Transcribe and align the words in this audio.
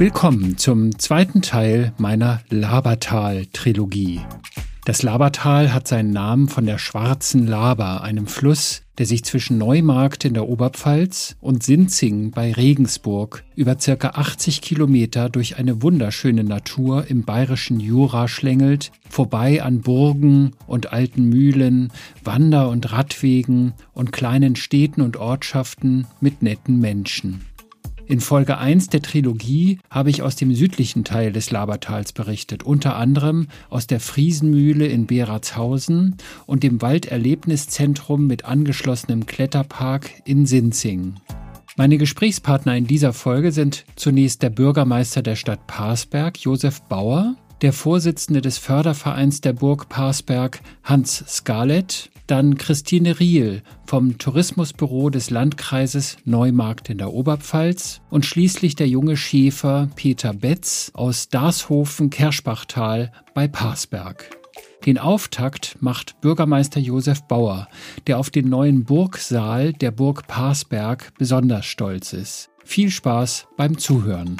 Willkommen 0.00 0.56
zum 0.56 0.98
zweiten 0.98 1.42
Teil 1.42 1.92
meiner 1.98 2.40
Labertal-Trilogie. 2.48 4.22
Das 4.86 5.02
Labertal 5.02 5.74
hat 5.74 5.88
seinen 5.88 6.10
Namen 6.10 6.48
von 6.48 6.64
der 6.64 6.78
Schwarzen 6.78 7.46
Laber, 7.46 8.00
einem 8.00 8.26
Fluss, 8.26 8.80
der 8.96 9.04
sich 9.04 9.24
zwischen 9.24 9.58
Neumarkt 9.58 10.24
in 10.24 10.32
der 10.32 10.48
Oberpfalz 10.48 11.36
und 11.42 11.62
Sinzing 11.62 12.30
bei 12.30 12.50
Regensburg 12.50 13.44
über 13.56 13.78
circa 13.78 14.12
80 14.14 14.62
Kilometer 14.62 15.28
durch 15.28 15.58
eine 15.58 15.82
wunderschöne 15.82 16.44
Natur 16.44 17.04
im 17.08 17.24
bayerischen 17.24 17.78
Jura 17.78 18.26
schlängelt, 18.26 18.92
vorbei 19.10 19.62
an 19.62 19.82
Burgen 19.82 20.52
und 20.66 20.94
alten 20.94 21.28
Mühlen, 21.28 21.92
Wander- 22.24 22.70
und 22.70 22.90
Radwegen 22.90 23.74
und 23.92 24.12
kleinen 24.12 24.56
Städten 24.56 25.02
und 25.02 25.18
Ortschaften 25.18 26.06
mit 26.22 26.40
netten 26.40 26.80
Menschen. 26.80 27.44
In 28.10 28.18
Folge 28.18 28.58
1 28.58 28.88
der 28.88 29.02
Trilogie 29.02 29.78
habe 29.88 30.10
ich 30.10 30.22
aus 30.22 30.34
dem 30.34 30.52
südlichen 30.52 31.04
Teil 31.04 31.30
des 31.30 31.52
Labertals 31.52 32.12
berichtet, 32.12 32.64
unter 32.64 32.96
anderem 32.96 33.46
aus 33.68 33.86
der 33.86 34.00
Friesenmühle 34.00 34.88
in 34.88 35.06
Beratshausen 35.06 36.16
und 36.44 36.64
dem 36.64 36.82
Walderlebniszentrum 36.82 38.26
mit 38.26 38.46
angeschlossenem 38.46 39.26
Kletterpark 39.26 40.10
in 40.24 40.44
Sinzing. 40.44 41.20
Meine 41.76 41.98
Gesprächspartner 41.98 42.76
in 42.76 42.88
dieser 42.88 43.12
Folge 43.12 43.52
sind 43.52 43.84
zunächst 43.94 44.42
der 44.42 44.50
Bürgermeister 44.50 45.22
der 45.22 45.36
Stadt 45.36 45.68
Parsberg, 45.68 46.36
Josef 46.40 46.82
Bauer, 46.82 47.36
der 47.62 47.72
Vorsitzende 47.72 48.40
des 48.40 48.58
Fördervereins 48.58 49.40
der 49.40 49.52
Burg 49.52 49.88
Parsberg, 49.88 50.62
Hans 50.82 51.22
Scarlett, 51.28 52.10
dann 52.30 52.56
Christine 52.58 53.18
Riel 53.18 53.62
vom 53.86 54.18
Tourismusbüro 54.18 55.10
des 55.10 55.30
Landkreises 55.30 56.16
Neumarkt 56.24 56.88
in 56.88 56.98
der 56.98 57.12
Oberpfalz 57.12 58.00
und 58.08 58.24
schließlich 58.24 58.76
der 58.76 58.86
junge 58.86 59.16
Schäfer 59.16 59.88
Peter 59.96 60.32
Betz 60.32 60.92
aus 60.94 61.28
Darshofen-Kerschbachtal 61.28 63.10
bei 63.34 63.48
Parsberg. 63.48 64.30
Den 64.86 64.98
Auftakt 64.98 65.76
macht 65.80 66.20
Bürgermeister 66.20 66.80
Josef 66.80 67.22
Bauer, 67.22 67.68
der 68.06 68.18
auf 68.18 68.30
den 68.30 68.48
neuen 68.48 68.84
Burgsaal 68.84 69.72
der 69.72 69.90
Burg 69.90 70.26
Parsberg 70.26 71.12
besonders 71.18 71.66
stolz 71.66 72.12
ist. 72.12 72.48
Viel 72.64 72.90
Spaß 72.90 73.48
beim 73.56 73.76
Zuhören. 73.76 74.36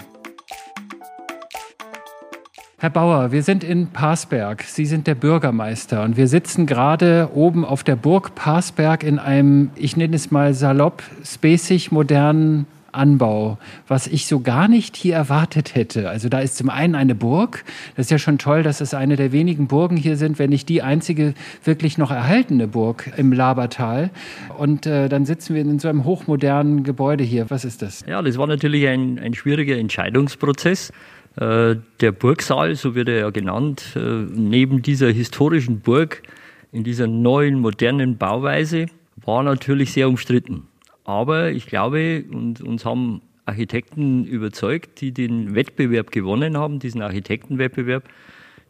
Herr 2.83 2.89
Bauer, 2.89 3.31
wir 3.31 3.43
sind 3.43 3.63
in 3.63 3.89
Parsberg. 3.89 4.63
Sie 4.63 4.87
sind 4.87 5.07
der 5.07 5.15
Bürgermeister 5.15 6.03
und 6.03 6.17
wir 6.17 6.29
sitzen 6.29 6.65
gerade 6.65 7.29
oben 7.35 7.67
auf 7.67 7.85
der 7.85 7.95
Burg 7.95 8.35
Parsberg 8.35 9.03
in 9.03 9.19
einem, 9.19 9.69
ich 9.77 9.99
nenne 9.99 10.17
es 10.17 10.31
mal 10.31 10.55
salopp, 10.55 11.03
spacig 11.23 11.93
modernen 11.93 12.65
Anbau, 12.91 13.59
was 13.87 14.07
ich 14.07 14.25
so 14.25 14.41
gar 14.41 14.67
nicht 14.67 14.97
hier 14.97 15.15
erwartet 15.15 15.75
hätte. 15.75 16.09
Also 16.09 16.31
da 16.31 16.41
ist 16.41 16.57
zum 16.57 16.71
einen 16.71 16.95
eine 16.95 17.15
Burg. 17.15 17.65
Das 17.97 18.07
ist 18.07 18.11
ja 18.11 18.19
schon 18.19 18.39
toll, 18.39 18.63
dass 18.63 18.81
es 18.81 18.95
eine 18.95 19.17
der 19.17 19.31
wenigen 19.31 19.67
Burgen 19.67 19.99
hier 19.99 20.17
sind, 20.17 20.39
wenn 20.39 20.49
nicht 20.49 20.71
die 20.71 20.81
einzige 20.81 21.35
wirklich 21.63 21.99
noch 21.99 22.11
erhaltene 22.11 22.67
Burg 22.67 23.13
im 23.19 23.31
Labertal. 23.35 24.09
Und 24.57 24.87
äh, 24.87 25.11
dann 25.11 25.27
sitzen 25.27 25.55
wir 25.55 25.61
in 25.61 25.79
so 25.81 25.89
einem 25.89 26.05
hochmodernen 26.05 26.83
Gebäude 26.83 27.25
hier. 27.25 27.51
Was 27.51 27.67
ist 27.67 27.83
das? 27.83 28.07
Ja, 28.09 28.23
das 28.23 28.39
war 28.39 28.47
natürlich 28.47 28.89
ein, 28.89 29.19
ein 29.19 29.35
schwieriger 29.35 29.77
Entscheidungsprozess. 29.77 30.93
Äh, 31.41 31.77
der 32.01 32.13
Burgsaal, 32.13 32.75
so 32.75 32.95
wird 32.95 33.09
er 33.09 33.19
ja 33.19 33.31
genannt, 33.31 33.97
äh, 33.97 34.01
neben 34.01 34.83
dieser 34.83 35.11
historischen 35.11 35.81
Burg 35.81 36.23
in 36.71 36.85
dieser 36.85 37.07
neuen, 37.07 37.61
modernen 37.61 38.19
Bauweise, 38.19 38.87
war 39.25 39.43
natürlich 39.43 39.93
sehr 39.93 40.09
umstritten. 40.09 40.69
Aber 41.05 41.51
ich 41.51 41.67
glaube, 41.67 42.25
und 42.31 42.61
uns 42.61 42.85
haben 42.85 43.23
Architekten 43.47 44.27
überzeugt, 44.27 45.01
die 45.01 45.13
den 45.13 45.55
Wettbewerb 45.55 46.11
gewonnen 46.11 46.59
haben, 46.59 46.79
diesen 46.79 47.01
Architektenwettbewerb, 47.01 48.05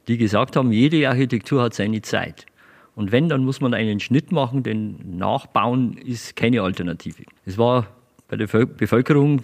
die 0.07 0.17
gesagt 0.17 0.55
haben, 0.55 0.71
jede 0.71 1.09
Architektur 1.09 1.63
hat 1.63 1.75
seine 1.75 2.03
Zeit. 2.03 2.47
Und 2.95 3.11
wenn, 3.11 3.29
dann 3.29 3.45
muss 3.45 3.61
man 3.61 3.75
einen 3.75 3.99
Schnitt 3.99 4.31
machen, 4.31 4.63
denn 4.63 5.17
Nachbauen 5.19 5.97
ist 5.97 6.37
keine 6.37 6.63
Alternative. 6.63 7.25
Es 7.45 7.59
war 7.59 7.89
bei 8.29 8.37
der 8.37 8.47
Bevölkerung 8.47 9.43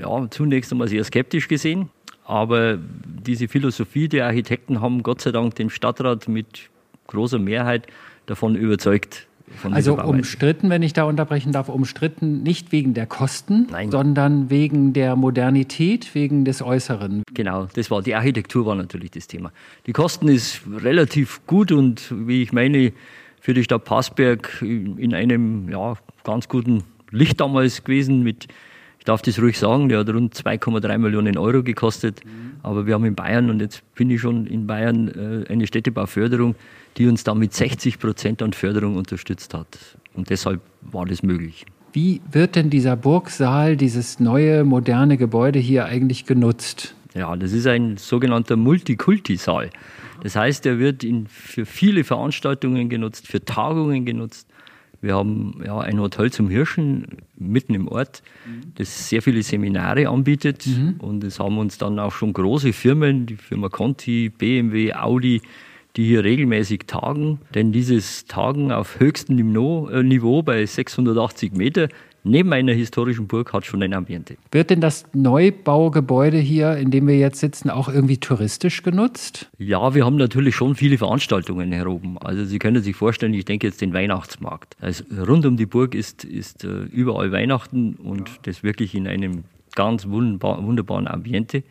ja, 0.00 0.28
zunächst 0.30 0.72
einmal 0.72 0.88
sehr 0.88 1.04
skeptisch 1.04 1.46
gesehen. 1.46 1.90
Aber 2.26 2.76
diese 3.24 3.46
Philosophie 3.46 4.08
der 4.08 4.26
Architekten 4.26 4.80
haben 4.80 5.02
Gott 5.02 5.20
sei 5.20 5.30
Dank 5.30 5.54
den 5.54 5.70
Stadtrat 5.70 6.26
mit 6.26 6.68
großer 7.06 7.38
Mehrheit 7.38 7.86
davon 8.26 8.56
überzeugt. 8.56 9.28
Von 9.58 9.72
also 9.72 9.96
umstritten, 9.96 10.70
wenn 10.70 10.82
ich 10.82 10.92
da 10.92 11.04
unterbrechen 11.04 11.52
darf, 11.52 11.68
umstritten 11.68 12.42
nicht 12.42 12.72
wegen 12.72 12.94
der 12.94 13.06
Kosten, 13.06 13.68
Nein. 13.70 13.92
sondern 13.92 14.50
wegen 14.50 14.92
der 14.92 15.14
Modernität, 15.14 16.16
wegen 16.16 16.44
des 16.44 16.62
Äußeren. 16.62 17.22
Genau, 17.32 17.68
das 17.72 17.88
war 17.92 18.02
die 18.02 18.16
Architektur 18.16 18.66
war 18.66 18.74
natürlich 18.74 19.12
das 19.12 19.28
Thema. 19.28 19.52
Die 19.86 19.92
Kosten 19.92 20.26
ist 20.26 20.62
relativ 20.82 21.46
gut 21.46 21.70
und 21.70 22.12
wie 22.26 22.42
ich 22.42 22.52
meine, 22.52 22.92
für 23.40 23.54
die 23.54 23.62
Stadt 23.62 23.84
Passberg 23.84 24.60
in 24.62 25.14
einem 25.14 25.68
ja, 25.68 25.94
ganz 26.24 26.48
guten 26.48 26.82
Licht 27.12 27.40
damals 27.40 27.84
gewesen 27.84 28.24
mit 28.24 28.48
darf 29.06 29.22
das 29.22 29.40
ruhig 29.40 29.58
sagen, 29.58 29.88
der 29.88 30.00
hat 30.00 30.08
rund 30.08 30.34
2,3 30.34 30.98
Millionen 30.98 31.38
Euro 31.38 31.62
gekostet. 31.62 32.20
Aber 32.62 32.86
wir 32.86 32.94
haben 32.94 33.04
in 33.04 33.14
Bayern, 33.14 33.48
und 33.48 33.60
jetzt 33.60 33.82
bin 33.94 34.10
ich 34.10 34.20
schon 34.20 34.46
in 34.46 34.66
Bayern, 34.66 35.08
äh, 35.08 35.50
eine 35.50 35.66
Städtebauförderung, 35.66 36.54
die 36.96 37.06
uns 37.06 37.24
da 37.24 37.34
mit 37.34 37.54
60 37.54 37.98
Prozent 37.98 38.42
an 38.42 38.52
Förderung 38.52 38.96
unterstützt 38.96 39.54
hat. 39.54 39.78
Und 40.14 40.30
deshalb 40.30 40.60
war 40.80 41.06
das 41.06 41.22
möglich. 41.22 41.66
Wie 41.92 42.20
wird 42.30 42.56
denn 42.56 42.68
dieser 42.68 42.96
Burgsaal, 42.96 43.76
dieses 43.76 44.20
neue, 44.20 44.64
moderne 44.64 45.16
Gebäude 45.16 45.58
hier 45.58 45.86
eigentlich 45.86 46.26
genutzt? 46.26 46.94
Ja, 47.14 47.34
das 47.36 47.52
ist 47.52 47.66
ein 47.66 47.96
sogenannter 47.96 48.56
Multikulti-Saal. 48.56 49.70
Das 50.22 50.36
heißt, 50.36 50.66
er 50.66 50.78
wird 50.78 51.04
in, 51.04 51.26
für 51.26 51.64
viele 51.64 52.04
Veranstaltungen 52.04 52.88
genutzt, 52.88 53.26
für 53.26 53.44
Tagungen 53.44 54.04
genutzt. 54.04 54.45
Wir 55.06 55.14
haben 55.14 55.62
ja, 55.64 55.78
ein 55.78 56.00
Hotel 56.00 56.32
zum 56.32 56.48
Hirschen 56.48 57.06
mitten 57.38 57.74
im 57.74 57.86
Ort, 57.86 58.24
das 58.74 59.08
sehr 59.08 59.22
viele 59.22 59.42
Seminare 59.42 60.08
anbietet. 60.08 60.66
Mhm. 60.66 60.96
Und 60.98 61.22
es 61.22 61.38
haben 61.38 61.58
uns 61.58 61.78
dann 61.78 62.00
auch 62.00 62.10
schon 62.10 62.32
große 62.32 62.72
Firmen, 62.72 63.24
die 63.26 63.36
Firma 63.36 63.68
Conti, 63.68 64.30
BMW, 64.30 64.94
Audi, 64.94 65.42
die 65.94 66.04
hier 66.06 66.24
regelmäßig 66.24 66.86
tagen. 66.88 67.38
Denn 67.54 67.70
dieses 67.70 68.24
Tagen 68.24 68.72
auf 68.72 68.98
höchstem 68.98 69.38
äh, 69.38 70.02
Niveau 70.02 70.42
bei 70.42 70.66
680 70.66 71.52
Meter 71.52 71.88
neben 72.26 72.52
einer 72.52 72.72
historischen 72.72 73.26
Burg 73.26 73.52
hat 73.52 73.64
schon 73.64 73.82
ein 73.82 73.94
Ambiente. 73.94 74.36
Wird 74.50 74.70
denn 74.70 74.80
das 74.80 75.04
Neubaugebäude 75.12 76.38
hier, 76.38 76.76
in 76.76 76.90
dem 76.90 77.06
wir 77.06 77.16
jetzt 77.16 77.40
sitzen, 77.40 77.70
auch 77.70 77.88
irgendwie 77.88 78.18
touristisch 78.18 78.82
genutzt? 78.82 79.50
Ja, 79.58 79.94
wir 79.94 80.04
haben 80.04 80.16
natürlich 80.16 80.54
schon 80.54 80.74
viele 80.74 80.98
Veranstaltungen 80.98 81.72
hier 81.72 81.86
oben. 81.86 82.18
Also 82.18 82.44
Sie 82.44 82.58
können 82.58 82.82
sich 82.82 82.96
vorstellen, 82.96 83.34
ich 83.34 83.44
denke 83.44 83.66
jetzt 83.66 83.80
den 83.80 83.92
Weihnachtsmarkt. 83.92 84.76
Also 84.80 85.04
rund 85.26 85.46
um 85.46 85.56
die 85.56 85.66
Burg 85.66 85.94
ist, 85.94 86.24
ist 86.24 86.64
äh, 86.64 86.68
überall 86.68 87.32
Weihnachten 87.32 87.94
und 87.94 88.30
das 88.42 88.62
wirklich 88.62 88.94
in 88.94 89.06
einem 89.06 89.44
ganz 89.74 90.06
wunderbar, 90.08 90.64
wunderbaren 90.64 91.06
Ambiente. 91.06 91.62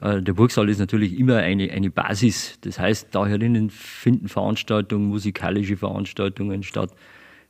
Äh, 0.00 0.22
der 0.22 0.32
Burgsaal 0.34 0.68
ist 0.68 0.78
natürlich 0.78 1.18
immer 1.18 1.36
eine, 1.38 1.70
eine 1.70 1.90
Basis. 1.90 2.58
Das 2.62 2.78
heißt, 2.78 3.08
da 3.12 3.26
herinnen 3.26 3.70
finden 3.70 4.28
Veranstaltungen, 4.28 5.08
musikalische 5.08 5.76
Veranstaltungen 5.76 6.62
statt. 6.62 6.90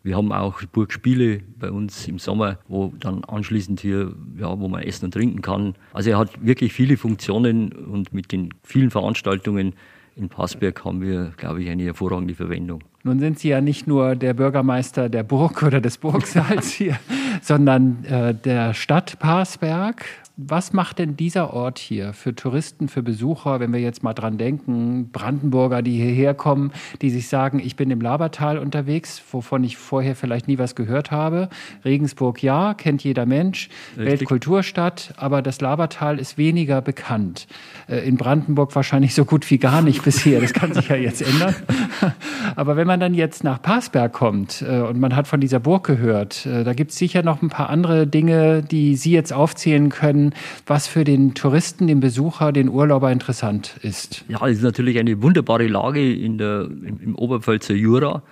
Wir 0.03 0.16
haben 0.16 0.33
auch 0.33 0.62
Burgspiele 0.65 1.41
bei 1.59 1.71
uns 1.71 2.09
im 2.09 2.19
Sommer, 2.19 2.59
wo 2.69 2.93
dann 2.99 3.22
anschließend 3.25 3.81
hier, 3.81 4.15
ja, 4.38 4.59
wo 4.59 4.66
man 4.69 4.83
essen 4.83 5.06
und 5.06 5.11
trinken 5.12 5.43
kann. 5.43 5.75
Also 5.93 6.11
er 6.11 6.19
hat 6.19 6.44
wirklich 6.44 6.72
viele 6.72 6.97
Funktionen 6.97 7.72
und 7.72 8.15
mit 8.15 8.33
den 8.33 8.55
vielen 8.62 8.91
Veranstaltungen 8.91 9.75
in 10.16 10.28
Passberg 10.28 10.84
haben 10.84 11.00
wir, 11.00 11.33
glaube 11.37 11.62
ich, 11.62 11.71
eine 11.71 11.84
hervorragende 11.84 12.34
Verwendung. 12.34 12.83
Nun 13.03 13.21
sind 13.21 13.39
Sie 13.39 13.49
ja 13.49 13.60
nicht 13.60 13.87
nur 13.87 14.16
der 14.16 14.34
Bürgermeister 14.34 15.09
der 15.09 15.22
Burg 15.22 15.62
oder 15.62 15.81
des 15.81 15.97
Burgsaals 15.97 16.71
hier, 16.72 16.99
sondern 17.41 18.05
äh, 18.05 18.34
der 18.34 18.74
Stadt 18.74 19.19
Passberg 19.19 20.04
was 20.48 20.72
macht 20.72 20.98
denn 20.98 21.16
dieser 21.16 21.53
Ort 21.53 21.78
hier 21.78 22.13
für 22.13 22.34
Touristen, 22.34 22.89
für 22.89 23.03
Besucher, 23.03 23.60
wenn 23.60 23.72
wir 23.72 23.81
jetzt 23.81 24.03
mal 24.03 24.15
dran 24.15 24.39
denken, 24.39 25.10
Brandenburger, 25.13 25.83
die 25.83 25.97
hierher 25.97 26.34
kommen, 26.34 26.72
die 27.03 27.10
sich 27.10 27.28
sagen, 27.28 27.60
ich 27.60 27.77
bin 27.77 27.91
im 27.91 28.01
Labertal 28.01 28.59
unterwegs, 28.59 29.22
wovon 29.33 29.65
ich 29.65 29.77
vorher 29.77 30.16
vielleicht 30.16 30.48
nie 30.48 30.59
was 30.59 30.75
gehört 30.75 31.10
habe. 31.10 31.48
Regensburg 31.84 32.42
ja, 32.42 32.75
kennt 32.75 33.04
jeder 33.04 33.27
Mensch, 33.27 33.69
Richtig. 33.91 34.07
Weltkulturstadt, 34.07 35.15
aber 35.16 35.42
das 35.42 35.60
Labertal 35.60 36.19
ist 36.19 36.39
weniger 36.39 36.81
bekannt. 36.81 37.47
Äh, 37.89 38.09
in 38.09 38.16
Brandenburg 38.16 38.75
wahrscheinlich 38.75 39.15
so 39.15 39.25
gut 39.25 39.51
wie 39.51 39.59
gar 39.59 39.83
nicht 39.83 40.03
bisher, 40.03 40.41
das 40.41 40.53
kann 40.53 40.72
sich 40.72 40.89
ja 40.89 40.97
jetzt 40.97 41.22
ändern. 41.22 41.54
Aber 42.56 42.76
wenn 42.76 42.86
man 42.86 43.00
dann 43.00 43.14
jetzt 43.14 43.44
nach 43.44 43.60
Passberg 43.60 44.12
kommt 44.12 44.62
äh, 44.62 44.80
und 44.80 44.98
man 44.98 45.14
hat 45.16 45.26
von 45.26 45.41
dieser 45.41 45.60
Burg 45.60 45.86
gehört, 45.86 46.47
äh, 46.47 46.64
da 46.64 46.72
gibt 46.74 46.91
es 46.91 46.98
sicher 46.98 47.22
noch 47.22 47.42
ein 47.42 47.48
paar 47.48 47.70
andere 47.70 48.06
Dinge, 48.06 48.62
die 48.62 48.97
Sie 48.97 49.12
jetzt 49.12 49.32
aufzählen 49.32 49.88
können, 49.88 50.34
was 50.66 50.86
für 50.86 51.04
den 51.04 51.34
Touristen, 51.34 51.86
den 51.86 52.00
Besucher, 52.00 52.52
den 52.52 52.68
Urlauber 52.68 53.10
interessant 53.10 53.76
ist. 53.82 54.24
Ja, 54.28 54.47
es 54.47 54.58
ist 54.58 54.62
natürlich 54.62 54.98
eine 54.98 55.22
wunderbare 55.22 55.66
Lage 55.66 56.12
in 56.12 56.38
der, 56.38 56.62
im, 56.62 57.00
im 57.02 57.14
Oberpfälzer 57.14 57.74
Jura. 57.74 58.22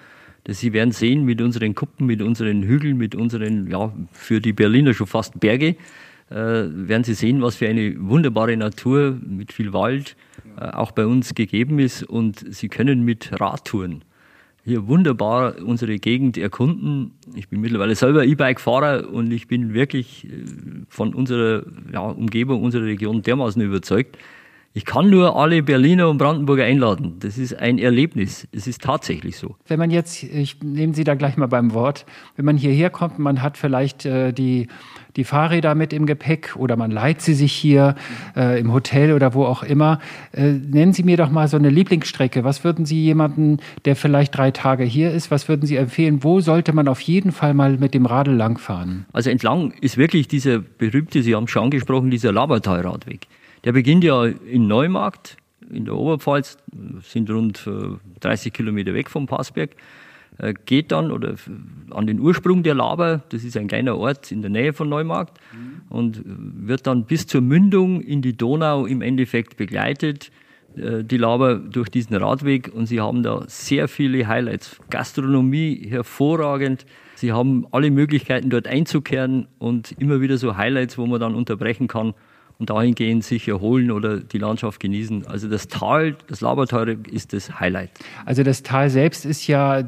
Sie 0.47 0.73
werden 0.73 0.93
sehen 0.93 1.25
mit 1.25 1.43
unseren 1.43 1.75
Kuppen, 1.75 2.07
mit 2.07 2.23
unseren 2.23 2.63
Hügeln, 2.63 2.97
mit 2.97 3.15
unseren, 3.15 3.71
ja, 3.71 3.93
für 4.13 4.41
die 4.41 4.55
Berliner 4.55 4.95
schon 4.95 5.07
fast 5.07 5.39
Berge. 5.41 5.77
äh, 6.31 6.35
werden 6.35 7.05
Sie 7.05 7.15
sehen, 7.15 7.43
was 7.43 7.57
für 7.57 7.69
eine 7.69 7.95
wunderbare 7.99 8.57
Natur 8.57 9.19
mit 9.27 9.53
viel 9.53 9.73
Wald 9.73 10.17
auch 10.57 10.93
bei 10.93 11.07
uns 11.07 11.35
gegeben 11.35 11.79
ist. 11.79 12.03
Und 12.03 12.45
Sie 12.55 12.69
können 12.69 13.05
mit 13.05 13.41
Radtouren 13.41 14.05
hier 14.69 14.87
wunderbar 14.87 15.57
unsere 15.65 15.99
Gegend 15.99 16.37
erkunden. 16.37 17.13
Ich 17.35 17.49
bin 17.49 17.61
mittlerweile 17.61 17.95
selber 17.95 18.25
E-Bike-Fahrer 18.25 19.09
und 19.11 19.33
ich 19.33 19.49
bin 19.49 19.73
wirklich 19.73 20.27
äh, 20.27 20.45
von 20.89 21.15
unserer 21.15 21.65
ja, 21.93 22.01
Umgebung, 22.01 22.63
unserer 22.63 22.85
Region 22.85 23.23
dermaßen 23.23 23.63
überzeugt. 23.63 24.19
Ich 24.75 24.85
kann 24.85 25.09
nur 25.09 25.35
alle 25.35 25.63
Berliner 25.63 26.11
und 26.11 26.19
Brandenburger 26.19 26.65
einladen. 26.65 27.17
Das 27.21 27.39
ist 27.39 27.55
ein 27.55 27.79
Erlebnis. 27.79 28.47
Es 28.53 28.67
ist 28.67 28.83
tatsächlich 28.83 29.39
so. 29.39 29.57
Wenn 29.67 29.79
man 29.79 29.91
jetzt, 29.91 30.23
ich 30.23 30.63
nehme 30.63 30.95
Sie 30.95 31.05
da 31.05 31.15
gleich 31.15 31.37
mal 31.39 31.47
beim 31.47 31.73
Wort, 31.73 32.05
wenn 32.37 32.45
man 32.45 32.59
hierher 32.59 32.91
kommt, 32.91 33.19
man 33.19 33.43
hat 33.43 33.57
vielleicht 33.57 34.05
äh, 34.05 34.33
die 34.33 34.69
die 35.19 35.25
Fahrräder 35.25 35.75
mit 35.75 35.93
im 35.93 36.07
Gepäck 36.07 36.55
oder 36.57 36.77
man 36.77 36.93
leiht 36.93 37.21
sie 37.21 37.35
sich 37.35 37.53
hier 37.53 37.97
äh, 38.37 38.59
im 38.61 38.73
Hotel 38.73 39.13
oder 39.13 39.35
wo 39.35 39.45
auch 39.45 39.65
immer. 39.65 39.99
Äh, 40.33 40.53
nennen 40.53 40.93
Sie 40.93 41.03
mir 41.03 41.17
doch 41.17 41.29
mal 41.29 41.49
so 41.49 41.57
eine 41.57 41.71
Lieblingsstrecke. 41.71 42.45
Was 42.45 42.63
würden 42.63 42.87
Sie 42.87 43.03
jemanden, 43.03 43.59
der 43.85 43.97
vielleicht 43.97 44.37
drei 44.37 44.53
Tage 44.53 44.85
hier 44.85 45.11
ist, 45.11 45.33
was 45.33 45.49
würden 45.49 45.67
Sie 45.67 45.75
empfehlen? 45.75 46.23
Wo 46.23 46.41
sollte 46.41 46.73
man 46.73 46.87
auf 46.87 47.01
jeden 47.01 47.33
Fall 47.33 47.53
mal 47.53 47.77
mit 47.79 47.95
dem 47.95 48.07
Radl 48.07 48.33
langfahren? 48.33 49.07
Also 49.13 49.29
entlang 49.29 49.73
ist 49.81 49.99
wirklich 49.99 50.29
dieser 50.29 50.61
berühmte, 50.61 51.23
Sie 51.23 51.35
haben 51.35 51.49
schon 51.49 51.65
angesprochen, 51.65 52.11
dieser 52.11 52.33
Labertal-Radweg. 52.33 53.27
Der 53.65 53.73
beginnt 53.73 54.05
ja 54.05 54.25
in 54.25 54.69
Neumarkt 54.69 55.37
in 55.69 55.85
der 55.85 55.97
Oberpfalz, 55.97 56.59
sind 57.03 57.29
rund 57.29 57.69
30 58.21 58.47
äh, 58.47 58.51
Kilometer 58.51 58.95
weg 58.95 59.11
vom 59.11 59.27
Passberg. 59.27 59.71
Äh, 60.39 60.55
geht 60.67 60.93
dann 60.93 61.11
oder 61.11 61.35
an 61.91 62.07
den 62.07 62.21
Ursprung 62.21 62.63
der 62.63 62.75
Laber, 62.75 63.23
das 63.31 63.43
ist 63.43 63.57
ein 63.57 63.67
kleiner 63.67 63.97
Ort 63.97 64.31
in 64.31 64.41
der 64.41 64.51
Nähe 64.51 64.73
von 64.73 64.89
Neumarkt 64.89 65.41
mhm. 65.53 65.81
und 65.89 66.23
wird 66.25 66.87
dann 66.87 67.05
bis 67.05 67.27
zur 67.27 67.41
Mündung 67.41 68.01
in 68.01 68.23
die 68.23 68.37
Donau 68.37 68.87
im 68.87 69.03
Endeffekt 69.03 69.57
begleitet, 69.57 70.31
äh, 70.77 71.03
die 71.03 71.17
Laber 71.17 71.57
durch 71.57 71.89
diesen 71.89 72.15
Radweg 72.15 72.73
und 72.73 72.87
sie 72.87 73.01
haben 73.01 73.25
da 73.25 73.43
sehr 73.49 73.89
viele 73.89 74.29
Highlights. 74.29 74.79
Gastronomie 74.91 75.87
hervorragend. 75.89 76.87
Sie 77.17 77.33
haben 77.33 77.67
alle 77.73 77.91
Möglichkeiten 77.91 78.49
dort 78.49 78.69
einzukehren 78.69 79.49
und 79.59 79.91
immer 79.99 80.21
wieder 80.21 80.39
so 80.39 80.57
Highlights, 80.57 80.99
wo 80.99 81.07
man 81.07 81.19
dann 81.19 81.35
unterbrechen 81.35 81.89
kann 81.89 82.15
und 82.59 82.71
dahingehend 82.71 83.25
sich 83.25 83.47
erholen 83.47 83.91
oder 83.91 84.19
die 84.19 84.39
Landschaft 84.39 84.81
genießen. 84.81 85.27
Also 85.27 85.49
das 85.49 85.69
Tal, 85.69 86.17
das 86.27 86.41
Labertal 86.41 86.99
ist 87.11 87.33
das 87.33 87.61
Highlight. 87.61 87.91
Also 88.27 88.43
das 88.43 88.63
Tal 88.63 88.91
selbst 88.91 89.25
ist 89.25 89.47
ja 89.47 89.85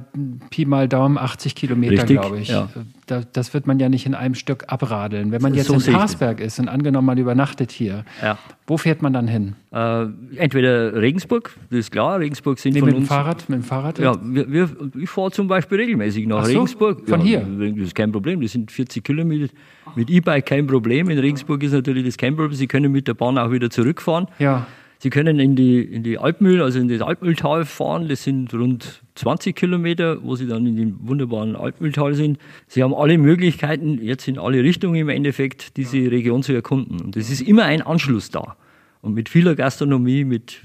Pi 0.51 0.65
mal 0.65 0.89
Daumen 0.89 1.19
80 1.19 1.55
Kilometer, 1.55 2.05
glaube 2.05 2.39
ich. 2.39 2.49
Ja 2.49 2.69
da, 3.11 3.23
das 3.33 3.53
wird 3.55 3.67
man 3.67 3.79
ja 3.79 3.89
nicht 3.89 4.07
in 4.07 4.15
einem 4.15 4.35
Stück 4.35 4.65
abradeln. 4.69 5.33
Wenn 5.33 5.43
man 5.43 5.55
jetzt 5.55 5.67
so 5.67 5.75
in 5.75 5.93
Parsberg 5.93 6.41
ist 6.41 6.59
und 6.59 6.69
angenommen, 6.69 7.07
man 7.07 7.19
übernachtet 7.19 7.73
hier, 7.73 8.05
ja. 8.23 8.39
wo 8.67 8.77
fährt 8.77 9.03
man 9.03 9.13
dann 9.13 9.27
hin? 9.27 9.57
Äh, 9.73 10.07
entweder 10.37 10.95
Regensburg, 10.95 11.57
das 11.71 11.81
ist 11.81 11.91
klar, 11.91 12.21
Regensburg 12.21 12.59
sind 12.59 12.75
nee, 12.75 12.81
von 12.81 12.89
mit 12.89 12.97
uns. 12.97 13.05
Dem 13.05 13.09
Fahrrad, 13.09 13.49
mit 13.49 13.59
dem 13.59 13.63
Fahrrad? 13.63 13.99
Ja, 13.99 14.17
wir, 14.23 14.51
wir, 14.51 14.71
ich 14.99 15.11
fahre 15.11 15.31
zum 15.31 15.49
Beispiel 15.49 15.79
regelmäßig 15.79 16.27
nach 16.27 16.45
so, 16.45 16.53
Regensburg. 16.53 17.09
Von 17.09 17.21
ja, 17.21 17.41
hier? 17.41 17.75
Das 17.77 17.87
ist 17.87 17.95
kein 17.95 18.13
Problem, 18.13 18.41
das 18.41 18.53
sind 18.53 18.71
40 18.71 19.03
Kilometer. 19.03 19.53
Mit 19.97 20.09
E-Bike 20.09 20.47
kein 20.47 20.67
Problem. 20.67 21.11
In 21.11 21.19
Regensburg 21.19 21.63
ist 21.63 21.73
natürlich 21.73 22.05
das 22.05 22.17
kein 22.17 22.37
Problem. 22.37 22.55
Sie 22.55 22.67
können 22.67 22.93
mit 22.93 23.09
der 23.09 23.15
Bahn 23.15 23.39
auch 23.39 23.51
wieder 23.51 23.71
zurückfahren. 23.71 24.29
Ja. 24.39 24.67
Sie 25.03 25.09
können 25.09 25.41
in 25.41 25.57
die, 25.57 25.81
in 25.81 26.03
die 26.03 26.19
Alpmühl, 26.19 26.61
also 26.61 26.79
in 26.79 26.89
das 26.89 27.01
Alpmühltal 27.01 27.65
fahren. 27.65 28.09
Das 28.09 28.23
sind 28.23 28.53
rund 28.53 29.01
20 29.15 29.57
Kilometer, 29.57 30.23
wo 30.23 30.37
Sie 30.37 30.47
dann 30.47 30.67
in 30.67 30.77
dem 30.77 30.99
wunderbaren 31.09 31.57
Alpmühltal 31.57 32.13
sind. 32.13 32.39
Sie 32.67 32.83
haben 32.83 32.93
alle 32.93 33.17
Möglichkeiten, 33.17 33.99
jetzt 34.03 34.29
in 34.29 34.39
alle 34.39 34.63
Richtungen 34.63 34.97
im 34.97 35.09
Endeffekt, 35.09 35.79
diese 35.79 35.97
Region 36.11 36.43
zu 36.43 36.53
erkunden. 36.53 37.01
Und 37.01 37.17
es 37.17 37.31
ist 37.31 37.41
immer 37.41 37.65
ein 37.65 37.81
Anschluss 37.81 38.29
da. 38.31 38.57
Und 39.01 39.15
mit 39.15 39.31
vieler 39.31 39.55
Gastronomie, 39.55 40.25
mit 40.25 40.61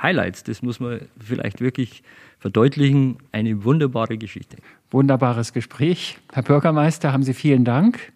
Highlights, 0.00 0.44
das 0.44 0.62
muss 0.62 0.78
man 0.78 1.00
vielleicht 1.18 1.60
wirklich 1.60 2.04
verdeutlichen, 2.38 3.16
eine 3.32 3.64
wunderbare 3.64 4.16
Geschichte. 4.16 4.58
Wunderbares 4.92 5.52
Gespräch. 5.52 6.18
Herr 6.32 6.44
Bürgermeister, 6.44 7.12
haben 7.12 7.24
Sie 7.24 7.34
vielen 7.34 7.64
Dank. 7.64 8.12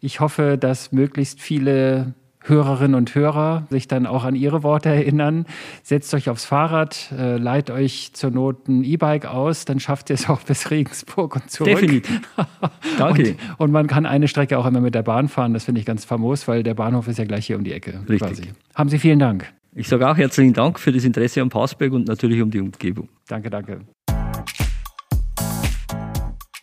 Ich 0.00 0.20
hoffe, 0.20 0.56
dass 0.56 0.92
möglichst 0.92 1.40
viele 1.40 2.14
Hörerinnen 2.42 2.94
und 2.94 3.14
Hörer 3.14 3.66
sich 3.70 3.88
dann 3.88 4.06
auch 4.06 4.24
an 4.24 4.34
ihre 4.34 4.62
Worte 4.62 4.88
erinnern. 4.88 5.46
Setzt 5.82 6.14
euch 6.14 6.30
aufs 6.30 6.44
Fahrrad, 6.44 7.12
äh, 7.16 7.36
leiht 7.36 7.70
euch 7.70 8.12
zur 8.14 8.30
Not 8.30 8.68
ein 8.68 8.82
E-Bike 8.82 9.26
aus, 9.26 9.64
dann 9.64 9.80
schafft 9.80 10.10
ihr 10.10 10.14
es 10.14 10.28
auch 10.28 10.40
bis 10.40 10.70
Regensburg 10.70 11.36
und 11.36 11.50
zurück. 11.50 11.74
Definitiv. 11.74 12.20
Danke. 12.98 13.22
und, 13.22 13.36
und, 13.58 13.72
man 13.72 13.86
kann 13.86 14.06
eine 14.06 14.28
Strecke 14.28 14.58
auch 14.58 14.66
immer 14.66 14.80
mit 14.80 14.94
der 14.94 15.02
Bahn 15.02 15.28
fahren. 15.28 15.52
Das 15.52 15.64
finde 15.64 15.80
ich 15.80 15.86
ganz 15.86 16.04
famos, 16.04 16.48
weil 16.48 16.62
der 16.62 16.74
Bahnhof 16.74 17.08
ist 17.08 17.18
ja 17.18 17.24
gleich 17.24 17.46
hier 17.46 17.56
um 17.56 17.64
die 17.64 17.72
Ecke. 17.72 18.00
Richtig. 18.08 18.18
Quasi. 18.18 18.42
Haben 18.74 18.88
Sie 18.88 18.98
vielen 18.98 19.18
Dank. 19.18 19.52
Ich 19.74 19.88
sage 19.88 20.08
auch 20.08 20.16
herzlichen 20.16 20.52
Dank 20.52 20.80
für 20.80 20.92
das 20.92 21.04
Interesse 21.04 21.40
am 21.40 21.48
Passberg 21.48 21.92
und 21.92 22.08
natürlich 22.08 22.42
um 22.42 22.50
die 22.50 22.60
Umgebung. 22.60 23.08
Danke, 23.28 23.50
danke. 23.50 23.80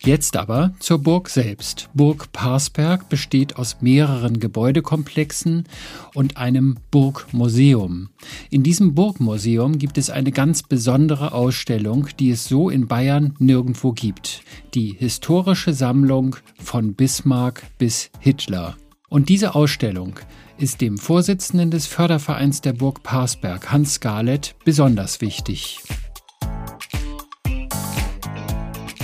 Jetzt 0.08 0.38
aber 0.38 0.74
zur 0.80 1.00
Burg 1.00 1.28
selbst. 1.28 1.90
Burg 1.94 2.32
Parsberg 2.32 3.10
besteht 3.10 3.58
aus 3.58 3.82
mehreren 3.82 4.40
Gebäudekomplexen 4.40 5.66
und 6.14 6.38
einem 6.38 6.78
Burgmuseum. 6.92 8.08
In 8.50 8.64
diesem 8.64 8.96
Burgmuseum 8.96 9.78
gibt 9.78 9.98
es 9.98 10.10
eine 10.10 10.32
ganz 10.32 10.64
besondere 10.64 11.34
Ausstellung, 11.34 12.08
die 12.22 12.32
es 12.32 12.46
so 12.46 12.70
in 12.70 12.88
Bayern 12.88 13.36
nirgendwo 13.40 13.92
gibt. 13.92 14.44
Die 14.76 14.96
historische 14.98 15.74
Sammlung 15.74 16.38
von 16.58 16.94
Bismarck 16.94 17.64
bis 17.78 18.10
Hitler. 18.22 18.78
Und 19.10 19.28
diese 19.28 19.56
Ausstellung 19.56 20.22
ist 20.58 20.80
dem 20.80 20.98
Vorsitzenden 20.98 21.70
des 21.70 21.86
Fördervereins 21.86 22.62
der 22.62 22.72
Burg 22.72 23.04
Parsberg, 23.04 23.74
Hans 23.74 23.96
Scarlett, 23.96 24.56
besonders 24.64 25.20
wichtig. 25.20 25.82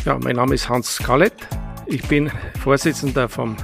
Ja, 0.06 0.20
mein 0.22 0.36
Name 0.36 0.54
ist 0.54 0.68
Hans 0.68 0.96
Skallet. 0.96 1.32
Ich 1.86 2.06
bin 2.10 2.30
Vorsitzender 2.60 3.30
vom 3.30 3.56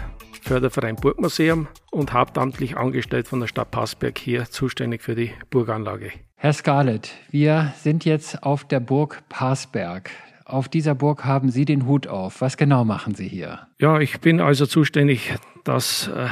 Förderverein 0.42 0.96
Burgmuseum 0.96 1.68
und 1.92 2.14
hauptamtlich 2.14 2.78
angestellt 2.78 3.28
von 3.28 3.42
der 3.42 3.48
Stadt 3.48 3.72
Passberg 3.72 4.18
hier 4.18 4.46
zuständig 4.46 5.02
für 5.02 5.16
die 5.16 5.32
Burganlage. 5.50 6.12
Herr 6.38 6.54
Scarlett, 6.54 7.12
wir 7.30 7.74
sind 7.82 8.06
jetzt 8.06 8.42
auf 8.42 8.66
der 8.66 8.80
Burg 8.80 9.22
Passberg. 9.28 10.12
Auf 10.46 10.70
dieser 10.70 10.96
Burg 10.96 11.26
haben 11.26 11.52
Sie 11.52 11.66
den 11.66 11.86
Hut 11.86 12.08
auf. 12.08 12.40
Was 12.40 12.56
genau 12.56 12.86
machen 12.86 13.16
Sie 13.16 13.28
hier? 13.28 13.68
Ja, 13.78 14.00
ich 14.00 14.22
bin 14.22 14.40
also 14.40 14.66
zuständig, 14.66 15.36
dass 15.66 16.08
äh, 16.08 16.30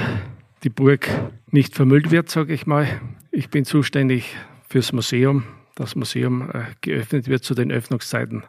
die 0.64 0.70
Burg 0.70 1.10
nicht 1.52 1.76
vermüllt 1.76 2.12
wird, 2.12 2.30
sage 2.30 2.54
ich 2.54 2.66
mal. 2.66 2.88
Ich 3.32 3.50
bin 3.50 3.66
zuständig 3.66 4.38
fürs 4.70 4.94
Museum. 4.94 5.44
Das 5.76 5.98
Museum 5.98 6.50
äh, 6.50 6.64
geöffnet 6.80 7.28
wird 7.28 7.44
zu 7.44 7.54
den 7.56 7.74
Öffnungszeiten 7.74 8.44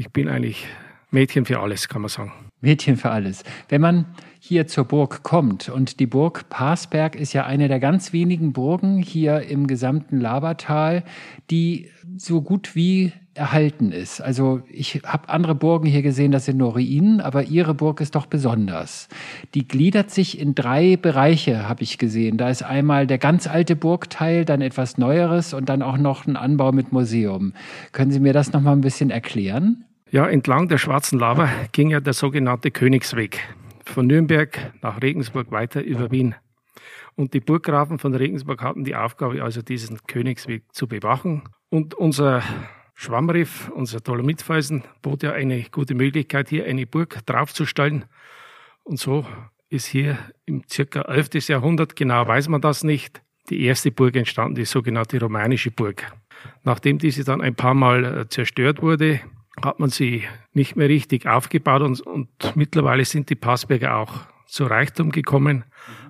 ich 0.00 0.08
bin 0.08 0.28
eigentlich 0.28 0.66
Mädchen 1.10 1.44
für 1.44 1.60
alles, 1.60 1.86
kann 1.88 2.00
man 2.00 2.08
sagen. 2.08 2.32
Mädchen 2.62 2.96
für 2.96 3.10
alles. 3.10 3.44
Wenn 3.68 3.82
man 3.82 4.06
hier 4.38 4.66
zur 4.66 4.86
Burg 4.86 5.22
kommt 5.22 5.68
und 5.68 6.00
die 6.00 6.06
Burg 6.06 6.48
Parsberg 6.48 7.16
ist 7.16 7.34
ja 7.34 7.44
eine 7.44 7.68
der 7.68 7.80
ganz 7.80 8.14
wenigen 8.14 8.54
Burgen 8.54 8.96
hier 8.96 9.42
im 9.42 9.66
gesamten 9.66 10.18
Labertal, 10.18 11.04
die 11.50 11.90
so 12.16 12.40
gut 12.40 12.74
wie 12.74 13.12
erhalten 13.34 13.92
ist. 13.92 14.20
Also 14.20 14.62
ich 14.68 15.02
habe 15.04 15.28
andere 15.28 15.54
Burgen 15.54 15.86
hier 15.86 16.02
gesehen, 16.02 16.32
das 16.32 16.46
sind 16.46 16.56
nur 16.56 16.72
Ruinen, 16.72 17.20
aber 17.20 17.44
ihre 17.44 17.74
Burg 17.74 18.00
ist 18.00 18.14
doch 18.14 18.26
besonders. 18.26 19.08
Die 19.54 19.68
gliedert 19.68 20.10
sich 20.10 20.38
in 20.38 20.54
drei 20.54 20.96
Bereiche, 20.96 21.68
habe 21.68 21.82
ich 21.82 21.98
gesehen. 21.98 22.36
Da 22.38 22.50
ist 22.50 22.62
einmal 22.62 23.06
der 23.06 23.18
ganz 23.18 23.46
alte 23.46 23.76
Burgteil, 23.76 24.44
dann 24.44 24.60
etwas 24.60 24.98
Neueres 24.98 25.54
und 25.54 25.68
dann 25.68 25.82
auch 25.82 25.96
noch 25.96 26.26
ein 26.26 26.36
Anbau 26.36 26.72
mit 26.72 26.92
Museum. 26.92 27.52
Können 27.92 28.10
Sie 28.10 28.20
mir 28.20 28.32
das 28.32 28.52
noch 28.52 28.60
mal 28.60 28.72
ein 28.72 28.80
bisschen 28.80 29.10
erklären? 29.10 29.84
Ja, 30.12 30.26
entlang 30.26 30.66
der 30.66 30.78
Schwarzen 30.78 31.20
Lava 31.20 31.48
ging 31.70 31.90
ja 31.90 32.00
der 32.00 32.14
sogenannte 32.14 32.72
Königsweg 32.72 33.38
von 33.84 34.08
Nürnberg 34.08 34.72
nach 34.82 35.00
Regensburg 35.00 35.52
weiter 35.52 35.82
über 35.84 36.10
Wien. 36.10 36.34
Und 37.14 37.32
die 37.32 37.38
Burggrafen 37.38 38.00
von 38.00 38.12
Regensburg 38.16 38.60
hatten 38.60 38.82
die 38.82 38.96
Aufgabe, 38.96 39.40
also 39.44 39.62
diesen 39.62 39.98
Königsweg 40.08 40.64
zu 40.72 40.88
bewachen. 40.88 41.42
Und 41.68 41.94
unser 41.94 42.42
Schwammriff, 42.94 43.70
unser 43.72 44.00
Dolomitfelsen, 44.00 44.82
bot 45.00 45.22
ja 45.22 45.30
eine 45.30 45.62
gute 45.70 45.94
Möglichkeit, 45.94 46.48
hier 46.48 46.64
eine 46.64 46.88
Burg 46.88 47.24
draufzustellen. 47.26 48.04
Und 48.82 48.98
so 48.98 49.24
ist 49.68 49.86
hier 49.86 50.18
im 50.44 50.64
circa 50.68 51.02
11. 51.02 51.46
Jahrhundert, 51.46 51.94
genau 51.94 52.26
weiß 52.26 52.48
man 52.48 52.60
das 52.60 52.82
nicht, 52.82 53.22
die 53.48 53.62
erste 53.62 53.92
Burg 53.92 54.16
entstanden, 54.16 54.56
die 54.56 54.64
sogenannte 54.64 55.20
romanische 55.20 55.70
Burg. 55.70 56.12
Nachdem 56.64 56.98
diese 56.98 57.22
dann 57.22 57.40
ein 57.40 57.54
paar 57.54 57.74
Mal 57.74 58.04
äh, 58.04 58.28
zerstört 58.28 58.82
wurde, 58.82 59.20
hat 59.62 59.80
man 59.80 59.90
sie 59.90 60.24
nicht 60.52 60.76
mehr 60.76 60.88
richtig 60.88 61.26
aufgebaut 61.26 61.82
und, 61.82 62.00
und 62.00 62.28
mittlerweile 62.54 63.04
sind 63.04 63.30
die 63.30 63.34
Passberger 63.34 63.96
auch 63.96 64.12
zu 64.50 64.64
Reichtum 64.64 65.12
gekommen 65.12 65.64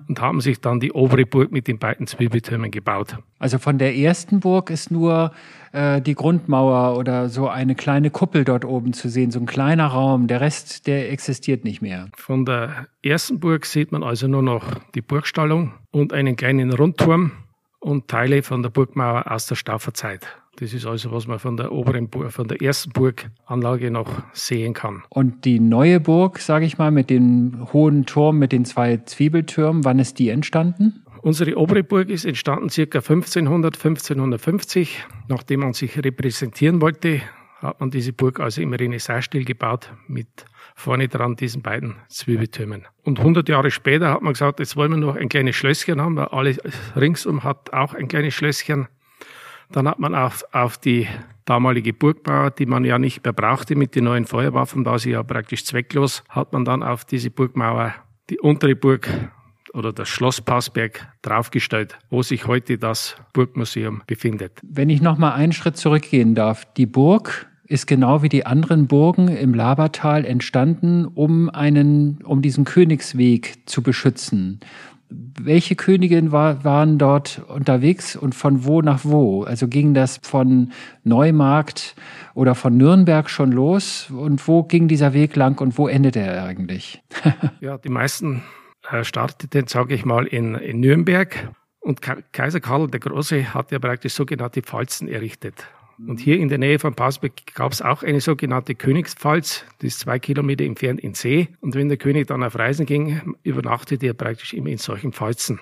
und 0.07 0.19
haben 0.19 0.41
sich 0.41 0.59
dann 0.59 0.79
die 0.79 0.91
obere 0.91 1.25
Burg 1.25 1.51
mit 1.51 1.67
den 1.67 1.77
beiden 1.77 2.07
Zwiebeltürmen 2.07 2.71
gebaut. 2.71 3.17
Also 3.37 3.59
von 3.59 3.77
der 3.77 3.95
ersten 3.95 4.39
Burg 4.39 4.71
ist 4.71 4.89
nur 4.89 5.31
äh, 5.71 6.01
die 6.01 6.15
Grundmauer 6.15 6.97
oder 6.97 7.29
so 7.29 7.47
eine 7.47 7.75
kleine 7.75 8.09
Kuppel 8.09 8.43
dort 8.43 8.65
oben 8.65 8.93
zu 8.93 9.09
sehen, 9.09 9.31
so 9.31 9.39
ein 9.39 9.45
kleiner 9.45 9.87
Raum. 9.87 10.27
Der 10.27 10.41
Rest, 10.41 10.87
der 10.87 11.11
existiert 11.11 11.63
nicht 11.63 11.81
mehr. 11.81 12.09
Von 12.17 12.45
der 12.45 12.87
ersten 13.03 13.39
Burg 13.39 13.65
sieht 13.65 13.91
man 13.91 14.03
also 14.03 14.27
nur 14.27 14.41
noch 14.41 14.65
die 14.95 15.01
Burgstallung 15.01 15.73
und 15.91 16.11
einen 16.11 16.35
kleinen 16.35 16.73
Rundturm 16.73 17.31
und 17.79 18.07
Teile 18.07 18.41
von 18.43 18.63
der 18.63 18.69
Burgmauer 18.69 19.31
aus 19.31 19.45
der 19.45 19.55
Stauferzeit. 19.55 20.40
Das 20.61 20.73
ist 20.73 20.85
also, 20.85 21.11
was 21.11 21.25
man 21.25 21.39
von 21.39 21.57
der 21.57 21.71
oberen 21.71 22.07
Burg, 22.07 22.31
von 22.31 22.47
der 22.47 22.61
ersten 22.61 22.91
Burganlage 22.91 23.89
noch 23.89 24.21
sehen 24.31 24.75
kann. 24.75 25.01
Und 25.09 25.43
die 25.43 25.59
neue 25.59 25.99
Burg, 25.99 26.37
sage 26.37 26.65
ich 26.65 26.77
mal, 26.77 26.91
mit 26.91 27.09
dem 27.09 27.73
hohen 27.73 28.05
Turm, 28.05 28.37
mit 28.37 28.51
den 28.51 28.63
zwei 28.63 28.97
Zwiebeltürmen, 28.97 29.83
wann 29.83 29.97
ist 29.97 30.19
die 30.19 30.29
entstanden? 30.29 31.03
Unsere 31.23 31.57
obere 31.57 31.81
Burg 31.81 32.11
ist 32.11 32.25
entstanden 32.25 32.69
circa 32.69 32.99
1500, 32.99 33.75
1550. 33.75 35.03
Nachdem 35.27 35.61
man 35.61 35.73
sich 35.73 35.97
repräsentieren 35.97 36.79
wollte, 36.79 37.21
hat 37.59 37.79
man 37.79 37.89
diese 37.89 38.13
Burg 38.13 38.39
also 38.39 38.61
im 38.61 38.71
Renaissance-Stil 38.71 39.45
gebaut 39.45 39.91
mit 40.07 40.45
vorne 40.75 41.07
dran 41.07 41.35
diesen 41.37 41.63
beiden 41.63 41.95
Zwiebeltürmen. 42.07 42.85
Und 43.03 43.17
100 43.17 43.49
Jahre 43.49 43.71
später 43.71 44.11
hat 44.11 44.21
man 44.21 44.33
gesagt, 44.33 44.59
jetzt 44.59 44.75
wollen 44.75 44.91
wir 44.91 44.97
noch 44.97 45.15
ein 45.15 45.27
kleines 45.27 45.55
Schlösschen 45.55 45.99
haben, 45.99 46.17
weil 46.17 46.25
alles 46.25 46.59
ringsum 46.95 47.43
hat 47.43 47.73
auch 47.73 47.95
ein 47.95 48.07
kleines 48.07 48.35
Schlösschen. 48.35 48.87
Dann 49.71 49.87
hat 49.87 49.99
man 49.99 50.15
auf, 50.15 50.43
auf 50.51 50.77
die 50.77 51.07
damalige 51.45 51.93
Burgbauer, 51.93 52.51
die 52.51 52.65
man 52.65 52.83
ja 52.83 52.99
nicht 52.99 53.23
mehr 53.23 53.33
brauchte 53.33 53.75
mit 53.75 53.95
den 53.95 54.05
neuen 54.05 54.25
Feuerwaffen, 54.25 54.83
da 54.83 54.99
sie 54.99 55.11
ja 55.11 55.23
praktisch 55.23 55.65
zwecklos, 55.65 56.23
hat 56.29 56.53
man 56.53 56.65
dann 56.65 56.83
auf 56.83 57.05
diese 57.05 57.29
Burgmauer 57.29 57.93
die 58.29 58.39
untere 58.39 58.75
Burg 58.75 59.09
oder 59.73 59.93
das 59.93 60.09
Schloss 60.09 60.41
Passberg 60.41 61.07
draufgestellt, 61.21 61.97
wo 62.09 62.21
sich 62.21 62.47
heute 62.47 62.77
das 62.77 63.15
Burgmuseum 63.33 64.01
befindet. 64.05 64.59
Wenn 64.63 64.89
ich 64.89 65.01
noch 65.01 65.17
mal 65.17 65.33
einen 65.33 65.53
Schritt 65.53 65.77
zurückgehen 65.77 66.35
darf, 66.35 66.65
die 66.73 66.85
Burg 66.85 67.47
ist 67.65 67.87
genau 67.87 68.21
wie 68.21 68.29
die 68.29 68.45
anderen 68.45 68.87
Burgen 68.87 69.29
im 69.29 69.53
Labertal 69.53 70.25
entstanden, 70.25 71.05
um 71.05 71.49
einen, 71.49 72.21
um 72.23 72.41
diesen 72.41 72.65
Königsweg 72.65 73.59
zu 73.65 73.81
beschützen 73.81 74.59
welche 75.11 75.75
Königin 75.75 76.31
war, 76.31 76.63
waren 76.63 76.97
dort 76.97 77.41
unterwegs 77.47 78.15
und 78.15 78.33
von 78.33 78.65
wo 78.65 78.81
nach 78.81 79.01
wo? 79.03 79.43
Also 79.43 79.67
ging 79.67 79.93
das 79.93 80.19
von 80.23 80.71
Neumarkt 81.03 81.95
oder 82.33 82.55
von 82.55 82.77
Nürnberg 82.77 83.29
schon 83.29 83.51
los? 83.51 84.09
Und 84.09 84.47
wo 84.47 84.63
ging 84.63 84.87
dieser 84.87 85.13
Weg 85.13 85.35
lang 85.35 85.59
und 85.59 85.77
wo 85.77 85.87
endete 85.87 86.19
er 86.19 86.43
eigentlich? 86.43 87.01
ja, 87.59 87.77
die 87.77 87.89
meisten 87.89 88.43
äh, 88.89 89.03
starteten, 89.03 89.67
sage 89.67 89.93
ich 89.93 90.05
mal, 90.05 90.25
in, 90.25 90.55
in 90.55 90.79
Nürnberg. 90.79 91.49
Und 91.79 92.01
Kaiser 92.31 92.59
Karl 92.59 92.87
der 92.87 92.99
Große 92.99 93.53
hat 93.53 93.71
ja 93.71 93.79
praktisch 93.79 94.13
sogenannte 94.13 94.61
Pfalzen 94.61 95.07
errichtet. 95.07 95.65
Und 96.07 96.19
hier 96.19 96.39
in 96.39 96.49
der 96.49 96.57
Nähe 96.57 96.79
von 96.79 96.95
Passberg 96.95 97.53
gab 97.53 97.71
es 97.71 97.81
auch 97.81 98.03
eine 98.03 98.21
sogenannte 98.21 98.75
Königspfalz, 98.75 99.65
die 99.81 99.87
ist 99.87 99.99
zwei 99.99 100.19
Kilometer 100.19 100.63
entfernt 100.63 100.99
in 100.99 101.13
See. 101.13 101.49
Und 101.59 101.75
wenn 101.75 101.89
der 101.89 101.97
König 101.97 102.27
dann 102.27 102.43
auf 102.43 102.57
Reisen 102.57 102.85
ging, 102.85 103.35
übernachtete 103.43 104.07
er 104.07 104.13
praktisch 104.13 104.53
immer 104.53 104.69
in 104.69 104.77
solchen 104.77 105.13
Pfalzen. 105.13 105.59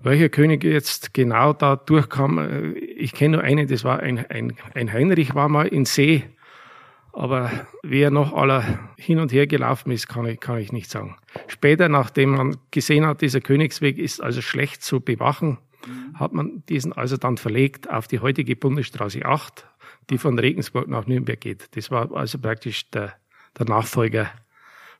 Welcher 0.00 0.28
König 0.28 0.62
jetzt 0.62 1.14
genau 1.14 1.52
da 1.52 1.74
durchkam, 1.76 2.38
äh, 2.38 2.72
ich 2.72 3.12
kenne 3.12 3.38
nur 3.38 3.44
einen, 3.44 3.66
das 3.66 3.82
war 3.82 4.00
ein, 4.00 4.18
ein, 4.30 4.56
ein 4.74 4.92
Heinrich, 4.92 5.34
war 5.34 5.48
mal 5.48 5.66
in 5.66 5.84
See. 5.84 6.24
Aber 7.12 7.50
wer 7.82 8.10
noch 8.10 8.34
aller 8.34 8.90
hin 8.98 9.18
und 9.18 9.32
her 9.32 9.46
gelaufen 9.46 9.90
ist, 9.90 10.06
kann 10.06 10.26
ich, 10.26 10.38
kann 10.38 10.58
ich 10.58 10.70
nicht 10.70 10.90
sagen. 10.90 11.16
Später, 11.46 11.88
nachdem 11.88 12.32
man 12.32 12.56
gesehen 12.70 13.06
hat, 13.06 13.22
dieser 13.22 13.40
Königsweg 13.40 13.96
ist 13.96 14.22
also 14.22 14.42
schlecht 14.42 14.82
zu 14.82 15.00
bewachen, 15.00 15.56
hat 16.14 16.32
man 16.32 16.62
diesen 16.68 16.92
also 16.92 17.16
dann 17.16 17.36
verlegt 17.36 17.90
auf 17.90 18.08
die 18.08 18.20
heutige 18.20 18.56
Bundesstraße 18.56 19.24
8, 19.24 19.66
die 20.10 20.18
von 20.18 20.38
Regensburg 20.38 20.88
nach 20.88 21.06
Nürnberg 21.06 21.40
geht. 21.40 21.76
Das 21.76 21.90
war 21.90 22.14
also 22.14 22.38
praktisch 22.38 22.90
der, 22.90 23.14
der 23.58 23.66
Nachfolger 23.66 24.30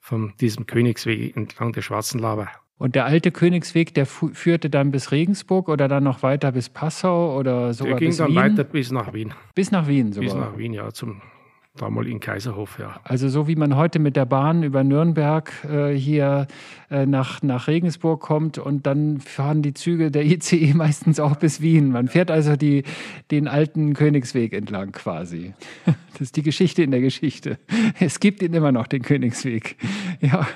von 0.01 0.35
diesem 0.41 0.67
Königsweg 0.67 1.37
entlang 1.37 1.73
der 1.73 1.83
Schwarzen 1.83 2.19
Laber. 2.19 2.49
Und 2.79 2.95
der 2.95 3.07
alte 3.07 3.33
Königsweg, 3.33 3.95
der 3.95 4.05
führte 4.05 4.69
dann 4.69 4.91
bis 4.91 5.11
Regensburg 5.11 5.69
oder 5.69 5.89
dann 5.89 6.05
noch 6.05 6.23
weiter 6.23 6.53
bis 6.53 6.69
Passau 6.69 7.39
oder 7.39 7.73
sogar 7.73 7.97
bis 7.97 8.19
Wien? 8.19 8.19
Der 8.19 8.27
ging 8.27 8.35
dann 8.35 8.45
weiter 8.53 8.65
bis 8.65 8.91
nach 8.91 9.15
Wien. 9.15 9.35
Bis 9.55 9.71
nach 9.71 9.89
Wien 9.89 10.13
sogar? 10.13 10.29
Bis 10.29 10.35
nach 10.35 10.59
Wien, 10.59 10.75
ja, 10.75 10.93
zum 10.93 11.23
Damals 11.77 12.09
in 12.09 12.21
Kaiserhof, 12.21 12.79
ja. 12.79 13.01
Also 13.05 13.29
so 13.29 13.49
wie 13.49 13.57
man 13.57 13.77
heute 13.77 13.99
mit 13.99 14.17
der 14.17 14.25
Bahn 14.25 14.63
über 14.63 14.83
Nürnberg 14.83 15.53
äh, 15.65 15.93
hier 15.93 16.47
äh, 16.91 17.05
nach, 17.05 17.43
nach 17.43 17.69
Regensburg 17.69 18.21
kommt 18.21 18.59
und 18.59 18.87
dann 18.87 19.21
fahren 19.21 19.61
die 19.61 19.75
Züge 19.75 20.11
der 20.11 20.25
ICE 20.25 20.73
meistens 20.75 21.21
auch 21.21 21.37
bis 21.37 21.61
Wien. 21.61 21.91
Man 21.91 22.09
fährt 22.09 22.31
also 22.31 22.57
die, 22.57 22.85
den 23.31 23.49
alten 23.49 23.95
Königsweg 23.95 24.53
entlang 24.53 24.93
quasi. 24.93 25.55
Das 26.13 26.29
ist 26.29 26.37
die 26.37 26.43
Geschichte 26.43 26.83
in 26.83 26.93
der 26.93 27.03
Geschichte. 27.03 27.59
Es 28.01 28.21
gibt 28.21 28.43
ihn 28.43 28.55
immer 28.55 28.73
noch, 28.73 28.87
den 28.87 29.03
Königsweg. 29.03 29.77
Ja, 30.23 30.49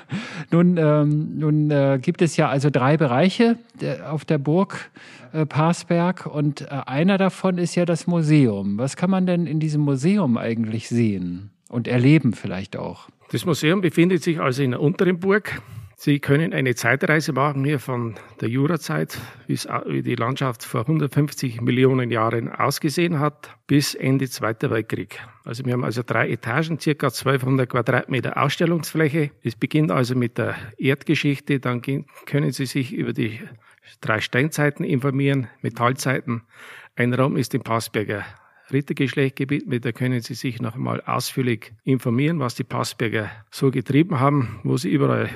nun, 0.49 0.77
ähm, 0.77 1.37
nun 1.37 1.69
äh, 1.69 1.99
gibt 2.01 2.21
es 2.21 2.37
ja 2.37 2.49
also 2.49 2.69
drei 2.69 2.97
Bereiche 2.97 3.57
auf 4.09 4.25
der 4.25 4.37
Burg 4.37 4.89
äh, 5.33 5.45
Parsberg 5.45 6.25
und 6.25 6.61
äh, 6.61 6.65
einer 6.85 7.17
davon 7.17 7.57
ist 7.57 7.75
ja 7.75 7.85
das 7.85 8.07
Museum. 8.07 8.77
Was 8.77 8.95
kann 8.95 9.09
man 9.09 9.25
denn 9.25 9.47
in 9.47 9.59
diesem 9.59 9.81
Museum 9.81 10.37
eigentlich 10.37 10.89
sehen 10.89 11.51
und 11.69 11.87
erleben 11.87 12.33
vielleicht 12.33 12.75
auch? 12.77 13.07
Das 13.31 13.45
Museum 13.45 13.81
befindet 13.81 14.23
sich 14.23 14.41
also 14.41 14.61
in 14.61 14.71
der 14.71 14.81
unteren 14.81 15.19
Burg. 15.19 15.61
Sie 16.03 16.19
können 16.19 16.51
eine 16.51 16.73
Zeitreise 16.73 17.31
machen 17.31 17.63
hier 17.63 17.77
von 17.77 18.15
der 18.39 18.49
Jurazeit, 18.49 19.19
wie 19.45 20.01
die 20.01 20.15
Landschaft 20.15 20.63
vor 20.63 20.81
150 20.81 21.61
Millionen 21.61 22.09
Jahren 22.09 22.49
ausgesehen 22.51 23.19
hat, 23.19 23.55
bis 23.67 23.93
Ende 23.93 24.27
Zweiter 24.27 24.71
Weltkrieg. 24.71 25.19
Also 25.43 25.63
wir 25.63 25.73
haben 25.73 25.83
also 25.83 26.01
drei 26.03 26.31
Etagen, 26.31 26.79
circa 26.79 27.09
1200 27.09 27.69
Quadratmeter 27.69 28.41
Ausstellungsfläche. 28.41 29.29
Es 29.43 29.55
beginnt 29.55 29.91
also 29.91 30.15
mit 30.15 30.39
der 30.39 30.55
Erdgeschichte, 30.79 31.59
dann 31.59 31.83
können 31.83 32.51
Sie 32.51 32.65
sich 32.65 32.93
über 32.93 33.13
die 33.13 33.39
drei 34.01 34.21
Steinzeiten 34.21 34.83
informieren, 34.83 35.49
Metallzeiten. 35.61 36.41
Ein 36.95 37.13
Raum 37.13 37.37
ist 37.37 37.53
im 37.53 37.61
Passberger 37.61 38.25
Rittergeschlecht 38.73 39.35
gewidmet. 39.35 39.85
Da 39.85 39.91
können 39.91 40.21
Sie 40.21 40.33
sich 40.33 40.63
noch 40.63 40.73
einmal 40.73 41.01
ausführlich 41.01 41.73
informieren, 41.83 42.39
was 42.39 42.55
die 42.55 42.63
Passberger 42.63 43.29
so 43.51 43.69
getrieben 43.69 44.19
haben, 44.19 44.59
wo 44.63 44.77
sie 44.77 44.89
überall 44.89 45.29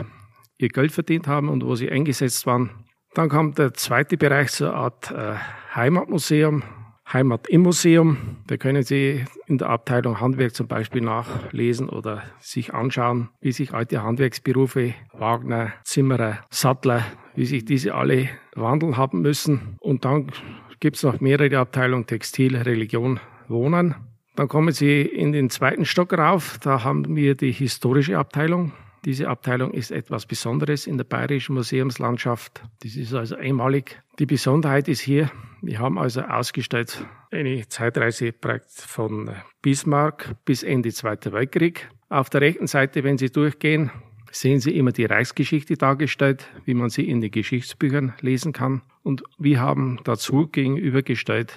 ihr 0.57 0.69
Geld 0.69 0.91
verdient 0.91 1.27
haben 1.27 1.50
und 1.50 1.65
wo 1.65 1.75
sie 1.75 1.89
eingesetzt 1.89 2.45
waren. 2.45 2.69
Dann 3.13 3.29
kommt 3.29 3.57
der 3.57 3.74
zweite 3.74 4.17
Bereich, 4.17 4.62
eine 4.62 4.74
Art 4.74 5.12
äh, 5.12 5.35
Heimatmuseum, 5.74 6.63
Heimat 7.12 7.47
im 7.47 7.62
Museum. 7.62 8.17
Da 8.47 8.57
können 8.57 8.83
Sie 8.83 9.25
in 9.45 9.59
der 9.59 9.69
Abteilung 9.69 10.19
Handwerk 10.19 10.55
zum 10.55 10.67
Beispiel 10.67 11.01
nachlesen 11.01 11.88
oder 11.88 12.24
sich 12.39 12.74
anschauen, 12.74 13.29
wie 13.41 13.51
sich 13.51 13.74
alte 13.74 14.01
Handwerksberufe, 14.01 14.95
Wagner, 15.13 15.74
Zimmerer, 15.83 16.39
Sattler, 16.50 17.05
wie 17.35 17.45
sich 17.45 17.63
diese 17.63 17.93
alle 17.93 18.29
wandeln 18.55 18.97
haben 18.97 19.21
müssen. 19.21 19.77
Und 19.79 20.03
dann 20.03 20.31
gibt 20.79 20.97
es 20.97 21.03
noch 21.03 21.21
mehrere 21.21 21.59
Abteilungen, 21.59 22.07
Textil, 22.07 22.57
Religion, 22.57 23.19
Wohnen. 23.47 23.95
Dann 24.35 24.47
kommen 24.47 24.74
Sie 24.74 25.01
in 25.03 25.31
den 25.31 25.50
zweiten 25.50 25.85
Stock 25.85 26.12
rauf. 26.12 26.57
Da 26.62 26.83
haben 26.83 27.15
wir 27.15 27.35
die 27.35 27.51
historische 27.51 28.17
Abteilung. 28.17 28.74
Diese 29.05 29.29
Abteilung 29.29 29.71
ist 29.71 29.91
etwas 29.91 30.25
Besonderes 30.25 30.88
in 30.88 30.97
der 30.97 31.05
bayerischen 31.05 31.53
Museumslandschaft. 31.53 32.63
Das 32.81 32.95
ist 32.95 33.13
also 33.13 33.35
einmalig. 33.35 34.01
Die 34.17 34.25
Besonderheit 34.25 34.88
ist 34.88 35.01
hier, 35.01 35.29
wir 35.62 35.77
haben 35.77 36.00
also 36.00 36.21
ausgestellt 36.21 37.05
eine 37.31 37.67
Zeitreise 37.67 38.33
von 38.67 39.29
Bismarck 39.62 40.35
bis 40.43 40.63
Ende 40.63 40.91
Zweiter 40.91 41.33
Weltkrieg. 41.33 41.88
Auf 42.09 42.31
der 42.31 42.41
rechten 42.41 42.65
Seite, 42.65 43.03
wenn 43.03 43.19
Sie 43.19 43.31
durchgehen, 43.31 43.91
sehen 44.31 44.59
Sie 44.59 44.75
immer 44.75 44.91
die 44.91 45.05
Reichsgeschichte 45.05 45.75
dargestellt, 45.75 46.47
wie 46.65 46.74
man 46.74 46.89
sie 46.89 47.07
in 47.07 47.21
den 47.21 47.31
Geschichtsbüchern 47.31 48.13
lesen 48.21 48.53
kann. 48.53 48.81
Und 49.03 49.24
wir 49.38 49.59
haben 49.59 50.00
dazu 50.03 50.47
gegenübergestellt 50.47 51.53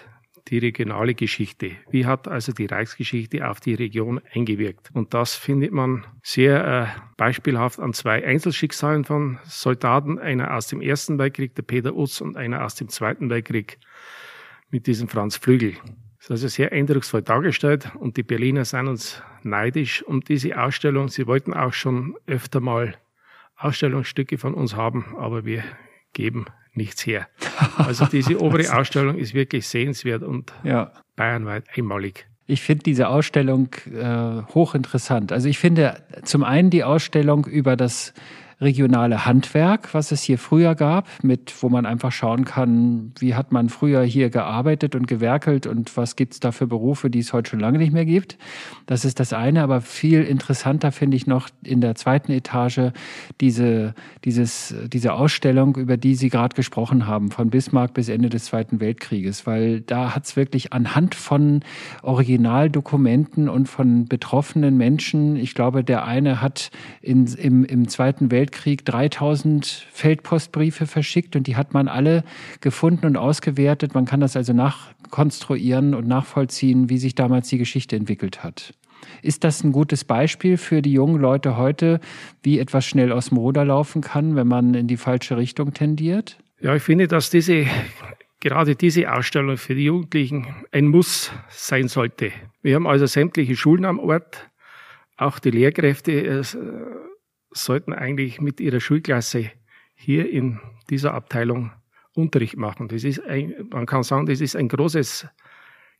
die 0.50 0.58
regionale 0.58 1.14
Geschichte. 1.14 1.72
Wie 1.90 2.06
hat 2.06 2.28
also 2.28 2.52
die 2.52 2.66
Reichsgeschichte 2.66 3.48
auf 3.48 3.60
die 3.60 3.74
Region 3.74 4.20
eingewirkt? 4.32 4.90
Und 4.94 5.14
das 5.14 5.34
findet 5.34 5.72
man 5.72 6.06
sehr 6.22 6.66
äh, 6.66 7.00
beispielhaft 7.16 7.80
an 7.80 7.92
zwei 7.92 8.24
Einzelschicksalen 8.24 9.04
von 9.04 9.38
Soldaten, 9.44 10.18
einer 10.18 10.54
aus 10.54 10.68
dem 10.68 10.80
Ersten 10.80 11.18
Weltkrieg, 11.18 11.54
der 11.54 11.62
Peter 11.62 11.94
Utz, 11.94 12.20
und 12.20 12.36
einer 12.36 12.64
aus 12.64 12.74
dem 12.74 12.88
Zweiten 12.88 13.30
Weltkrieg 13.30 13.78
mit 14.70 14.86
diesem 14.86 15.08
Franz 15.08 15.36
Flügel. 15.36 15.74
Das 16.18 16.24
ist 16.24 16.30
also 16.30 16.48
sehr 16.48 16.72
eindrucksvoll 16.72 17.22
dargestellt 17.22 17.92
und 17.98 18.16
die 18.16 18.22
Berliner 18.22 18.64
sind 18.64 18.88
uns 18.88 19.22
neidisch 19.42 20.02
um 20.02 20.20
diese 20.20 20.60
Ausstellung. 20.60 21.08
Sie 21.08 21.26
wollten 21.26 21.54
auch 21.54 21.72
schon 21.72 22.16
öfter 22.26 22.60
mal 22.60 22.96
Ausstellungsstücke 23.56 24.38
von 24.38 24.54
uns 24.54 24.76
haben, 24.76 25.16
aber 25.16 25.44
wir 25.44 25.64
geben 26.12 26.46
nichts 26.74 27.04
her. 27.06 27.28
Also 27.76 28.06
diese 28.06 28.40
obere 28.40 28.72
Ausstellung 28.78 29.16
ist 29.18 29.34
wirklich 29.34 29.68
sehenswert 29.68 30.22
und 30.22 30.52
ja. 30.64 30.92
bayernweit 31.16 31.64
einmalig. 31.76 32.26
Ich 32.46 32.62
finde 32.62 32.84
diese 32.84 33.08
Ausstellung 33.08 33.68
äh, 33.92 34.42
hochinteressant. 34.54 35.32
Also 35.32 35.48
ich 35.48 35.58
finde 35.58 36.02
zum 36.22 36.44
einen 36.44 36.70
die 36.70 36.82
Ausstellung 36.82 37.44
über 37.44 37.76
das 37.76 38.14
regionale 38.60 39.24
Handwerk, 39.24 39.94
was 39.94 40.10
es 40.10 40.22
hier 40.22 40.38
früher 40.38 40.74
gab, 40.74 41.06
mit 41.22 41.54
wo 41.62 41.68
man 41.68 41.86
einfach 41.86 42.10
schauen 42.10 42.44
kann, 42.44 43.12
wie 43.18 43.34
hat 43.34 43.52
man 43.52 43.68
früher 43.68 44.02
hier 44.02 44.30
gearbeitet 44.30 44.96
und 44.96 45.06
gewerkelt 45.06 45.66
und 45.66 45.96
was 45.96 46.16
gibt's 46.16 46.40
da 46.40 46.50
für 46.50 46.66
Berufe, 46.66 47.08
die 47.08 47.20
es 47.20 47.32
heute 47.32 47.50
schon 47.50 47.60
lange 47.60 47.78
nicht 47.78 47.92
mehr 47.92 48.04
gibt. 48.04 48.36
Das 48.86 49.04
ist 49.04 49.20
das 49.20 49.32
eine, 49.32 49.62
aber 49.62 49.80
viel 49.80 50.22
interessanter 50.22 50.90
finde 50.90 51.16
ich 51.16 51.26
noch 51.28 51.48
in 51.62 51.80
der 51.80 51.94
zweiten 51.94 52.32
Etage 52.32 52.90
diese, 53.40 53.94
dieses, 54.24 54.74
diese 54.92 55.12
Ausstellung, 55.12 55.76
über 55.76 55.96
die 55.96 56.16
Sie 56.16 56.28
gerade 56.28 56.56
gesprochen 56.56 57.06
haben, 57.06 57.30
von 57.30 57.50
Bismarck 57.50 57.94
bis 57.94 58.08
Ende 58.08 58.28
des 58.28 58.46
Zweiten 58.46 58.80
Weltkrieges, 58.80 59.46
weil 59.46 59.82
da 59.82 60.16
hat's 60.16 60.34
wirklich 60.34 60.72
anhand 60.72 61.14
von 61.14 61.60
Originaldokumenten 62.02 63.48
und 63.48 63.68
von 63.68 64.06
betroffenen 64.06 64.76
Menschen, 64.76 65.36
ich 65.36 65.54
glaube, 65.54 65.84
der 65.84 66.06
eine 66.06 66.42
hat 66.42 66.70
in, 67.00 67.26
im, 67.26 67.64
im 67.64 67.86
Zweiten 67.88 68.32
Weltkrieg 68.32 68.47
3000 68.50 69.86
Feldpostbriefe 69.92 70.86
verschickt 70.86 71.36
und 71.36 71.46
die 71.46 71.56
hat 71.56 71.74
man 71.74 71.88
alle 71.88 72.24
gefunden 72.60 73.06
und 73.06 73.16
ausgewertet. 73.16 73.94
Man 73.94 74.04
kann 74.04 74.20
das 74.20 74.36
also 74.36 74.52
nachkonstruieren 74.52 75.94
und 75.94 76.06
nachvollziehen, 76.06 76.88
wie 76.88 76.98
sich 76.98 77.14
damals 77.14 77.48
die 77.48 77.58
Geschichte 77.58 77.96
entwickelt 77.96 78.42
hat. 78.42 78.74
Ist 79.22 79.44
das 79.44 79.62
ein 79.64 79.72
gutes 79.72 80.04
Beispiel 80.04 80.56
für 80.56 80.82
die 80.82 80.92
jungen 80.92 81.20
Leute 81.20 81.56
heute, 81.56 82.00
wie 82.42 82.58
etwas 82.58 82.84
schnell 82.84 83.12
aus 83.12 83.28
dem 83.28 83.38
Ruder 83.38 83.64
laufen 83.64 84.02
kann, 84.02 84.36
wenn 84.36 84.48
man 84.48 84.74
in 84.74 84.86
die 84.86 84.96
falsche 84.96 85.36
Richtung 85.36 85.72
tendiert? 85.72 86.38
Ja, 86.60 86.74
ich 86.74 86.82
finde, 86.82 87.06
dass 87.06 87.30
diese 87.30 87.66
gerade 88.40 88.76
diese 88.76 89.12
Ausstellung 89.12 89.56
für 89.56 89.74
die 89.74 89.84
Jugendlichen 89.84 90.46
ein 90.72 90.86
Muss 90.86 91.32
sein 91.48 91.88
sollte. 91.88 92.32
Wir 92.62 92.74
haben 92.74 92.86
also 92.86 93.06
sämtliche 93.06 93.56
Schulen 93.56 93.84
am 93.84 93.98
Ort. 93.98 94.48
Auch 95.16 95.38
die 95.40 95.50
Lehrkräfte 95.50 96.12
äh, 96.12 96.42
sollten 97.50 97.92
eigentlich 97.92 98.40
mit 98.40 98.60
ihrer 98.60 98.80
Schulklasse 98.80 99.50
hier 99.94 100.30
in 100.30 100.60
dieser 100.90 101.14
Abteilung 101.14 101.72
Unterricht 102.14 102.56
machen. 102.56 102.88
Das 102.88 103.04
ist 103.04 103.24
ein, 103.24 103.54
man 103.70 103.86
kann 103.86 104.02
sagen, 104.02 104.26
das 104.26 104.40
ist 104.40 104.56
ein 104.56 104.68
großes 104.68 105.26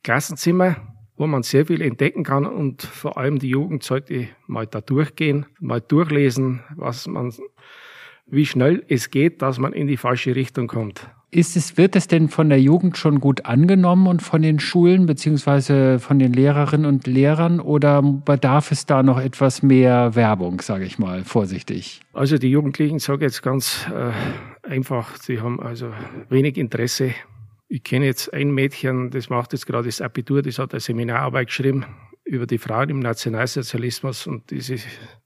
Klassenzimmer, 0.03 0.75
wo 1.15 1.27
man 1.27 1.43
sehr 1.43 1.65
viel 1.65 1.81
entdecken 1.81 2.23
kann 2.23 2.45
und 2.45 2.81
vor 2.81 3.17
allem 3.17 3.39
die 3.39 3.49
Jugend 3.49 3.83
sollte 3.83 4.29
mal 4.47 4.67
da 4.67 4.81
durchgehen, 4.81 5.45
mal 5.59 5.81
durchlesen, 5.81 6.61
was 6.75 7.07
man, 7.07 7.33
wie 8.25 8.45
schnell 8.45 8.85
es 8.87 9.09
geht, 9.09 9.41
dass 9.41 9.59
man 9.59 9.73
in 9.73 9.87
die 9.87 9.97
falsche 9.97 10.35
Richtung 10.35 10.67
kommt. 10.67 11.09
Ist 11.31 11.55
es, 11.55 11.77
wird 11.77 11.95
es 11.95 12.07
denn 12.07 12.27
von 12.27 12.49
der 12.49 12.59
Jugend 12.59 12.97
schon 12.97 13.19
gut 13.19 13.45
angenommen 13.45 14.07
und 14.07 14.23
von 14.23 14.41
den 14.41 14.59
Schulen 14.59 15.05
beziehungsweise 15.05 15.99
von 15.99 16.17
den 16.17 16.33
Lehrerinnen 16.33 16.87
und 16.87 17.05
Lehrern 17.05 17.59
oder 17.59 18.01
bedarf 18.01 18.71
es 18.71 18.87
da 18.87 19.03
noch 19.03 19.19
etwas 19.19 19.61
mehr 19.61 20.15
Werbung, 20.15 20.59
sage 20.61 20.85
ich 20.85 20.97
mal, 20.97 21.23
vorsichtig? 21.23 22.01
Also 22.13 22.39
die 22.39 22.49
Jugendlichen, 22.49 22.97
sage 22.97 23.25
jetzt 23.25 23.43
ganz 23.43 23.85
äh, 23.93 24.67
einfach, 24.67 25.17
sie 25.17 25.39
haben 25.39 25.59
also 25.59 25.91
wenig 26.29 26.57
Interesse. 26.57 27.13
Ich 27.67 27.83
kenne 27.83 28.05
jetzt 28.05 28.33
ein 28.33 28.49
Mädchen, 28.49 29.11
das 29.11 29.29
macht 29.29 29.53
jetzt 29.53 29.67
gerade 29.67 29.85
das 29.85 30.01
Abitur, 30.01 30.41
das 30.41 30.57
hat 30.57 30.73
eine 30.73 30.79
Seminararbeit 30.79 31.47
geschrieben 31.47 31.85
über 32.23 32.47
die 32.47 32.57
Frauen 32.57 32.89
im 32.89 32.99
Nationalsozialismus 32.99 34.25
und 34.25 34.49
dieses 34.49 34.83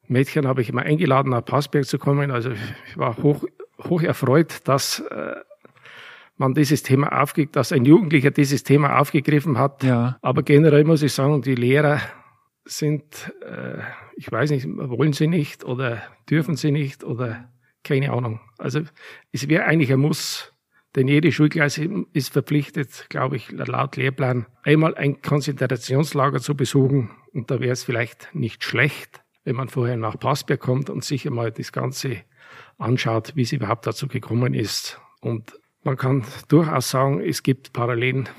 Mädchen 0.10 0.48
habe 0.48 0.62
ich 0.62 0.70
immer 0.70 0.82
eingeladen, 0.82 1.30
nach 1.30 1.46
Passberg 1.46 1.86
zu 1.86 1.98
kommen. 1.98 2.30
Also 2.30 2.52
ich 2.52 2.98
war 2.98 3.16
hoch, 3.24 3.46
hoch 3.82 4.02
erfreut, 4.02 4.60
dass 4.66 5.00
äh, 5.00 5.36
man 6.38 6.54
dieses 6.54 6.84
Thema 6.84 7.22
aufgegriffen, 7.22 7.54
dass 7.54 7.72
ein 7.72 7.86
Jugendlicher 7.86 8.32
dieses 8.32 8.64
Thema 8.64 9.00
aufgegriffen 9.00 9.58
hat. 9.58 9.84
Ja. 9.84 10.18
Aber 10.22 10.44
generell 10.44 10.84
muss 10.84 11.04
ich 11.04 11.14
sagen, 11.14 11.42
die 11.42 11.56
Lehrer 11.56 12.02
sind, 12.66 13.32
äh, 13.42 13.80
ich 14.16 14.32
weiß 14.32 14.52
nicht, 14.52 14.68
wollen 14.68 15.14
sie 15.14 15.28
nicht 15.28 15.64
oder 15.64 16.02
dürfen 16.30 16.56
sie 16.56 16.72
nicht 16.72 17.04
oder 17.04 17.50
keine 17.84 18.12
Ahnung. 18.12 18.40
Also 18.58 18.82
es 19.32 19.50
wäre 19.50 19.66
eigentlich 19.66 19.92
ein 19.92 20.00
Muss, 20.00 20.54
denn 20.96 21.08
jede 21.08 21.32
Schulklasse 21.32 21.90
ist 22.14 22.32
verpflichtet, 22.32 23.08
glaube 23.10 23.36
ich, 23.36 23.52
laut 23.52 23.98
Lehrplan, 23.98 24.46
einmal 24.64 24.96
ein 24.96 25.22
Konzentrationslager 25.22 26.40
zu 26.40 26.56
besuchen. 26.56 27.12
Und 27.34 27.52
da 27.52 27.60
wäre 27.60 27.74
es 27.74 27.84
vielleicht 27.84 28.30
nicht 28.34 28.64
schlecht, 28.64 29.22
wenn 29.44 29.56
man 29.56 29.70
vorher 29.70 29.98
nach 29.98 30.20
Passberg 30.20 30.60
kommt 30.60 30.90
und 30.90 31.04
sich 31.04 31.28
einmal 31.28 31.52
das 31.52 31.72
Ganze 31.72 32.18
anschaut, 32.78 33.36
wie 33.36 33.42
es 33.42 33.52
überhaupt 33.52 33.88
dazu 33.88 34.08
gekommen 34.08 34.54
ist. 34.54 35.02
Und 35.20 35.54
man 35.84 35.98
kann 35.98 36.24
durchaus 36.48 36.90
sagen, 36.90 37.22
es 37.22 37.44
gibt 37.44 37.74
Parallelen 37.74 38.30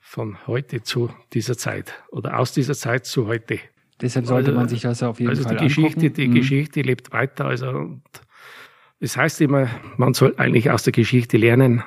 von 0.00 0.36
heute 0.46 0.82
zu 0.82 1.10
dieser 1.32 1.56
Zeit 1.56 1.94
oder 2.10 2.38
aus 2.38 2.52
dieser 2.52 2.74
Zeit 2.74 3.06
zu 3.06 3.26
heute. 3.26 3.58
Deshalb 4.00 4.26
sollte 4.26 4.50
also, 4.50 4.58
man 4.58 4.68
sich 4.68 4.82
das 4.82 5.02
auf 5.02 5.20
jeden 5.20 5.30
also 5.30 5.44
Fall 5.44 5.56
die 5.56 5.64
Geschichte, 5.64 6.00
angucken. 6.00 6.14
Die 6.14 6.28
mhm. 6.28 6.34
Geschichte 6.34 6.82
lebt 6.82 7.12
weiter. 7.12 7.46
Also 7.46 8.00
es 9.00 9.16
heißt 9.16 9.40
immer, 9.40 9.68
man 9.96 10.14
soll 10.14 10.34
eigentlich 10.36 10.70
aus 10.70 10.82
der 10.82 10.92
Geschichte 10.92 11.36
lernen, 11.36 11.82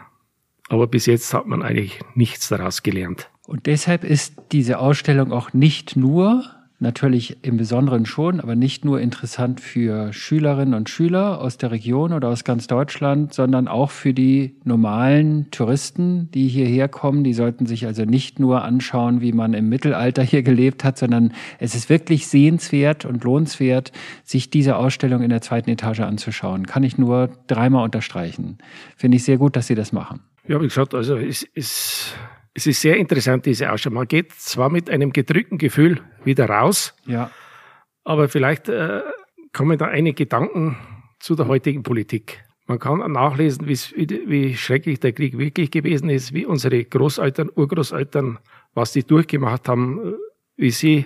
aber 0.69 0.87
bis 0.87 1.05
jetzt 1.05 1.33
hat 1.33 1.45
man 1.45 1.61
eigentlich 1.61 1.99
nichts 2.13 2.49
daraus 2.49 2.83
gelernt. 2.83 3.29
Und 3.45 3.67
deshalb 3.67 4.03
ist 4.03 4.35
diese 4.51 4.79
Ausstellung 4.79 5.31
auch 5.31 5.53
nicht 5.53 5.95
nur 5.95 6.43
natürlich 6.79 7.37
im 7.43 7.57
Besonderen 7.57 8.05
schon, 8.05 8.39
aber 8.39 8.55
nicht 8.55 8.83
nur 8.83 8.99
interessant 8.99 9.61
für 9.61 10.11
Schülerinnen 10.11 10.73
und 10.73 10.89
Schüler 10.89 11.39
aus 11.39 11.57
der 11.57 11.71
Region 11.71 12.13
oder 12.13 12.29
aus 12.29 12.43
ganz 12.43 12.67
Deutschland, 12.67 13.33
sondern 13.33 13.67
auch 13.67 13.91
für 13.91 14.13
die 14.13 14.55
normalen 14.63 15.49
Touristen, 15.51 16.29
die 16.31 16.47
hierher 16.47 16.87
kommen. 16.87 17.23
Die 17.23 17.33
sollten 17.33 17.65
sich 17.65 17.85
also 17.85 18.03
nicht 18.03 18.39
nur 18.39 18.63
anschauen, 18.63 19.21
wie 19.21 19.31
man 19.31 19.53
im 19.53 19.69
Mittelalter 19.69 20.23
hier 20.23 20.43
gelebt 20.43 20.83
hat, 20.83 20.97
sondern 20.97 21.33
es 21.59 21.75
ist 21.75 21.89
wirklich 21.89 22.27
sehenswert 22.27 23.05
und 23.05 23.23
lohnenswert, 23.23 23.91
sich 24.23 24.49
diese 24.49 24.75
Ausstellung 24.75 25.21
in 25.21 25.29
der 25.29 25.41
zweiten 25.41 25.69
Etage 25.69 26.01
anzuschauen. 26.01 26.67
Kann 26.67 26.83
ich 26.83 26.97
nur 26.97 27.29
dreimal 27.47 27.85
unterstreichen. 27.85 28.57
Finde 28.97 29.17
ich 29.17 29.23
sehr 29.23 29.37
gut, 29.37 29.55
dass 29.55 29.67
Sie 29.67 29.75
das 29.75 29.91
machen. 29.91 30.19
Ja, 30.47 30.61
wie 30.61 30.67
gesagt, 30.67 30.93
also 30.93 31.15
es 31.15 31.41
ist 31.41 32.13
es 32.55 32.65
ist 32.65 32.81
sehr 32.81 32.95
interessant, 32.95 33.45
diese 33.45 33.71
Ausstellung. 33.71 33.99
Man 33.99 34.07
geht 34.07 34.31
zwar 34.31 34.69
mit 34.69 34.89
einem 34.89 35.11
gedrückten 35.11 35.57
Gefühl 35.57 35.99
wieder 36.23 36.49
raus, 36.49 36.95
ja. 37.05 37.29
aber 38.05 38.29
vielleicht 38.29 38.69
äh, 38.69 39.01
kommen 39.51 39.77
da 39.77 39.85
einige 39.85 40.23
Gedanken 40.23 40.77
zu 41.19 41.35
der 41.35 41.47
heutigen 41.47 41.83
Politik. 41.83 42.43
Man 42.65 42.79
kann 42.79 43.11
nachlesen, 43.11 43.67
wie, 43.67 44.55
schrecklich 44.55 44.99
der 44.99 45.13
Krieg 45.13 45.37
wirklich 45.37 45.69
gewesen 45.69 46.09
ist, 46.09 46.33
wie 46.33 46.45
unsere 46.45 46.83
Großeltern, 46.83 47.51
Urgroßeltern, 47.53 48.39
was 48.73 48.93
die 48.93 49.03
durchgemacht 49.03 49.67
haben, 49.67 49.99
äh, 49.99 50.13
wie 50.55 50.71
sie 50.71 51.05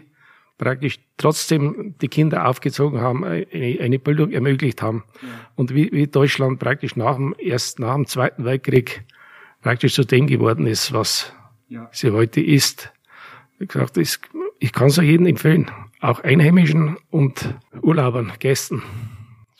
praktisch 0.59 0.99
trotzdem 1.17 1.95
die 1.99 2.09
Kinder 2.09 2.47
aufgezogen 2.47 3.01
haben, 3.01 3.23
eine, 3.23 3.47
eine 3.51 3.97
Bildung 3.97 4.31
ermöglicht 4.31 4.81
haben. 4.81 5.03
Ja. 5.21 5.27
Und 5.55 5.73
wie, 5.73 5.91
wie 5.91 6.05
Deutschland 6.05 6.59
praktisch 6.59 6.95
nach 6.95 7.15
dem 7.15 7.33
ersten, 7.33 7.81
nach 7.81 7.95
dem 7.95 8.05
Zweiten 8.05 8.45
Weltkrieg 8.45 9.03
praktisch 9.61 9.95
zu 9.95 10.03
dem 10.03 10.27
geworden 10.27 10.67
ist, 10.67 10.93
was 10.93 11.33
ja. 11.69 11.89
sie 11.91 12.11
heute 12.11 12.41
ist. 12.41 12.91
Wie 13.57 13.67
gesagt, 13.67 13.97
ich 13.97 14.73
kann 14.73 14.87
es 14.87 14.97
jedem 14.97 15.25
empfehlen, 15.25 15.71
auch 16.01 16.21
Einheimischen 16.21 16.97
und 17.09 17.55
Urlaubern, 17.81 18.31
Gästen. 18.39 18.83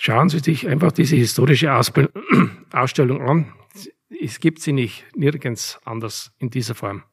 Schauen 0.01 0.29
Sie 0.29 0.39
sich 0.39 0.67
einfach 0.67 0.93
diese 0.93 1.17
historische 1.17 1.73
Ausstellung 2.71 3.21
an. 3.21 3.53
Es 4.21 4.39
gibt 4.39 4.61
sie 4.61 4.71
nicht 4.71 5.05
nirgends 5.15 5.79
anders 5.83 6.31
in 6.39 6.49
dieser 6.49 6.75
Form. 6.75 7.03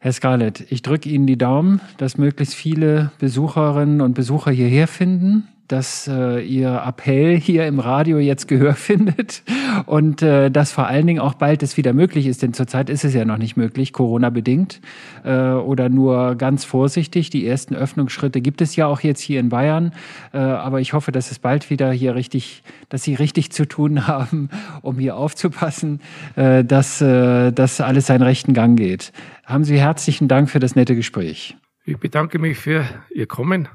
Herr 0.00 0.12
Scarlett, 0.12 0.66
ich 0.72 0.82
drücke 0.82 1.08
Ihnen 1.08 1.26
die 1.26 1.38
Daumen, 1.38 1.80
dass 1.98 2.18
möglichst 2.18 2.54
viele 2.54 3.12
Besucherinnen 3.18 4.00
und 4.00 4.14
Besucher 4.14 4.50
hierher 4.50 4.88
finden 4.88 5.46
dass 5.68 6.08
äh, 6.08 6.40
Ihr 6.40 6.82
Appell 6.86 7.38
hier 7.38 7.66
im 7.66 7.78
Radio 7.78 8.18
jetzt 8.18 8.48
Gehör 8.48 8.74
findet 8.74 9.42
und 9.86 10.22
äh, 10.22 10.50
dass 10.50 10.72
vor 10.72 10.86
allen 10.86 11.06
Dingen 11.06 11.20
auch 11.20 11.34
bald 11.34 11.62
es 11.62 11.76
wieder 11.76 11.92
möglich 11.92 12.26
ist, 12.26 12.42
denn 12.42 12.52
zurzeit 12.52 12.90
ist 12.90 13.04
es 13.04 13.14
ja 13.14 13.24
noch 13.24 13.38
nicht 13.38 13.56
möglich, 13.56 13.92
Corona-bedingt 13.92 14.80
äh, 15.24 15.52
oder 15.52 15.88
nur 15.88 16.34
ganz 16.34 16.64
vorsichtig. 16.64 17.30
Die 17.30 17.46
ersten 17.46 17.74
Öffnungsschritte 17.74 18.40
gibt 18.40 18.60
es 18.60 18.76
ja 18.76 18.86
auch 18.86 19.00
jetzt 19.00 19.20
hier 19.20 19.40
in 19.40 19.48
Bayern, 19.48 19.92
äh, 20.32 20.38
aber 20.38 20.80
ich 20.80 20.92
hoffe, 20.92 21.12
dass 21.12 21.30
es 21.30 21.38
bald 21.38 21.70
wieder 21.70 21.90
hier 21.92 22.14
richtig, 22.14 22.62
dass 22.88 23.02
Sie 23.02 23.14
richtig 23.14 23.52
zu 23.52 23.66
tun 23.66 24.06
haben, 24.06 24.50
um 24.82 24.98
hier 24.98 25.16
aufzupassen, 25.16 26.00
äh, 26.36 26.64
dass 26.64 27.00
äh, 27.00 27.52
das 27.52 27.80
alles 27.80 28.06
seinen 28.06 28.22
rechten 28.22 28.54
Gang 28.54 28.78
geht. 28.78 29.12
Haben 29.44 29.64
Sie 29.64 29.78
herzlichen 29.78 30.28
Dank 30.28 30.50
für 30.50 30.60
das 30.60 30.76
nette 30.76 30.94
Gespräch. 30.94 31.56
Ich 31.84 31.98
bedanke 31.98 32.38
mich 32.38 32.58
für 32.58 32.84
Ihr 33.12 33.26
Kommen 33.26 33.68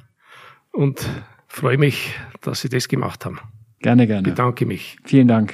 und 0.71 1.09
freue 1.47 1.77
mich, 1.77 2.13
dass 2.41 2.61
Sie 2.61 2.69
das 2.69 2.87
gemacht 2.87 3.25
haben. 3.25 3.39
Gerne, 3.79 4.07
gerne. 4.07 4.29
Bedanke 4.29 4.65
mich. 4.65 4.97
Vielen 5.03 5.27
Dank. 5.27 5.53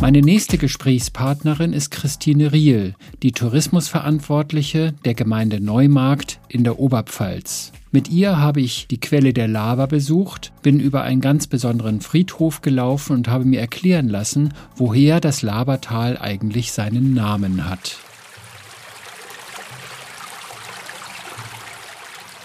Meine 0.00 0.20
nächste 0.20 0.58
Gesprächspartnerin 0.58 1.72
ist 1.72 1.90
Christine 1.90 2.52
Riel, 2.52 2.94
die 3.24 3.32
Tourismusverantwortliche 3.32 4.94
der 5.04 5.14
Gemeinde 5.14 5.60
Neumarkt 5.60 6.38
in 6.48 6.62
der 6.62 6.78
Oberpfalz. 6.78 7.72
Mit 7.90 8.08
ihr 8.08 8.38
habe 8.38 8.60
ich 8.60 8.86
die 8.86 9.00
Quelle 9.00 9.32
der 9.32 9.48
Lava 9.48 9.86
besucht, 9.86 10.52
bin 10.62 10.78
über 10.78 11.02
einen 11.02 11.20
ganz 11.20 11.48
besonderen 11.48 12.00
Friedhof 12.00 12.60
gelaufen 12.60 13.16
und 13.16 13.28
habe 13.28 13.44
mir 13.44 13.60
erklären 13.60 14.08
lassen, 14.08 14.54
woher 14.76 15.20
das 15.20 15.42
Labertal 15.42 16.16
eigentlich 16.16 16.70
seinen 16.70 17.12
Namen 17.14 17.68
hat. 17.68 17.98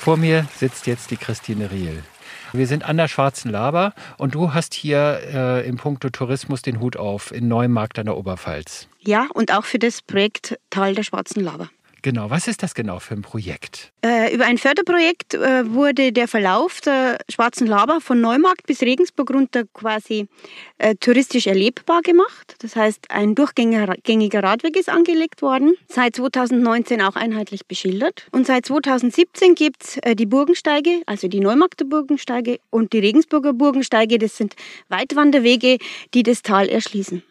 Vor 0.03 0.17
mir 0.17 0.45
sitzt 0.53 0.85
jetzt 0.85 1.11
die 1.11 1.15
Christine 1.15 1.71
Riel. 1.71 2.03
Wir 2.51 2.67
sind 2.67 2.83
an 2.83 2.97
der 2.97 3.07
Schwarzen 3.07 3.49
Laber 3.49 3.93
und 4.17 4.35
du 4.35 4.53
hast 4.53 4.73
hier 4.73 5.21
äh, 5.33 5.65
im 5.65 5.77
Punkto 5.77 6.09
Tourismus 6.09 6.61
den 6.61 6.81
Hut 6.81 6.97
auf 6.97 7.31
in 7.31 7.47
Neumarkt 7.47 7.97
an 7.97 8.07
der 8.07 8.17
Oberpfalz. 8.17 8.89
Ja, 8.99 9.27
und 9.33 9.53
auch 9.53 9.63
für 9.63 9.79
das 9.79 10.01
Projekt 10.01 10.59
Tal 10.69 10.93
der 10.93 11.03
Schwarzen 11.03 11.41
Laber. 11.41 11.69
Genau, 12.03 12.29
was 12.29 12.49
ist 12.49 12.61
das 12.61 12.75
genau 12.75 12.99
für 12.99 13.13
ein 13.13 13.21
Projekt? 13.21 13.93
Äh, 14.05 14.35
über 14.35 14.43
ein 14.43 14.57
Förderprojekt 14.57 15.35
äh, 15.35 15.73
wurde 15.73 16.11
der 16.11 16.27
Verlauf 16.27 16.81
der 16.81 17.17
Schwarzen 17.29 17.65
Laber 17.65 18.01
von 18.01 18.19
Neumarkt 18.19 18.67
bis 18.67 18.81
Regensburg 18.81 19.31
runter 19.31 19.63
quasi 19.73 20.27
äh, 20.79 20.95
touristisch 20.95 21.47
erlebbar 21.47 22.01
gemacht. 22.01 22.55
Das 22.59 22.75
heißt, 22.75 23.09
ein 23.09 23.35
durchgängiger 23.35 24.43
Radweg 24.43 24.75
ist 24.75 24.89
angelegt 24.89 25.41
worden, 25.41 25.75
seit 25.87 26.17
2019 26.17 27.01
auch 27.01 27.15
einheitlich 27.15 27.67
beschildert. 27.67 28.27
Und 28.31 28.47
seit 28.47 28.65
2017 28.65 29.55
gibt 29.55 29.83
es 29.83 30.15
die 30.15 30.25
Burgensteige, 30.25 31.03
also 31.05 31.29
die 31.29 31.39
Neumarkter 31.39 31.85
Burgensteige 31.85 32.59
und 32.69 32.91
die 32.91 32.99
Regensburger 32.99 33.53
Burgensteige. 33.53 34.17
Das 34.17 34.35
sind 34.35 34.55
Weitwanderwege, 34.89 35.77
die 36.13 36.23
das 36.23 36.41
Tal 36.41 36.67
erschließen. 36.67 37.23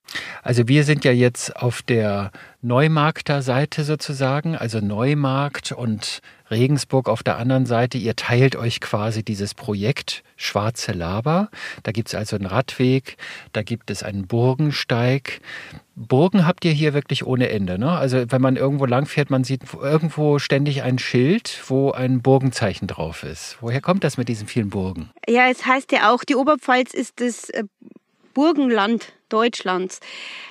Also 0.43 0.69
wir 0.69 0.85
sind 0.85 1.05
ja 1.05 1.13
jetzt 1.13 1.57
auf 1.57 1.83
der 1.83 2.31
Neumarkter 2.61 3.43
Seite 3.43 3.85
sozusagen, 3.85 4.57
also 4.57 4.81
Neumarkt 4.81 5.73
und 5.73 6.21
Regensburg 6.51 7.09
auf 7.09 7.23
der 7.23 7.39
anderen 7.39 7.67
Seite. 7.67 7.99
Ihr 7.99 8.15
teilt 8.15 8.55
euch 8.55 8.81
quasi 8.81 9.25
dieses 9.25 9.55
Projekt 9.55 10.23
Schwarze 10.37 10.93
Laber. 10.93 11.49
Da 11.83 11.93
gibt 11.93 12.09
es 12.09 12.15
also 12.15 12.37
einen 12.37 12.47
Radweg, 12.47 13.17
da 13.53 13.63
gibt 13.63 13.91
es 13.91 14.03
einen 14.03 14.27
Burgensteig. 14.27 15.41
Burgen 15.95 16.47
habt 16.47 16.65
ihr 16.65 16.73
hier 16.73 16.95
wirklich 16.95 17.27
ohne 17.27 17.49
Ende. 17.49 17.79
Ne? 17.79 17.91
Also 17.91 18.25
wenn 18.31 18.41
man 18.41 18.57
irgendwo 18.57 18.87
langfährt, 18.87 19.31
man 19.31 19.45
sieht 19.45 19.63
irgendwo 19.75 20.39
ständig 20.39 20.83
ein 20.83 20.99
Schild, 20.99 21.63
wo 21.67 21.91
ein 21.91 22.23
Burgenzeichen 22.23 22.87
drauf 22.87 23.25
ist. 23.25 23.59
Woher 23.61 23.81
kommt 23.81 24.05
das 24.05 24.17
mit 24.17 24.29
diesen 24.29 24.47
vielen 24.47 24.71
Burgen? 24.71 25.11
Ja, 25.29 25.49
es 25.49 25.67
heißt 25.67 25.93
ja 25.93 26.13
auch, 26.13 26.25
die 26.25 26.37
Oberpfalz 26.37 26.95
ist 26.95 27.21
das 27.21 27.51
äh, 27.51 27.65
Burgenland 28.33 29.13
Deutschlands. 29.29 30.01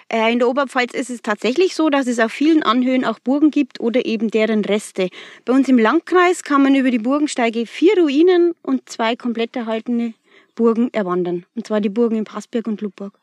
Äh, 0.10 0.32
in 0.34 0.40
der 0.40 0.48
Oberpfalz 0.48 0.94
ist 0.94 1.10
es 1.10 1.22
tatsächlich 1.22 1.76
so, 1.76 1.90
dass 1.90 2.08
es 2.08 2.20
auf 2.20 2.32
vielen 2.32 2.64
Anhöhen 2.64 3.06
auch 3.06 3.20
Burgen 3.20 3.52
gibt 3.52 3.80
oder 3.80 4.06
eben 4.06 4.30
deren 4.30 4.66
Reste. 4.66 5.10
Bei 5.46 5.54
uns 5.54 5.70
im 5.70 5.78
Landkreis 5.78 6.44
kann 6.44 6.64
man 6.64 6.76
über 6.76 6.92
die 6.92 7.00
Burgensteige 7.00 7.66
vier 7.66 7.98
Ruinen 7.98 8.54
und 8.64 8.90
zwei 8.90 9.16
komplett 9.16 9.56
erhaltene 9.56 10.14
Burgen 10.56 10.94
erwandern. 10.94 11.46
Und 11.56 11.68
zwar 11.68 11.82
die 11.82 11.90
Burgen 11.90 12.18
in 12.18 12.24
Passberg 12.26 12.68
und 12.68 12.82
Lubburg. 12.82 13.14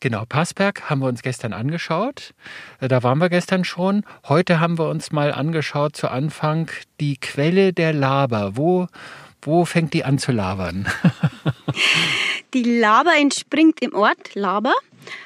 Genau, 0.00 0.24
Passberg 0.28 0.88
haben 0.90 1.00
wir 1.00 1.08
uns 1.08 1.22
gestern 1.22 1.52
angeschaut. 1.52 2.34
Äh, 2.80 2.88
da 2.88 3.02
waren 3.02 3.18
wir 3.18 3.28
gestern 3.28 3.64
schon. 3.64 4.04
Heute 4.28 4.60
haben 4.60 4.78
wir 4.78 4.88
uns 4.88 5.12
mal 5.12 5.32
angeschaut 5.32 5.96
zu 5.96 6.08
Anfang 6.08 6.70
die 7.00 7.16
Quelle 7.16 7.72
der 7.72 7.92
Laber. 7.92 8.56
Wo, 8.56 8.88
wo 9.42 9.64
fängt 9.64 9.94
die 9.94 10.04
an 10.04 10.18
zu 10.18 10.32
labern? 10.32 10.88
die 12.54 12.78
Laber 12.80 13.12
entspringt 13.18 13.80
im 13.82 13.94
Ort 13.94 14.34
Laber. 14.34 14.74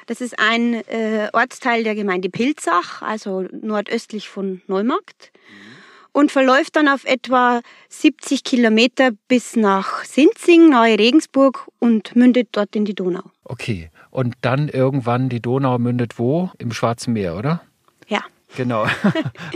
Das 0.07 0.21
ist 0.21 0.39
ein 0.39 0.75
äh, 0.89 1.29
Ortsteil 1.33 1.85
der 1.85 1.95
Gemeinde 1.95 2.31
Pilzach, 2.31 3.03
also 3.03 3.47
nordöstlich 3.53 4.29
von 4.29 4.63
Neumarkt. 4.67 5.33
Und 6.13 6.31
verläuft 6.31 6.77
dann 6.77 6.87
auf 6.87 7.05
etwa 7.05 7.61
70 7.89 8.45
Kilometer 8.45 9.11
bis 9.27 9.57
nach 9.57 10.05
Sinzing, 10.05 10.69
nahe 10.69 10.97
Regensburg 10.97 11.69
und 11.81 12.15
mündet 12.15 12.51
dort 12.53 12.77
in 12.77 12.85
die 12.85 12.95
Donau. 12.95 13.25
Okay, 13.43 13.91
und 14.11 14.35
dann 14.43 14.69
irgendwann 14.69 15.29
die 15.29 15.41
Donau 15.41 15.79
mündet 15.79 16.19
wo? 16.19 16.51
Im 16.59 16.73
Schwarzen 16.73 17.15
Meer, 17.15 17.37
oder? 17.37 17.63
Ja. 18.07 18.23
Genau. 18.57 18.87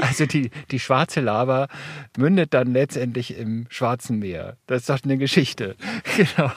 Also 0.00 0.26
die, 0.26 0.50
die 0.70 0.78
schwarze 0.78 1.20
Lava 1.20 1.68
mündet 2.16 2.54
dann 2.54 2.72
letztendlich 2.72 3.36
im 3.36 3.66
Schwarzen 3.68 4.18
Meer. 4.18 4.56
Das 4.66 4.82
ist 4.82 4.90
doch 4.90 5.02
eine 5.02 5.18
Geschichte. 5.18 5.76
Genau. 6.16 6.50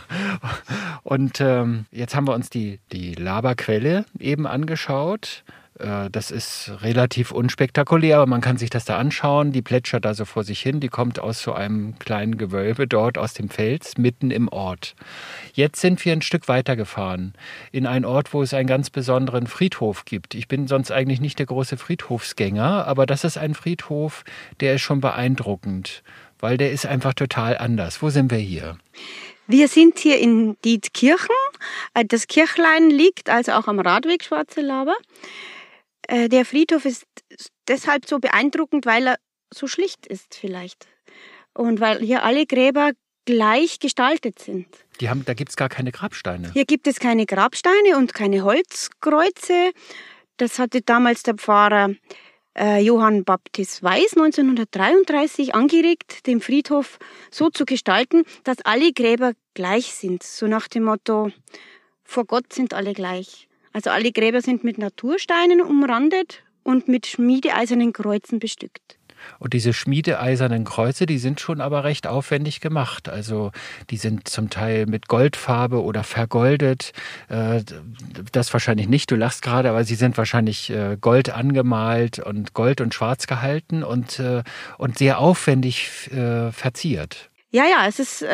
Und 1.04 1.42
ähm, 1.42 1.86
jetzt 1.92 2.16
haben 2.16 2.28
wir 2.28 2.34
uns 2.34 2.50
die, 2.50 2.80
die 2.92 3.14
Lavaquelle 3.14 4.06
eben 4.20 4.48
angeschaut. 4.48 5.44
Äh, 5.80 6.10
das 6.12 6.32
ist 6.32 6.72
relativ 6.82 7.32
unspektakulär, 7.32 8.18
aber 8.18 8.28
man 8.28 8.42
kann 8.42 8.58
sich 8.58 8.70
das 8.70 8.86
da 8.86 8.98
anschauen. 8.98 9.52
Die 9.52 9.62
plätschert 9.62 10.06
da 10.06 10.14
so 10.14 10.26
vor 10.26 10.44
sich 10.44 10.62
hin. 10.62 10.80
Die 10.80 10.90
kommt 10.90 11.20
aus 11.20 11.42
so 11.42 11.54
einem 11.54 11.98
kleinen 12.00 12.38
Gewölbe 12.38 12.88
dort 12.88 13.18
aus 13.18 13.34
dem 13.34 13.50
Fels, 13.50 13.98
mitten 13.98 14.32
im 14.32 14.48
Ort. 14.48 14.96
Jetzt 15.54 15.82
sind 15.82 16.04
wir 16.06 16.14
ein 16.14 16.22
Stück 16.22 16.48
weiter 16.48 16.76
gefahren, 16.76 17.34
in 17.72 17.86
einen 17.88 18.06
Ort, 18.06 18.34
wo 18.34 18.42
es 18.42 18.54
einen 18.54 18.68
ganz 18.68 18.90
besonderen 18.90 19.48
Friedhof 19.48 20.06
gibt. 20.06 20.36
Ich 20.36 20.48
bin 20.48 20.68
sonst 20.68 20.92
eigentlich 20.92 21.22
nicht 21.22 21.40
der 21.40 21.46
große 21.46 21.78
Friedhofsgänger, 21.78 22.88
aber 22.88 23.06
das 23.06 23.24
ist 23.24 23.38
ein 23.38 23.54
Friedhof, 23.54 24.24
der 24.60 24.76
ist 24.76 24.82
schon 24.82 25.02
beeindruckend, 25.02 26.04
weil 26.40 26.58
der 26.58 26.72
ist 26.72 26.86
einfach 26.86 27.14
total 27.14 27.58
anders. 27.58 28.02
Wo 28.02 28.10
sind 28.10 28.32
wir 28.32 28.38
hier? 28.38 28.78
Wir 29.48 29.68
sind 29.68 30.00
hier 30.00 30.18
in 30.20 30.56
Dietkirchen. 30.64 31.36
Äh, 31.94 32.06
das 32.06 32.28
Kirchlein 32.28 32.90
liegt 32.90 33.30
also 33.30 33.54
auch 33.54 33.68
am 33.68 33.80
Radweg 33.80 34.24
Schwarze 34.24 34.62
Laber. 34.62 34.96
Äh, 36.12 36.28
der 36.28 36.46
Friedhof 36.46 36.84
ist 36.84 37.06
deshalb 37.68 38.06
so 38.06 38.20
beeindruckend, 38.20 38.86
weil 38.86 39.08
er 39.08 39.18
so 39.54 39.68
schlicht 39.68 40.06
ist 40.06 40.36
vielleicht. 40.36 40.88
Und 41.54 41.80
weil 41.80 42.00
hier 42.00 42.24
alle 42.24 42.46
Gräber 42.46 42.92
gleich 43.26 43.80
gestaltet 43.80 44.40
sind. 44.40 44.68
Die 45.00 45.10
haben, 45.10 45.24
da 45.24 45.34
gibt 45.34 45.52
es 45.52 45.56
gar 45.56 45.70
keine 45.70 45.92
Grabsteine. 45.92 46.52
Hier 46.52 46.66
gibt 46.66 46.88
es 46.88 47.00
keine 47.00 47.26
Grabsteine 47.26 47.98
und 47.98 48.14
keine 48.14 48.44
Holzkreuze. 48.44 49.72
Das 50.36 50.60
hatte 50.60 50.82
damals 50.82 51.24
der 51.24 51.36
Pfarrer 51.36 51.96
äh, 52.58 52.82
Johann 52.82 53.24
Baptist 53.24 53.82
Weiß 53.82 54.18
1933 54.18 55.56
angeregt, 55.56 56.28
den 56.28 56.42
Friedhof 56.42 57.00
so 57.30 57.50
zu 57.50 57.66
gestalten, 57.66 58.24
dass 58.44 58.58
alle 58.66 58.92
Gräber 58.92 59.32
gleich 59.54 59.94
sind. 59.94 60.24
So 60.24 60.48
nach 60.48 60.68
dem 60.68 60.84
Motto, 60.84 61.32
vor 62.04 62.26
Gott 62.26 62.52
sind 62.52 62.74
alle 62.74 62.94
gleich. 62.94 63.48
Also 63.74 63.90
alle 63.90 64.12
Gräber 64.12 64.42
sind 64.42 64.64
mit 64.64 64.78
Natursteinen 64.78 65.62
umrandet 65.62 66.44
und 66.64 66.88
mit 66.88 67.08
schmiedeeisernen 67.08 67.94
Kreuzen 67.94 68.40
bestückt. 68.40 68.98
Und 69.40 69.54
diese 69.54 69.74
schmiedeeisernen 69.74 70.64
Kreuze, 70.64 71.06
die 71.06 71.18
sind 71.18 71.40
schon 71.40 71.62
aber 71.62 71.84
recht 71.84 72.08
aufwendig 72.08 72.60
gemacht. 72.60 73.10
Also 73.10 73.52
die 73.90 73.98
sind 73.98 74.28
zum 74.28 74.50
Teil 74.50 74.86
mit 74.86 75.08
Goldfarbe 75.08 75.82
oder 75.82 76.04
vergoldet. 76.04 76.92
Äh, 77.30 77.62
das 78.32 78.52
wahrscheinlich 78.54 78.88
nicht, 78.88 79.12
du 79.12 79.16
lachst 79.16 79.42
gerade, 79.42 79.70
aber 79.70 79.84
sie 79.84 79.96
sind 79.96 80.18
wahrscheinlich 80.18 80.70
äh, 80.70 80.98
Gold 81.00 81.30
angemalt 81.30 82.20
und 82.20 82.54
Gold 82.54 82.82
und 82.82 82.94
Schwarz 82.94 83.28
gehalten 83.28 83.84
und, 83.84 84.20
äh, 84.20 84.44
und 84.78 84.98
sehr 84.98 85.20
aufwendig 85.20 85.90
verziert. 86.52 87.30
Ja, 87.52 87.66
ja, 87.66 87.88
es 87.88 88.00
ist 88.00 88.26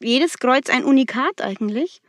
jedes 0.00 0.38
Kreuz 0.38 0.70
ein 0.70 0.84
Unikat 0.84 1.40
eigentlich 1.40 2.00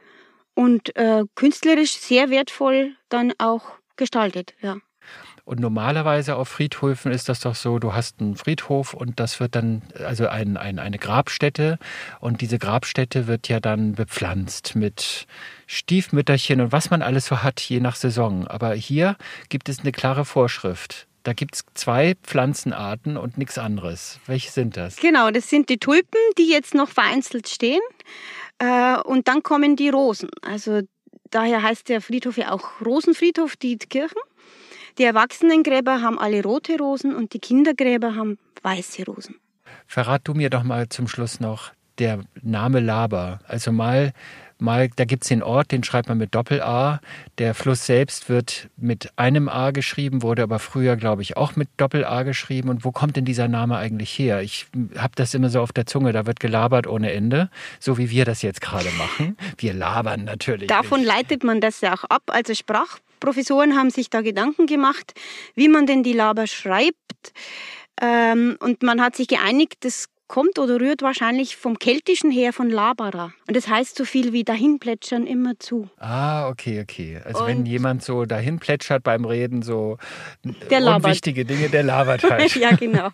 und 0.55 0.95
äh, 0.95 1.23
künstlerisch 1.35 1.93
sehr 1.93 2.29
wertvoll 2.29 2.95
dann 3.09 3.33
auch 3.37 3.63
gestaltet, 3.95 4.53
ja. 4.61 4.77
Und 5.45 5.59
normalerweise 5.59 6.37
auf 6.37 6.47
Friedhöfen 6.47 7.11
ist 7.11 7.27
das 7.27 7.41
doch 7.41 7.55
so, 7.55 7.77
du 7.77 7.93
hast 7.93 8.21
einen 8.21 8.37
Friedhof 8.37 8.93
und 8.93 9.19
das 9.19 9.41
wird 9.41 9.55
dann, 9.55 9.81
also 9.99 10.27
ein, 10.27 10.55
ein, 10.55 10.79
eine 10.79 10.97
Grabstätte 10.97 11.79
und 12.21 12.39
diese 12.39 12.59
Grabstätte 12.59 13.27
wird 13.27 13.49
ja 13.49 13.59
dann 13.59 13.93
bepflanzt 13.93 14.75
mit 14.75 15.27
Stiefmütterchen 15.67 16.61
und 16.61 16.71
was 16.71 16.89
man 16.91 17.01
alles 17.01 17.25
so 17.25 17.43
hat, 17.43 17.59
je 17.59 17.81
nach 17.81 17.97
Saison. 17.97 18.47
Aber 18.47 18.73
hier 18.73 19.17
gibt 19.49 19.67
es 19.67 19.81
eine 19.81 19.91
klare 19.91 20.23
Vorschrift. 20.23 21.07
Da 21.23 21.33
gibt 21.33 21.55
es 21.55 21.65
zwei 21.73 22.15
Pflanzenarten 22.23 23.17
und 23.17 23.37
nichts 23.37 23.57
anderes. 23.57 24.19
Welche 24.27 24.51
sind 24.51 24.77
das? 24.77 24.97
Genau, 24.97 25.29
das 25.31 25.49
sind 25.49 25.69
die 25.69 25.77
Tulpen, 25.77 26.19
die 26.37 26.49
jetzt 26.49 26.73
noch 26.73 26.89
vereinzelt 26.89 27.49
stehen. 27.49 27.81
Äh, 28.59 28.97
und 29.01 29.27
dann 29.27 29.43
kommen 29.43 29.75
die 29.75 29.89
Rosen. 29.89 30.29
Also 30.41 30.81
daher 31.29 31.61
heißt 31.61 31.89
der 31.89 32.01
Friedhof 32.01 32.37
ja 32.37 32.51
auch 32.51 32.81
Rosenfriedhof 32.81 33.55
Dietkirchen. 33.55 34.21
Die 34.97 35.03
Erwachsenengräber 35.03 36.01
haben 36.01 36.19
alle 36.19 36.43
rote 36.43 36.77
Rosen 36.77 37.15
und 37.15 37.33
die 37.33 37.39
Kindergräber 37.39 38.15
haben 38.15 38.37
weiße 38.61 39.05
Rosen. 39.05 39.35
Verrat 39.87 40.21
du 40.25 40.33
mir 40.33 40.49
doch 40.49 40.63
mal 40.63 40.87
zum 40.89 41.07
Schluss 41.07 41.39
noch 41.39 41.71
der 41.99 42.19
Name 42.41 42.79
Laber. 42.79 43.39
Also 43.47 43.71
mal 43.71 44.13
Mal, 44.63 44.89
da 44.95 45.03
gibt 45.03 45.23
es 45.23 45.27
den 45.27 45.43
Ort, 45.43 45.73
den 45.73 45.83
schreibt 45.83 46.07
man 46.07 46.17
mit 46.17 46.33
Doppel-A. 46.33 47.01
Der 47.37 47.53
Fluss 47.53 47.85
selbst 47.85 48.29
wird 48.29 48.69
mit 48.77 49.11
einem 49.17 49.49
A 49.49 49.71
geschrieben, 49.71 50.21
wurde 50.21 50.41
aber 50.41 50.57
früher, 50.57 50.95
glaube 50.95 51.21
ich, 51.21 51.35
auch 51.35 51.57
mit 51.57 51.67
Doppel-A 51.75 52.23
geschrieben. 52.23 52.69
Und 52.69 52.85
wo 52.85 52.93
kommt 52.93 53.17
denn 53.17 53.25
dieser 53.25 53.49
Name 53.49 53.75
eigentlich 53.75 54.17
her? 54.17 54.41
Ich 54.41 54.67
habe 54.97 55.11
das 55.15 55.33
immer 55.33 55.49
so 55.49 55.59
auf 55.59 55.73
der 55.73 55.85
Zunge, 55.85 56.13
da 56.13 56.25
wird 56.25 56.39
gelabert 56.39 56.87
ohne 56.87 57.11
Ende, 57.11 57.49
so 57.81 57.97
wie 57.97 58.09
wir 58.09 58.23
das 58.23 58.41
jetzt 58.41 58.61
gerade 58.61 58.89
machen. 58.97 59.35
Wir 59.57 59.73
labern 59.73 60.23
natürlich. 60.23 60.67
Davon 60.67 61.01
nicht. 61.01 61.09
leitet 61.09 61.43
man 61.43 61.59
das 61.59 61.81
ja 61.81 61.93
auch 61.93 62.05
ab. 62.05 62.23
Also 62.27 62.53
Sprachprofessoren 62.53 63.75
haben 63.75 63.89
sich 63.89 64.09
da 64.09 64.21
Gedanken 64.21 64.65
gemacht, 64.65 65.13
wie 65.55 65.67
man 65.67 65.87
denn 65.87 66.03
die 66.03 66.13
Laber 66.13 66.47
schreibt. 66.47 67.33
Ähm, 68.01 68.55
und 68.61 68.81
man 68.81 69.01
hat 69.01 69.17
sich 69.17 69.27
geeinigt, 69.27 69.77
das 69.81 70.07
kommt 70.27 70.57
oder 70.57 70.79
rührt 70.79 71.01
wahrscheinlich 71.01 71.57
vom 71.57 71.77
Keltischen 71.77 72.31
her 72.31 72.53
von 72.53 72.69
Labara. 72.69 73.33
Und 73.47 73.55
das 73.55 73.67
heißt 73.67 73.95
so 73.97 74.05
viel 74.05 74.33
wie 74.33 74.43
dahin 74.43 74.79
plätschern 74.79 75.27
immer 75.27 75.59
zu. 75.59 75.89
Ah, 75.97 76.47
okay, 76.49 76.81
okay. 76.81 77.19
Also 77.23 77.41
Und- 77.41 77.47
wenn 77.47 77.65
jemand 77.65 78.03
so 78.03 78.25
dahin 78.25 78.57
plätschert 78.59 79.03
beim 79.03 79.25
Reden, 79.25 79.61
so 79.61 79.97
unwichtige 80.71 81.45
Dinge, 81.45 81.69
der 81.69 81.83
labert 81.83 82.23
halt. 82.29 82.55
ja, 82.55 82.71
genau. 82.75 83.09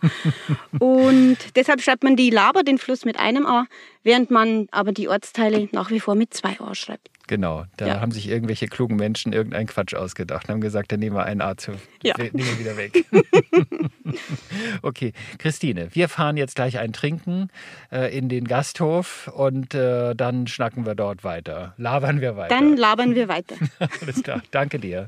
Und 0.79 1.37
deshalb 1.55 1.81
schreibt 1.81 2.03
man 2.03 2.15
die 2.15 2.29
Laber, 2.29 2.63
den 2.63 2.77
Fluss 2.77 3.05
mit 3.05 3.19
einem 3.19 3.45
A, 3.45 3.65
während 4.03 4.31
man 4.31 4.67
aber 4.71 4.91
die 4.91 5.07
Ortsteile 5.07 5.69
nach 5.71 5.91
wie 5.91 5.99
vor 5.99 6.15
mit 6.15 6.33
zwei 6.33 6.59
A 6.59 6.73
schreibt. 6.75 7.09
Genau, 7.27 7.65
da 7.77 7.88
Ja. 7.88 8.01
haben 8.01 8.12
sich 8.12 8.27
irgendwelche 8.27 8.67
klugen 8.67 8.95
Menschen 8.95 9.33
irgendeinen 9.33 9.67
Quatsch 9.67 9.93
ausgedacht 9.93 10.47
und 10.47 10.53
haben 10.53 10.62
gesagt, 10.62 10.91
dann 10.91 10.99
nehmen 10.99 11.15
wir 11.15 11.25
ein 11.25 11.41
A 11.41 11.55
zu, 11.57 11.73
Ja. 12.01 12.15
nehmen 12.17 12.33
wir 12.33 12.57
wieder 12.59 12.75
weg. 12.75 13.05
okay, 14.81 15.13
Christine, 15.38 15.89
wir 15.93 16.09
fahren 16.09 16.38
jetzt 16.38 16.55
gleich 16.55 16.79
ein 16.79 16.91
Trinken 16.91 17.49
äh, 17.91 18.15
in 18.17 18.29
den 18.29 18.45
Gasthof 18.47 19.27
und 19.33 19.75
äh, 19.75 20.15
dann 20.15 20.47
schnacken 20.47 20.88
wir 20.88 20.95
dort 20.95 21.23
weiter. 21.23 21.75
Labern 21.77 22.19
wir 22.19 22.35
weiter. 22.35 22.55
Dann 22.55 22.75
labern 22.77 23.13
wir 23.13 23.27
weiter. 23.27 23.55
Alles 24.01 24.23
klar, 24.23 24.41
danke 24.49 24.79
dir. 24.79 25.05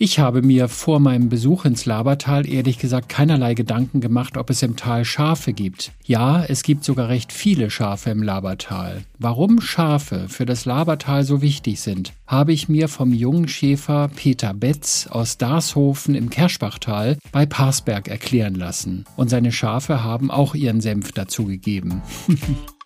Ich 0.00 0.20
habe 0.20 0.42
mir 0.42 0.68
vor 0.68 1.00
meinem 1.00 1.28
Besuch 1.28 1.64
ins 1.64 1.84
Labertal 1.84 2.48
ehrlich 2.48 2.78
gesagt 2.78 3.08
keinerlei 3.08 3.54
Gedanken 3.54 4.00
gemacht, 4.00 4.36
ob 4.36 4.48
es 4.48 4.62
im 4.62 4.76
Tal 4.76 5.04
Schafe 5.04 5.52
gibt. 5.52 5.90
Ja, 6.04 6.44
es 6.44 6.62
gibt 6.62 6.84
sogar 6.84 7.08
recht 7.08 7.32
viele 7.32 7.68
Schafe 7.68 8.10
im 8.10 8.22
Labertal. 8.22 9.02
Warum 9.18 9.60
Schafe 9.60 10.28
für 10.28 10.46
das 10.46 10.66
Labertal 10.66 11.24
so 11.24 11.42
wichtig 11.42 11.80
sind, 11.80 12.12
habe 12.28 12.52
ich 12.52 12.68
mir 12.68 12.86
vom 12.86 13.12
jungen 13.12 13.48
Schäfer 13.48 14.08
Peter 14.14 14.54
Betz 14.54 15.08
aus 15.08 15.36
Darshofen 15.36 16.14
im 16.14 16.30
Kerschbachtal 16.30 17.18
bei 17.32 17.44
Parsberg 17.44 18.06
erklären 18.06 18.54
lassen. 18.54 19.04
Und 19.16 19.30
seine 19.30 19.50
Schafe 19.50 20.04
haben 20.04 20.30
auch 20.30 20.54
ihren 20.54 20.80
Senf 20.80 21.10
dazugegeben. 21.10 22.02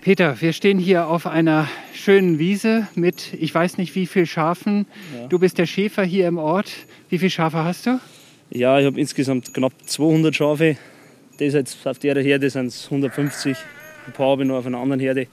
Peter, 0.00 0.40
wir 0.40 0.52
stehen 0.54 0.80
hier 0.80 1.06
auf 1.06 1.28
einer 1.28 1.68
schönen 2.00 2.38
Wiese 2.38 2.88
mit, 2.94 3.34
ich 3.38 3.54
weiß 3.54 3.78
nicht 3.78 3.94
wie 3.94 4.06
viel 4.06 4.26
Schafen. 4.26 4.86
Du 5.28 5.38
bist 5.38 5.58
der 5.58 5.66
Schäfer 5.66 6.02
hier 6.02 6.26
im 6.26 6.38
Ort. 6.38 6.70
Wie 7.08 7.18
viele 7.18 7.30
Schafe 7.30 7.62
hast 7.62 7.86
du? 7.86 8.00
Ja, 8.50 8.78
ich 8.80 8.86
habe 8.86 8.98
insgesamt 8.98 9.54
knapp 9.54 9.72
200 9.84 10.34
Schafe. 10.34 10.76
Das 11.38 11.54
jetzt 11.54 11.86
auf 11.86 11.98
der 11.98 12.20
Herde 12.20 12.50
sind 12.50 12.66
es 12.66 12.86
150. 12.86 13.56
Ein 14.06 14.12
paar 14.12 14.30
habe 14.30 14.42
ich 14.42 14.48
noch 14.48 14.56
auf 14.56 14.66
einer 14.66 14.78
anderen 14.78 15.00
Herde. 15.00 15.26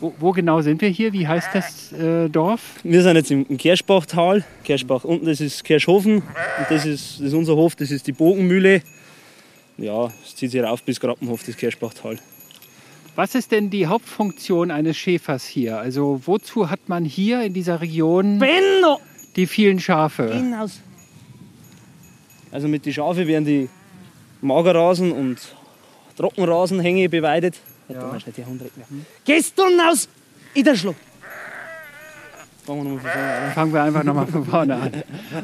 Wo, 0.00 0.14
wo 0.18 0.32
genau 0.32 0.60
sind 0.60 0.80
wir 0.80 0.88
hier? 0.90 1.12
Wie 1.12 1.26
heißt 1.26 1.48
das 1.54 1.92
äh, 1.92 2.28
Dorf? 2.28 2.60
Wir 2.82 3.02
sind 3.02 3.16
jetzt 3.16 3.30
im 3.30 3.46
im 3.48 3.56
Kerschbachtal. 3.56 4.44
Kerschbach 4.64 5.04
unten, 5.04 5.26
das 5.26 5.40
ist 5.40 5.64
Kerschhofen. 5.64 6.16
Und 6.16 6.66
das 6.68 6.84
ist, 6.84 7.20
das 7.20 7.28
ist 7.28 7.34
unser 7.34 7.56
Hof, 7.56 7.74
das 7.74 7.90
ist 7.90 8.06
die 8.06 8.12
Bogenmühle. 8.12 8.82
Ja, 9.78 10.12
es 10.24 10.36
zieht 10.36 10.50
sich 10.50 10.62
rauf 10.62 10.82
bis 10.82 11.00
Grappenhof, 11.00 11.42
das 11.44 11.56
Kerschbachtal. 11.56 12.18
Was 13.16 13.36
ist 13.36 13.52
denn 13.52 13.70
die 13.70 13.86
Hauptfunktion 13.86 14.70
eines 14.72 14.96
Schäfers 14.96 15.44
hier? 15.44 15.78
Also 15.78 16.20
wozu 16.24 16.68
hat 16.68 16.88
man 16.88 17.04
hier 17.04 17.42
in 17.42 17.54
dieser 17.54 17.80
Region 17.80 18.40
Benno! 18.40 19.00
die 19.36 19.46
vielen 19.46 19.78
Schafe? 19.78 20.32
Hinaus! 20.34 20.80
Also 22.50 22.66
mit 22.66 22.86
den 22.86 22.92
Schafe 22.92 23.26
werden 23.26 23.44
die 23.44 23.68
Magerrasen 24.40 25.12
und 25.12 25.38
Trockenrasenhänge 26.16 27.08
beweidet. 27.08 27.56
Ja. 27.88 28.00
Da 28.00 28.12
nicht 28.12 28.26
die 28.36 28.42
vorne 32.64 32.90
an. 32.90 33.52
Fangen 33.54 33.72
wir 33.72 33.82
einfach 33.82 34.04
nochmal 34.04 34.26
von 34.26 34.44
vorne 34.44 34.74
an. 34.74 34.90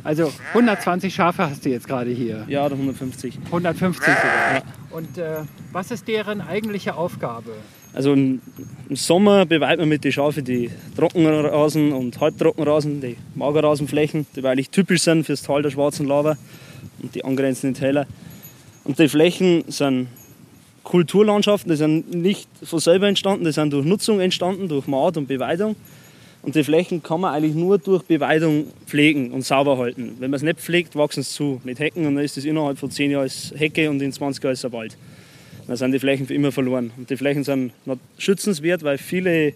Also 0.04 0.32
120 0.48 1.14
Schafe 1.14 1.50
hast 1.50 1.64
du 1.64 1.70
jetzt 1.70 1.86
gerade 1.86 2.10
hier. 2.10 2.44
Ja, 2.48 2.68
der 2.68 2.78
150. 2.78 3.38
150 3.46 4.06
sogar. 4.06 4.62
Und 4.90 5.18
äh, 5.18 5.42
was 5.72 5.90
ist 5.90 6.08
deren 6.08 6.40
eigentliche 6.40 6.94
Aufgabe? 6.94 7.52
Also 7.92 8.12
im, 8.12 8.40
im 8.88 8.96
Sommer 8.96 9.46
beweidet 9.46 9.80
man 9.80 9.88
mit 9.88 10.04
den 10.04 10.12
Schafen 10.12 10.44
die 10.44 10.70
Trockenrasen 10.96 11.92
und 11.92 12.20
Halbtrockenrasen, 12.20 13.00
die 13.00 13.16
Magerrasenflächen, 13.34 14.26
die 14.36 14.42
weil 14.42 14.56
typisch 14.64 15.02
sind 15.02 15.26
fürs 15.26 15.42
Tal 15.42 15.62
der 15.62 15.70
Schwarzen 15.70 16.06
Lava 16.06 16.36
und 17.02 17.14
die 17.14 17.24
angrenzenden 17.24 17.74
Täler. 17.74 18.06
Und 18.84 18.98
die 18.98 19.08
Flächen 19.08 19.64
sind 19.68 20.08
Kulturlandschaften, 20.84 21.70
die 21.70 21.76
sind 21.76 22.14
nicht 22.14 22.48
von 22.62 22.78
selber 22.78 23.06
entstanden, 23.06 23.44
die 23.44 23.52
sind 23.52 23.72
durch 23.72 23.84
Nutzung 23.84 24.20
entstanden, 24.20 24.68
durch 24.68 24.86
Maat 24.86 25.16
und 25.16 25.26
Beweidung. 25.26 25.76
Und 26.42 26.54
die 26.54 26.64
Flächen 26.64 27.02
kann 27.02 27.20
man 27.20 27.34
eigentlich 27.34 27.54
nur 27.54 27.78
durch 27.78 28.02
Beweidung 28.04 28.66
pflegen 28.86 29.30
und 29.30 29.44
sauber 29.44 29.76
halten. 29.76 30.16
Wenn 30.18 30.30
man 30.30 30.38
es 30.38 30.42
nicht 30.42 30.58
pflegt, 30.58 30.96
wachsen 30.96 31.22
sie 31.22 31.30
zu 31.30 31.60
mit 31.64 31.78
Hecken 31.78 32.06
und 32.06 32.14
dann 32.14 32.24
ist 32.24 32.38
es 32.38 32.44
innerhalb 32.44 32.78
von 32.78 32.90
10 32.90 33.10
Jahren 33.10 33.30
Hecke 33.56 33.90
und 33.90 34.00
in 34.00 34.12
20 34.12 34.42
Jahren 34.42 34.54
ist 34.54 34.64
es 34.64 34.72
Wald. 34.72 34.96
Dann 35.66 35.76
sind 35.76 35.92
die 35.92 35.98
Flächen 35.98 36.26
für 36.26 36.34
immer 36.34 36.50
verloren. 36.50 36.92
Und 36.96 37.10
die 37.10 37.16
Flächen 37.16 37.44
sind 37.44 37.72
noch 37.84 37.98
schützenswert, 38.18 38.82
weil 38.82 38.96
viele 38.96 39.52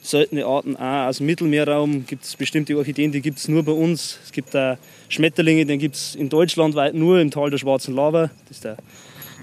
seltene 0.00 0.46
Arten 0.46 0.76
auch 0.76 1.08
aus 1.08 1.18
dem 1.18 1.26
Mittelmeerraum 1.26 2.06
gibt 2.06 2.24
es 2.24 2.36
bestimmte 2.36 2.76
Orchideen, 2.76 3.12
die 3.12 3.20
gibt 3.20 3.38
es 3.38 3.48
nur 3.48 3.62
bei 3.62 3.72
uns. 3.72 4.18
Es 4.24 4.32
gibt 4.32 4.54
da 4.54 4.78
Schmetterlinge, 5.08 5.66
den 5.66 5.78
gibt 5.78 5.96
es 5.96 6.14
in 6.14 6.28
Deutschland 6.28 6.74
weit 6.74 6.94
nur 6.94 7.20
im 7.20 7.30
Tal 7.30 7.50
der 7.50 7.58
Schwarzen 7.58 7.94
Lava. 7.94 8.30
Das 8.48 8.56
ist 8.56 8.64
der 8.64 8.76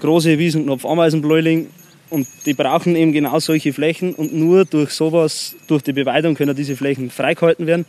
große 0.00 0.38
Wiesenknopf 0.38 0.84
Ameisenbläuling. 0.84 1.68
Und 2.14 2.28
die 2.46 2.54
brauchen 2.54 2.94
eben 2.94 3.10
genau 3.10 3.40
solche 3.40 3.72
Flächen 3.72 4.14
und 4.14 4.32
nur 4.32 4.64
durch 4.64 4.90
sowas, 4.90 5.56
durch 5.66 5.82
die 5.82 5.92
Beweidung 5.92 6.36
können 6.36 6.54
diese 6.54 6.76
Flächen 6.76 7.10
freigehalten 7.10 7.66
werden. 7.66 7.86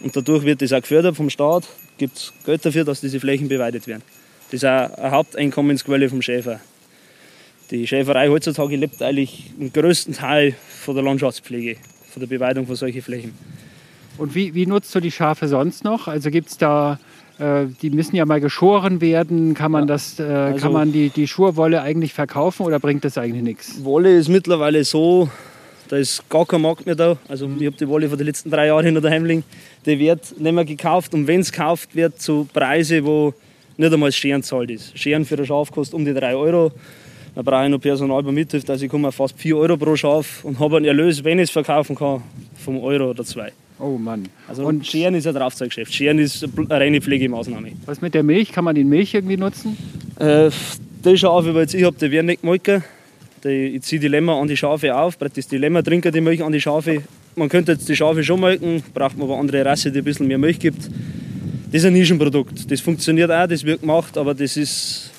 Und 0.00 0.16
dadurch 0.16 0.42
wird 0.42 0.60
das 0.60 0.72
auch 0.72 0.80
gefördert 0.80 1.14
vom 1.14 1.30
Staat, 1.30 1.62
gibt 1.96 2.16
es 2.16 2.32
Geld 2.44 2.66
dafür, 2.66 2.82
dass 2.84 3.00
diese 3.00 3.20
Flächen 3.20 3.46
beweidet 3.46 3.86
werden. 3.86 4.02
Das 4.50 4.54
ist 4.54 4.64
auch 4.64 4.98
eine 4.98 5.10
Haupteinkommensquelle 5.12 6.08
vom 6.08 6.20
Schäfer. 6.20 6.58
Die 7.70 7.86
Schäferei 7.86 8.28
heutzutage 8.28 8.74
lebt 8.74 9.00
eigentlich 9.00 9.52
im 9.56 9.72
größten 9.72 10.14
Teil 10.14 10.56
von 10.80 10.96
der 10.96 11.04
Landschaftspflege, 11.04 11.76
von 12.10 12.18
der 12.18 12.26
Beweidung 12.26 12.66
von 12.66 12.74
solchen 12.74 13.02
Flächen. 13.02 13.34
Und 14.18 14.34
wie, 14.34 14.52
wie 14.54 14.66
nutzt 14.66 14.92
du 14.96 14.98
die 14.98 15.12
Schafe 15.12 15.46
sonst 15.46 15.84
noch? 15.84 16.08
Also 16.08 16.32
gibt 16.32 16.48
es 16.48 16.58
da, 16.58 16.98
äh, 17.38 17.66
die 17.82 17.90
müssen 17.90 18.16
ja 18.16 18.24
mal 18.24 18.40
geschoren 18.40 19.00
werden. 19.00 19.54
Kann 19.54 19.72
man, 19.72 19.86
das, 19.86 20.18
äh, 20.18 20.22
also- 20.22 20.58
kann 20.58 20.72
man 20.72 20.92
die, 20.92 21.10
die 21.10 21.26
Schurwolle 21.26 21.82
eigentlich 21.82 22.12
verkaufen 22.12 22.64
oder 22.66 22.78
bringt 22.78 23.04
das 23.04 23.18
eigentlich 23.18 23.42
nichts? 23.42 23.84
Wolle 23.84 24.16
ist 24.16 24.28
mittlerweile 24.28 24.84
so, 24.84 25.28
da 25.88 25.96
ist 25.96 26.28
gar 26.28 26.46
kein 26.46 26.62
Markt 26.62 26.86
mehr 26.86 26.94
da. 26.94 27.16
Also 27.28 27.48
ich 27.58 27.66
habe 27.66 27.76
die 27.76 27.88
Wolle 27.88 28.08
von 28.08 28.18
den 28.18 28.26
letzten 28.26 28.50
drei 28.50 28.66
Jahren 28.66 28.94
noch 28.94 29.02
daheim 29.02 29.24
liegen. 29.24 29.44
Die 29.84 29.98
wird 29.98 30.38
nicht 30.40 30.52
mehr 30.52 30.64
gekauft 30.64 31.14
und 31.14 31.26
wenn 31.26 31.40
es 31.40 31.52
gekauft 31.52 31.94
wird, 31.94 32.20
zu 32.20 32.48
Preise, 32.52 33.04
wo 33.04 33.34
nicht 33.76 33.92
einmal 33.92 34.12
Scheren 34.12 34.42
zahlt 34.42 34.70
ist. 34.70 34.96
Scheren 34.98 35.24
für 35.24 35.36
ein 35.36 35.44
Schaf 35.46 35.70
kostet 35.70 35.94
um 35.94 36.04
die 36.04 36.14
3 36.14 36.36
Euro. 36.36 36.72
Dann 37.34 37.44
brauche 37.44 37.64
ich 37.64 37.70
noch 37.70 37.80
Personal 37.80 38.22
bei 38.22 38.30
Mithilfe, 38.30 38.70
also 38.70 38.84
ich 38.84 38.90
komme 38.90 39.08
auf 39.08 39.16
fast 39.16 39.36
4 39.36 39.56
Euro 39.56 39.76
pro 39.76 39.96
Schaf 39.96 40.44
und 40.44 40.60
habe 40.60 40.76
einen 40.76 40.86
Erlös, 40.86 41.24
wenn 41.24 41.40
ich 41.40 41.44
es 41.44 41.50
verkaufen 41.50 41.96
kann, 41.96 42.22
vom 42.64 42.78
Euro 42.80 43.10
oder 43.10 43.24
zwei. 43.24 43.52
Oh 43.78 43.98
Mann. 43.98 44.28
Also 44.48 44.64
Und 44.66 44.86
Scheren 44.86 45.14
ist 45.14 45.26
ein 45.26 45.34
Draufzeuggeschäft. 45.34 45.92
Scheren 45.92 46.18
ist 46.18 46.44
eine 46.44 46.70
reine 46.70 47.00
Pflegemaßnahme. 47.00 47.72
was 47.86 48.00
mit 48.00 48.14
der 48.14 48.22
Milch? 48.22 48.52
Kann 48.52 48.64
man 48.64 48.74
die 48.74 48.84
Milch 48.84 49.14
irgendwie 49.14 49.36
nutzen? 49.36 49.76
Äh, 50.18 50.50
die 51.04 51.18
Schafe, 51.18 51.52
die 51.52 51.58
jetzt 51.58 51.74
ich 51.74 51.84
habe, 51.84 51.96
die 52.00 52.10
werden 52.10 52.26
nicht 52.26 52.42
gemolken. 52.42 52.84
Die, 53.42 53.76
ich 53.76 53.82
ziehe 53.82 54.00
die 54.00 54.08
Lämmer 54.08 54.36
an 54.36 54.48
die 54.48 54.56
Schafe 54.56 54.94
auf, 54.96 55.18
praktisch 55.18 55.48
die 55.48 55.58
Lämmer 55.58 55.82
trinken 55.82 56.12
die 56.12 56.20
Milch 56.20 56.42
an 56.42 56.52
die 56.52 56.60
Schafe. 56.60 57.02
Man 57.36 57.48
könnte 57.48 57.72
jetzt 57.72 57.88
die 57.88 57.96
Schafe 57.96 58.22
schon 58.22 58.40
melken, 58.40 58.82
braucht 58.94 59.18
man 59.18 59.28
aber 59.28 59.38
andere 59.38 59.64
Rasse, 59.64 59.90
die 59.90 59.98
ein 59.98 60.04
bisschen 60.04 60.28
mehr 60.28 60.38
Milch 60.38 60.58
gibt. 60.60 60.84
Das 60.84 61.82
ist 61.82 61.84
ein 61.84 61.92
Nischenprodukt. 61.92 62.70
Das 62.70 62.80
funktioniert 62.80 63.30
auch, 63.30 63.48
das 63.48 63.64
wird 63.64 63.80
gemacht, 63.80 64.16
aber 64.16 64.34
das 64.34 64.56
ist, 64.56 65.10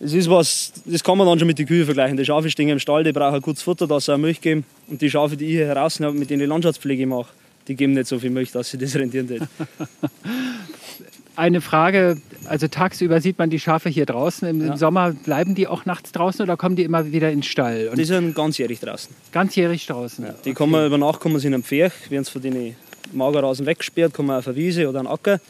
das 0.00 0.12
ist 0.14 0.30
was, 0.30 0.72
das 0.86 1.04
kann 1.04 1.18
man 1.18 1.26
dann 1.26 1.38
schon 1.38 1.46
mit 1.46 1.58
den 1.58 1.66
Kühen 1.66 1.84
vergleichen. 1.84 2.16
Die 2.16 2.24
Schafe 2.24 2.48
stehen 2.50 2.68
im 2.70 2.78
Stall, 2.78 3.04
die 3.04 3.12
brauchen 3.12 3.40
gutes 3.42 3.62
Futter, 3.62 3.86
dass 3.86 4.06
sie 4.06 4.14
auch 4.14 4.18
Milch 4.18 4.40
geben. 4.40 4.64
Und 4.88 5.00
die 5.02 5.10
Schafe, 5.10 5.36
die 5.36 5.44
ich 5.44 5.50
hier 5.52 5.74
draußen 5.74 6.04
habe, 6.06 6.16
mit 6.16 6.30
denen 6.30 6.42
ich 6.42 6.48
Landschaftspflege 6.48 7.06
mache, 7.06 7.28
die 7.68 7.76
geben 7.76 7.92
nicht 7.92 8.06
so 8.06 8.18
viel 8.18 8.30
Milch, 8.30 8.50
dass 8.50 8.70
sie 8.70 8.78
das 8.78 8.96
rentieren 8.96 9.28
wird. 9.28 9.42
Eine 11.36 11.60
Frage, 11.60 12.20
also 12.46 12.66
tagsüber 12.68 13.20
sieht 13.20 13.38
man 13.38 13.48
die 13.50 13.60
Schafe 13.60 13.88
hier 13.88 14.04
draußen. 14.04 14.46
Im, 14.48 14.60
im 14.60 14.66
Ja. 14.68 14.76
Sommer 14.76 15.12
bleiben 15.12 15.54
die 15.54 15.68
auch 15.68 15.86
nachts 15.86 16.12
draußen 16.12 16.42
oder 16.42 16.56
kommen 16.56 16.76
die 16.76 16.82
immer 16.82 17.12
wieder 17.12 17.30
in 17.30 17.38
den 17.38 17.42
Stall? 17.42 17.88
Und 17.88 17.98
Die 17.98 18.04
sind 18.04 18.34
ganzjährig 18.34 18.80
draußen. 18.80 19.14
ganzjährig 19.32 19.86
draußen. 19.86 20.24
Ja, 20.26 20.34
die 20.44 20.52
kann 20.52 20.68
man 20.70 20.86
über 20.86 20.98
Nacht 20.98 21.24
man 21.24 21.38
sie 21.38 21.46
in 21.46 21.54
einem 21.54 21.62
Pferch, 21.62 21.92
werden 22.10 22.24
sie 22.24 22.30
von 22.30 22.42
den 22.42 22.74
Magerrasen 23.12 23.64
weggesperrt, 23.64 24.18
man 24.18 24.38
auf 24.38 24.48
eine 24.48 24.56
Wiese 24.56 24.88
oder 24.88 24.98
einen 24.98 25.08
Acker. 25.08 25.40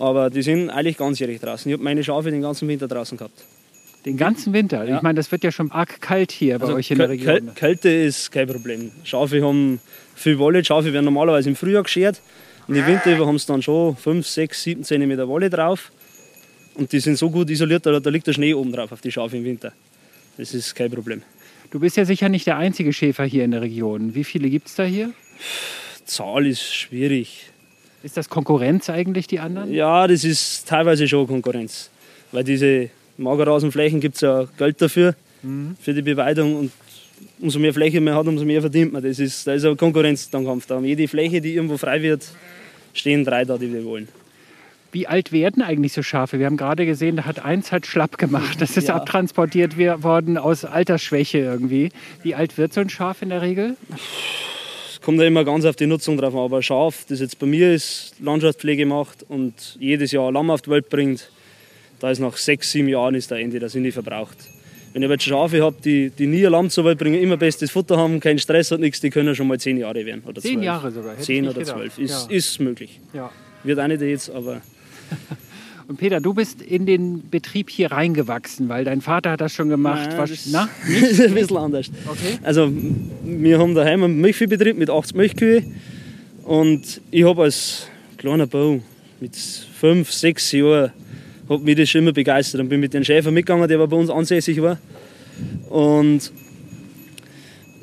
Aber 0.00 0.30
die 0.30 0.42
sind 0.42 0.70
eigentlich 0.70 0.96
ganzjährig 0.96 1.40
draußen. 1.40 1.70
Ich 1.70 1.74
habe 1.74 1.84
meine 1.84 2.02
Schafe 2.02 2.30
den 2.30 2.40
ganzen 2.42 2.66
Winter 2.68 2.88
draußen 2.88 3.16
gehabt. 3.18 3.44
Den 4.06 4.16
ganzen 4.16 4.52
Winter. 4.54 4.84
Ja. 4.84 4.96
Ich 4.96 5.02
meine, 5.02 5.16
das 5.16 5.30
wird 5.30 5.44
ja 5.44 5.52
schon 5.52 5.70
arg 5.70 6.00
kalt 6.00 6.32
hier 6.32 6.58
bei 6.58 6.64
Also 6.64 6.76
euch 6.76 6.90
in 6.90 6.98
der 6.98 7.10
Region. 7.10 7.34
Käl- 7.34 7.54
Kälte 7.54 7.90
ist 7.90 8.32
kein 8.32 8.48
Problem. 8.48 8.90
Schafe 9.04 9.44
haben 9.44 9.78
viel 10.16 10.38
Wolle. 10.38 10.60
Die 10.62 10.64
Schafe 10.66 10.92
werden 10.92 11.04
normalerweise 11.04 11.50
im 11.50 11.56
Frühjahr 11.56 11.82
geschert. 11.82 12.20
Und 12.66 12.76
im 12.76 12.86
Winter 12.86 13.14
über 13.14 13.26
haben 13.26 13.38
sie 13.38 13.46
dann 13.46 13.60
schon 13.62 13.94
5, 13.96 14.26
6, 14.26 14.62
7 14.62 14.84
cm 14.84 15.28
Wolle 15.28 15.50
drauf. 15.50 15.92
Und 16.76 16.92
die 16.92 17.00
sind 17.00 17.18
so 17.18 17.28
gut 17.30 17.50
isoliert, 17.50 17.84
da, 17.84 18.00
da 18.00 18.10
liegt 18.10 18.26
der 18.26 18.32
Schnee 18.32 18.54
oben 18.54 18.72
drauf 18.72 18.92
auf 18.92 19.02
die 19.02 19.12
Schafe 19.12 19.36
im 19.36 19.44
Winter. 19.44 19.72
Das 20.38 20.54
ist 20.54 20.74
kein 20.74 20.90
Problem. 20.90 21.22
Du 21.70 21.78
bist 21.78 21.96
ja 21.98 22.06
sicher 22.06 22.28
nicht 22.30 22.46
der 22.46 22.56
einzige 22.56 22.92
Schäfer 22.94 23.24
hier 23.24 23.44
in 23.44 23.50
der 23.50 23.60
Region. 23.60 24.14
Wie 24.14 24.24
viele 24.24 24.48
gibt 24.48 24.68
es 24.68 24.76
da 24.76 24.84
hier? 24.84 25.12
Die 26.00 26.04
Zahl 26.06 26.46
ist 26.46 26.62
schwierig. 26.72 27.49
Ist 28.02 28.16
das 28.16 28.28
Konkurrenz 28.28 28.88
eigentlich, 28.88 29.26
die 29.26 29.40
anderen? 29.40 29.72
Ja, 29.72 30.06
das 30.06 30.24
ist 30.24 30.66
teilweise 30.66 31.06
schon 31.06 31.26
Konkurrenz. 31.26 31.90
Weil 32.32 32.44
diese 32.44 32.88
Magerrasenflächen 33.18 34.00
gibt 34.00 34.14
es 34.14 34.22
ja 34.22 34.46
Geld 34.56 34.80
dafür, 34.80 35.14
mhm. 35.42 35.76
für 35.80 35.92
die 35.92 36.02
Beweidung. 36.02 36.56
Und 36.56 36.72
umso 37.40 37.58
mehr 37.58 37.74
Fläche 37.74 38.00
man 38.00 38.14
hat, 38.14 38.26
umso 38.26 38.44
mehr 38.44 38.60
verdient 38.60 38.92
man. 38.92 39.02
Das 39.02 39.18
ist, 39.18 39.46
da 39.46 39.52
ist 39.52 39.64
ein 39.64 39.76
Konkurrenzkampf 39.76 40.66
da. 40.66 40.80
Jede 40.80 41.08
Fläche, 41.08 41.40
die 41.40 41.54
irgendwo 41.54 41.76
frei 41.76 42.02
wird, 42.02 42.26
stehen 42.94 43.24
drei 43.24 43.44
da, 43.44 43.58
die 43.58 43.72
wir 43.72 43.84
wollen. 43.84 44.08
Wie 44.92 45.06
alt 45.06 45.30
werden 45.30 45.62
eigentlich 45.62 45.92
so 45.92 46.02
Schafe? 46.02 46.40
Wir 46.40 46.46
haben 46.46 46.56
gerade 46.56 46.84
gesehen, 46.84 47.16
da 47.16 47.24
hat 47.24 47.44
eins 47.44 47.70
halt 47.70 47.86
schlapp 47.86 48.18
gemacht. 48.18 48.60
Das 48.60 48.76
ist 48.76 48.88
ja. 48.88 48.96
abtransportiert 48.96 49.78
worden 49.78 50.36
aus 50.36 50.64
Altersschwäche 50.64 51.38
irgendwie. 51.38 51.90
Wie 52.22 52.34
alt 52.34 52.58
wird 52.58 52.72
so 52.72 52.80
ein 52.80 52.90
Schaf 52.90 53.22
in 53.22 53.28
der 53.28 53.42
Regel? 53.42 53.76
Es 55.00 55.06
kommt 55.06 55.18
ja 55.18 55.26
immer 55.26 55.44
ganz 55.44 55.64
auf 55.64 55.76
die 55.76 55.86
Nutzung 55.86 56.18
drauf 56.18 56.34
an. 56.34 56.40
Aber 56.40 56.58
ein 56.58 56.62
Schaf, 56.62 57.06
das 57.08 57.20
jetzt 57.20 57.38
bei 57.38 57.46
mir 57.46 57.72
ist, 57.72 58.14
Landschaftspflege 58.20 58.84
macht 58.84 59.24
und 59.28 59.78
jedes 59.80 60.12
Jahr 60.12 60.30
Lamm 60.30 60.50
auf 60.50 60.60
die 60.60 60.70
Welt 60.70 60.90
bringt, 60.90 61.30
da 62.00 62.10
ist 62.10 62.18
nach 62.18 62.36
sechs, 62.36 62.70
sieben 62.70 62.88
Jahren 62.88 63.14
ist 63.14 63.30
der 63.30 63.38
Ende, 63.38 63.58
da 63.58 63.68
sind 63.70 63.84
die 63.84 63.92
verbraucht. 63.92 64.36
Wenn 64.92 65.02
ich 65.02 65.08
jetzt 65.08 65.24
Schafe 65.24 65.62
habe, 65.62 65.76
die, 65.82 66.10
die 66.10 66.26
nie 66.26 66.44
ein 66.44 66.52
Lamm 66.52 66.68
zur 66.68 66.84
Welt 66.84 66.98
bringen, 66.98 67.18
immer 67.18 67.38
bestes 67.38 67.70
Futter 67.70 67.96
haben, 67.96 68.20
keinen 68.20 68.38
Stress 68.38 68.72
und 68.72 68.80
nichts, 68.80 69.00
die 69.00 69.08
können 69.08 69.34
schon 69.34 69.46
mal 69.46 69.58
zehn 69.58 69.78
Jahre 69.78 70.04
werden. 70.04 70.22
Oder 70.26 70.42
zehn 70.42 70.54
12. 70.54 70.64
Jahre 70.64 70.90
sogar? 70.90 71.12
Hätte 71.12 71.22
zehn 71.22 71.48
oder 71.48 71.64
zwölf. 71.64 71.96
Ist, 71.98 72.28
ja. 72.28 72.36
ist 72.36 72.60
möglich. 72.60 73.00
Ja. 73.14 73.30
Wird 73.64 73.80
auch 73.80 73.86
nicht 73.86 74.02
jetzt, 74.02 74.28
aber. 74.30 74.60
Und 75.90 75.96
Peter, 75.96 76.20
du 76.20 76.34
bist 76.34 76.62
in 76.62 76.86
den 76.86 77.28
Betrieb 77.30 77.68
hier 77.68 77.90
reingewachsen, 77.90 78.68
weil 78.68 78.84
dein 78.84 79.00
Vater 79.00 79.32
hat 79.32 79.40
das 79.40 79.52
schon 79.52 79.68
gemacht. 79.68 80.10
Nein, 80.10 80.18
Was, 80.18 80.30
das 80.30 80.46
na? 80.52 80.68
ist 80.86 81.20
ein 81.26 81.34
bisschen 81.34 81.56
anders. 81.56 81.90
Okay. 82.06 82.38
Also 82.44 82.70
wir 83.24 83.58
haben 83.58 83.74
daheim 83.74 84.04
einen 84.04 84.20
Milchviehbetrieb 84.20 84.78
mit 84.78 84.88
80 84.88 85.16
Milchkühe 85.16 85.64
und 86.44 87.00
ich 87.10 87.24
habe 87.24 87.42
als 87.42 87.88
kleiner 88.18 88.46
Bau 88.46 88.80
mit 89.18 89.34
fünf, 89.34 90.12
sechs 90.12 90.52
Jahren 90.52 90.92
hat 91.48 91.62
mich 91.62 91.74
das 91.74 91.90
schon 91.90 92.02
immer 92.02 92.12
begeistert 92.12 92.60
und 92.60 92.68
bin 92.68 92.78
mit 92.78 92.94
den 92.94 93.04
Schäfer 93.04 93.32
mitgegangen, 93.32 93.68
der 93.68 93.84
bei 93.84 93.96
uns 93.96 94.10
ansässig 94.10 94.62
war. 94.62 94.78
Und 95.70 96.30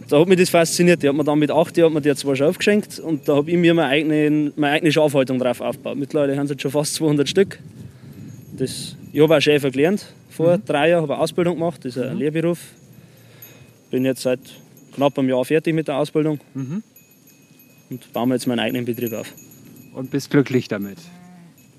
da 0.08 0.22
hat 0.22 0.30
mich 0.30 0.40
das 0.40 0.50
fasziniert. 0.50 1.04
Die 1.04 1.10
hat 1.10 1.16
mir 1.16 1.26
dann 1.26 1.40
mit 1.40 1.52
acht 1.52 1.76
Jahren 1.76 2.02
die 2.02 2.16
zwei 2.16 2.36
Schafe 2.36 2.58
geschenkt 2.58 3.00
und 3.00 3.28
da 3.28 3.36
habe 3.36 3.52
ich 3.52 3.58
mir 3.58 3.74
meine 3.74 3.90
eigene, 3.90 4.54
meine 4.56 4.76
eigene 4.76 4.94
Schafhaltung 4.94 5.40
drauf 5.40 5.60
aufgebaut. 5.60 5.98
Mittlerweile 5.98 6.38
haben 6.38 6.46
es 6.46 6.52
jetzt 6.52 6.62
schon 6.62 6.72
fast 6.72 6.96
200 6.96 7.28
Stück. 7.28 7.60
Das, 8.58 8.96
ich 9.14 9.22
habe 9.22 9.38
auch 9.38 9.42
Schäfer 9.42 9.72
gelernt. 9.72 10.06
Vor 10.30 10.58
mhm. 10.58 10.66
drei 10.66 10.90
Jahren 10.90 11.04
habe 11.04 11.14
ich 11.14 11.16
eine 11.16 11.24
Ausbildung 11.24 11.56
gemacht, 11.56 11.86
das 11.86 11.96
ist 11.96 12.04
ein 12.04 12.14
mhm. 12.14 12.20
Lehrberuf. 12.20 12.60
Bin 13.92 14.04
jetzt 14.04 14.22
seit 14.22 14.40
knapp 14.94 15.18
einem 15.18 15.30
Jahr 15.30 15.46
fertig 15.46 15.74
mit 15.74 15.88
der 15.88 15.98
Ausbildung 15.98 16.40
mhm. 16.54 16.84
und 17.90 18.14
baue 18.14 18.28
mir 18.28 18.34
jetzt 18.34 18.48
meinen 18.48 18.60
eigenen 18.60 18.86
Betrieb 18.86 19.14
auf. 19.14 19.32
Und 19.94 20.12
bist 20.12 20.30
glücklich 20.30 20.68
damit? 20.68 20.98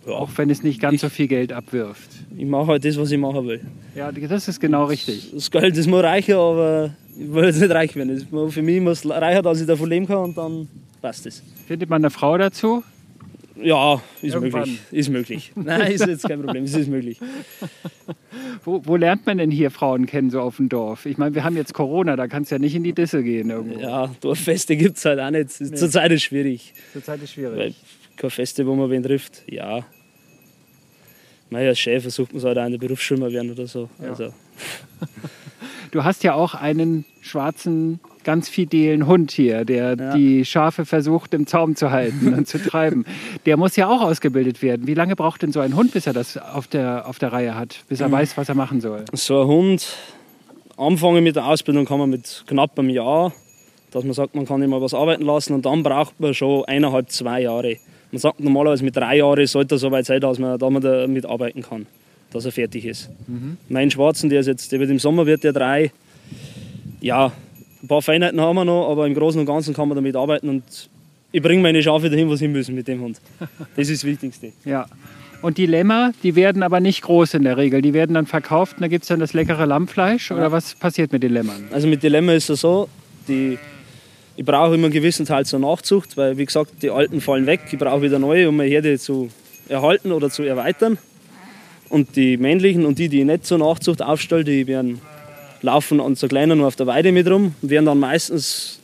Ja. 0.06 0.14
Auch 0.14 0.30
wenn 0.36 0.48
es 0.50 0.62
nicht 0.62 0.80
ganz 0.80 0.94
ich, 0.94 1.00
so 1.00 1.08
viel 1.08 1.28
Geld 1.28 1.52
abwirft. 1.52 2.10
Ich 2.36 2.46
mache 2.46 2.68
halt 2.68 2.84
das, 2.84 2.96
was 2.96 3.10
ich 3.10 3.18
machen 3.18 3.46
will. 3.46 3.60
Ja, 3.94 4.10
das 4.10 4.48
ist 4.48 4.58
genau 4.58 4.86
richtig. 4.86 5.32
Das 5.34 5.50
Geld 5.50 5.76
ist 5.76 5.86
mal 5.86 6.04
reicher, 6.04 6.38
aber 6.38 6.94
ich 7.18 7.30
will 7.32 7.44
jetzt 7.44 7.60
nicht 7.60 7.70
reich 7.70 7.94
werden. 7.94 8.26
Für 8.50 8.62
mich 8.62 8.80
muss 8.80 9.04
es 9.04 9.10
reicher, 9.10 9.42
dass 9.42 9.60
ich 9.60 9.66
davon 9.66 9.90
leben 9.90 10.06
kann 10.06 10.18
und 10.18 10.38
dann 10.38 10.68
passt 11.02 11.26
es. 11.26 11.42
Findet 11.66 11.90
man 11.90 12.02
eine 12.02 12.10
Frau 12.10 12.38
dazu? 12.38 12.82
Ja, 13.62 14.03
ist 14.23 14.35
Irgendwann. 14.35 14.61
möglich. 14.61 14.81
Ist 14.90 15.09
möglich. 15.09 15.53
Nein, 15.57 15.92
ist 15.92 16.07
jetzt 16.07 16.29
kein 16.29 16.42
Problem. 16.42 16.64
Es 16.64 16.75
ist 16.75 16.88
möglich. 16.88 17.18
Wo, 18.64 18.83
wo, 18.85 18.97
lernt 18.97 19.27
man 19.27 19.38
denn 19.38 19.51
hier 19.51 19.71
Frauen 19.71 20.07
kennen, 20.07 20.31
so 20.31 20.40
auf 20.40 20.57
dem 20.57 20.68
Dorf? 20.68 21.07
Ich 21.07 21.18
meine, 21.18 21.35
wir 21.35 21.44
haben 21.44 21.57
jetzt 21.57 21.75
Corona, 21.75 22.16
da 22.16 22.29
kannst 22.29 22.51
du 22.51 22.57
ja 22.57 22.59
nicht 22.59 22.75
in 22.75 22.85
die 22.85 22.92
Disse 22.92 23.23
gehen 23.23 23.51
irgendwo. 23.51 23.81
Ja, 23.81 24.14
Dorffeste 24.21 24.77
gibt 24.77 24.97
es 24.97 25.05
halt 25.05 25.21
auch 25.21 25.31
nicht. 25.31 25.61
Nee. 25.61 25.75
Zurzeit 25.75 26.11
ist 26.12 26.18
es 26.18 26.23
schwierig. 26.25 26.75
Zurzeit 26.92 27.23
ist 27.23 27.33
schwierig. 27.33 27.57
Weil 27.57 27.75
keine 28.16 28.31
Feste, 28.31 28.66
wo 28.66 28.75
man 28.75 28.90
wen 28.90 29.03
trifft. 29.03 29.42
Ja, 29.49 29.85
naja, 31.51 31.68
als 31.71 31.79
Chef 31.79 32.03
versucht 32.03 32.33
man 32.33 32.38
es 32.38 32.44
halt 32.44 32.59
auch 32.59 32.66
in 32.66 32.73
der 32.73 32.79
Berufsschule 32.79 33.33
werden 33.33 33.51
oder 33.51 33.66
so. 33.66 33.88
Ja. 34.01 34.11
Also. 34.11 34.33
Du 35.90 36.05
hast 36.05 36.23
ja 36.23 36.35
auch 36.35 36.53
einen 36.53 37.07
schwarzen, 37.23 37.99
ganz 38.24 38.48
fidelen 38.48 39.07
Hund 39.07 39.31
hier, 39.31 39.64
der 39.64 39.96
ja. 39.96 40.14
die 40.14 40.44
Schafe 40.44 40.85
versucht 40.85 41.35
im 41.35 41.46
Zaum 41.46 41.76
zu 41.76 41.90
halten 41.90 42.35
und 42.35 42.46
zu 42.46 42.59
treiben. 42.62 43.04
Der 43.46 43.57
muss 43.57 43.76
ja 43.76 43.88
auch 43.88 44.02
ausgebildet 44.02 44.62
werden. 44.62 44.87
Wie 44.87 44.94
lange 44.94 45.16
braucht 45.16 45.42
denn 45.42 45.52
so 45.52 45.61
ein 45.61 45.74
Hund, 45.74 45.92
bis 45.92 46.07
er 46.07 46.12
das 46.12 46.37
auf 46.37 46.66
der, 46.66 47.09
auf 47.09 47.18
der 47.18 47.33
Reihe 47.33 47.54
hat, 47.54 47.85
bis 47.88 48.00
er 48.00 48.09
mhm. 48.09 48.12
weiß, 48.12 48.37
was 48.37 48.48
er 48.48 48.54
machen 48.54 48.81
soll? 48.81 49.04
So 49.12 49.42
ein 49.42 49.48
Hund, 49.48 49.96
anfangen 50.76 51.24
mit 51.24 51.37
der 51.37 51.46
Ausbildung 51.46 51.85
kann 51.85 51.98
man 51.98 52.11
mit 52.11 52.44
knapp 52.46 52.78
einem 52.78 52.90
Jahr, 52.90 53.33
dass 53.90 54.04
man 54.04 54.12
sagt, 54.12 54.35
man 54.35 54.46
kann 54.46 54.62
immer 54.62 54.81
was 54.81 54.94
arbeiten 54.94 55.24
lassen 55.24 55.54
und 55.54 55.64
dann 55.64 55.83
braucht 55.83 56.20
man 56.20 56.35
schon 56.35 56.64
eineinhalb, 56.66 57.11
zwei 57.11 57.42
Jahre 57.42 57.78
man 58.11 58.20
sagt 58.20 58.40
normalerweise 58.40 58.85
mit 58.85 58.96
drei 58.96 59.18
Jahren 59.18 59.46
sollte 59.46 59.74
er 59.74 59.78
so 59.78 59.90
weit 59.90 60.07
sein, 60.07 60.20
dass 60.20 60.38
man 60.38 60.59
damit 60.59 61.26
arbeiten 61.26 61.62
kann, 61.62 61.87
dass 62.31 62.44
er 62.44 62.52
fertig 62.52 62.87
ist. 62.87 63.11
Mhm. 63.26 63.59
Mein 63.68 63.90
Schwarzen, 63.90 64.31
der 64.31 64.40
ist 64.40 64.46
jetzt, 64.46 64.72
der 64.72 64.81
wird 64.81 64.90
im 64.90 64.98
Sommer 64.98 65.26
wird 65.26 65.44
der 65.44 65.52
drei. 65.52 65.92
Ja, 67.00 67.33
ein 67.82 67.88
paar 67.88 68.02
Feinheiten 68.02 68.40
haben 68.40 68.56
wir 68.56 68.64
noch, 68.64 68.90
aber 68.90 69.06
im 69.06 69.14
Großen 69.14 69.40
und 69.40 69.46
Ganzen 69.46 69.74
kann 69.74 69.88
man 69.88 69.96
damit 69.96 70.16
arbeiten 70.16 70.48
und 70.48 70.64
ich 71.30 71.42
bringe 71.42 71.62
meine 71.62 71.82
Schafe 71.82 72.08
dahin, 72.08 72.28
wo 72.28 72.36
sie 72.36 72.48
müssen 72.48 72.74
mit 72.74 72.88
dem 72.88 73.00
Hund. 73.00 73.20
Das 73.76 73.88
ist 73.88 74.02
das 74.02 74.04
Wichtigste. 74.04 74.52
ja. 74.64 74.86
Und 75.42 75.58
die 75.58 75.66
Lämmer, 75.66 76.12
die 76.22 76.34
werden 76.34 76.62
aber 76.62 76.80
nicht 76.80 77.02
groß 77.02 77.34
in 77.34 77.44
der 77.44 77.56
Regel. 77.56 77.80
Die 77.80 77.94
werden 77.94 78.14
dann 78.14 78.26
verkauft 78.26 78.76
und 78.76 78.82
da 78.82 78.88
gibt 78.88 79.02
es 79.04 79.08
dann 79.08 79.20
das 79.20 79.34
leckere 79.34 79.66
Lammfleisch. 79.66 80.32
Oder 80.32 80.50
was 80.50 80.74
passiert 80.74 81.12
mit 81.12 81.22
den 81.22 81.32
Lämmern? 81.32 81.68
Also 81.70 81.86
mit 81.86 82.02
den 82.02 82.10
Lämmern 82.12 82.34
ist 82.36 82.50
es 82.50 82.60
so, 82.60 82.88
die 83.28 83.58
ich 84.38 84.44
brauche 84.44 84.76
immer 84.76 84.84
einen 84.84 84.92
gewissen 84.92 85.26
Teil 85.26 85.44
zur 85.44 85.58
Nachzucht, 85.58 86.16
weil 86.16 86.38
wie 86.38 86.46
gesagt, 86.46 86.82
die 86.82 86.90
alten 86.90 87.20
fallen 87.20 87.46
weg. 87.46 87.60
Ich 87.72 87.78
brauche 87.78 88.02
wieder 88.02 88.20
neue, 88.20 88.48
um 88.48 88.56
meine 88.56 88.70
Herde 88.70 88.96
zu 88.96 89.30
erhalten 89.68 90.12
oder 90.12 90.30
zu 90.30 90.44
erweitern. 90.44 90.96
Und 91.88 92.14
die 92.14 92.36
männlichen 92.36 92.86
und 92.86 93.00
die, 93.00 93.08
die 93.08 93.20
ich 93.20 93.24
nicht 93.24 93.44
zur 93.44 93.58
Nachzucht 93.58 94.00
aufstelle, 94.00 94.44
die 94.44 94.68
werden 94.68 95.00
laufen 95.62 96.01
und 96.01 96.18
so 96.18 96.29
kleiner 96.29 96.55
nur 96.55 96.66
auf 96.66 96.77
der 96.77 96.87
Weide 96.87 97.12
mit 97.12 97.29
rum 97.29 97.55
und 97.62 97.71
werden 97.71 97.87
dann 97.87 97.99
meistens 97.99 98.79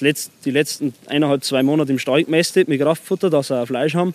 Letzt, 0.00 0.32
die 0.44 0.50
letzten 0.50 0.92
eineinhalb, 1.06 1.44
zwei 1.44 1.62
Monate 1.62 1.92
im 1.92 2.00
Stall 2.00 2.24
gemästet 2.24 2.68
mit 2.68 2.80
Kraftfutter, 2.80 3.30
dass 3.30 3.48
sie 3.48 3.60
auch 3.60 3.66
Fleisch 3.66 3.94
haben. 3.94 4.12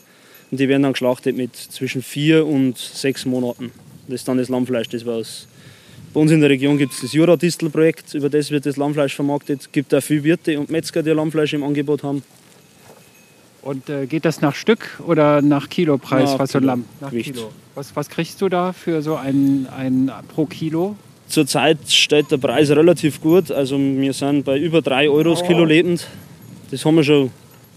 Und 0.51 0.59
die 0.59 0.67
werden 0.67 0.83
dann 0.83 0.91
geschlachtet 0.91 1.37
mit 1.37 1.55
zwischen 1.55 2.01
vier 2.01 2.45
und 2.45 2.77
sechs 2.77 3.25
Monaten. 3.25 3.71
Das 4.07 4.15
ist 4.15 4.27
dann 4.27 4.37
das 4.37 4.49
Lammfleisch, 4.49 4.89
das 4.89 5.05
was 5.05 5.47
bei 6.13 6.19
uns 6.19 6.31
in 6.31 6.41
der 6.41 6.49
Region 6.49 6.77
gibt 6.79 6.93
es 6.93 7.01
das 7.01 7.13
Jura-Distel-Projekt, 7.13 8.15
über 8.15 8.29
das 8.29 8.49
wird 8.49 8.65
das 8.65 8.77
Lammfleisch 8.77 9.13
vermarktet. 9.13 9.61
Es 9.61 9.71
gibt 9.71 9.93
auch 9.93 10.01
viele 10.01 10.23
Wirte 10.23 10.59
und 10.59 10.71
Metzger, 10.71 11.03
die 11.03 11.11
Lammfleisch 11.11 11.53
im 11.53 11.63
Angebot 11.63 12.01
haben. 12.01 12.23
Und 13.61 13.89
äh, 13.89 14.07
geht 14.07 14.25
das 14.25 14.41
nach 14.41 14.55
Stück 14.55 14.99
oder 15.05 15.43
nach 15.43 15.69
Kilopreis, 15.69 16.31
nach 16.31 16.39
was 16.39 16.53
so 16.53 16.57
ein 16.57 16.63
Lamm? 16.63 16.85
Nach 16.99 17.11
Gewicht. 17.11 17.33
Kilo. 17.33 17.51
Was, 17.75 17.95
was 17.95 18.09
kriegst 18.09 18.41
du 18.41 18.49
da 18.49 18.73
für 18.73 19.03
so 19.03 19.17
ein, 19.17 19.67
ein 19.75 20.11
pro 20.33 20.45
Kilo? 20.45 20.95
Zurzeit 21.29 21.77
steht 21.87 22.31
der 22.31 22.37
Preis 22.37 22.71
relativ 22.71 23.21
gut. 23.21 23.51
Also 23.51 23.77
wir 23.79 24.13
sind 24.13 24.45
bei 24.45 24.57
über 24.57 24.81
3 24.81 25.09
Euro 25.09 25.31
das 25.31 25.43
Kilo 25.43 25.63
lebend. 25.63 26.07
Das 26.71 26.83
haben 26.83 26.95
wir 26.95 27.03
schon 27.03 27.31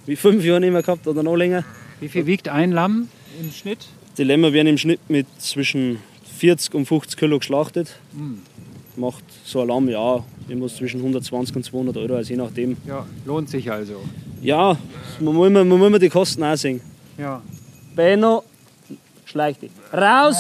wie 0.07 0.17
fünf 0.17 0.43
Jahre 0.43 0.61
nicht 0.61 0.73
mehr 0.73 0.83
gehabt 0.83 1.07
oder 1.07 1.23
noch 1.23 1.37
länger. 1.37 1.63
Wie 2.01 2.09
viel 2.09 2.27
wiegt 2.27 2.49
ein 2.49 2.73
Lamm 2.73 3.09
im 3.39 3.53
Schnitt? 3.53 3.87
Die 4.17 4.25
Lämmer 4.25 4.53
werden 4.53 4.69
im 4.69 4.79
Schnitt 4.79 5.01
mit 5.09 5.27
zwischen 5.39 5.99
40 6.39 6.75
und 6.75 6.87
50 6.87 7.19
Kilo 7.19 7.39
geschlachtet. 7.39 7.95
Mhm. 8.13 8.41
Macht 8.97 9.25
so 9.45 9.61
ein 9.61 9.69
Lamm, 9.69 9.89
ja, 9.89 10.25
immer 10.49 10.69
zwischen 10.69 11.01
120 11.01 11.57
und 11.57 11.65
200 11.65 11.97
Euro, 11.99 12.17
also 12.17 12.31
je 12.31 12.37
nachdem. 12.37 12.77
Ja, 12.87 13.07
lohnt 13.25 13.49
sich 13.49 13.71
also. 13.71 14.03
Ja, 14.43 14.77
man 15.21 15.35
muss 15.35 15.47
immer, 15.47 15.65
man 15.65 15.79
muss 15.79 15.89
immer 15.89 15.99
die 15.99 16.09
Kosten 16.09 16.43
auch 16.43 16.57
sehen. 16.57 16.81
Ja. 17.17 17.41
Benno, 17.95 18.43
schleich 19.25 19.59
dich. 19.59 19.71
Raus! 19.93 20.37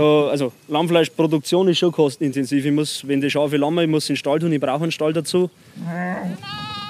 So, 0.00 0.28
also 0.30 0.52
Lammfleischproduktion 0.68 1.68
ist 1.68 1.78
schon 1.78 1.92
kostenintensiv. 1.92 2.64
Ich 2.64 2.72
muss, 2.72 3.06
wenn 3.06 3.20
die 3.20 3.30
Schafe 3.30 3.56
Lamm 3.58 3.78
ich 3.80 3.88
muss 3.88 4.08
in 4.08 4.14
den 4.14 4.18
Stall 4.18 4.38
tun, 4.38 4.52
ich 4.52 4.60
brauche 4.60 4.82
einen 4.82 4.92
Stall 4.92 5.12
dazu. 5.12 5.50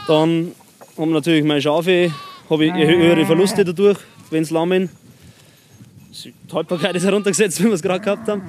Dann 0.06 0.52
haben 0.96 1.12
natürlich 1.12 1.44
meine 1.44 1.60
Schafe, 1.60 2.12
habe 2.48 2.64
ich 2.64 2.72
höhere 2.72 3.26
Verluste 3.26 3.64
dadurch, 3.64 3.98
wenn 4.30 4.42
es 4.42 4.50
lammen 4.50 4.90
die 6.24 6.34
Haltbarkeit 6.52 6.96
ist 6.96 7.04
heruntergesetzt, 7.04 7.60
wie 7.60 7.66
wir 7.66 7.72
es 7.72 7.82
gerade 7.82 8.00
gehabt 8.00 8.28
haben. 8.28 8.42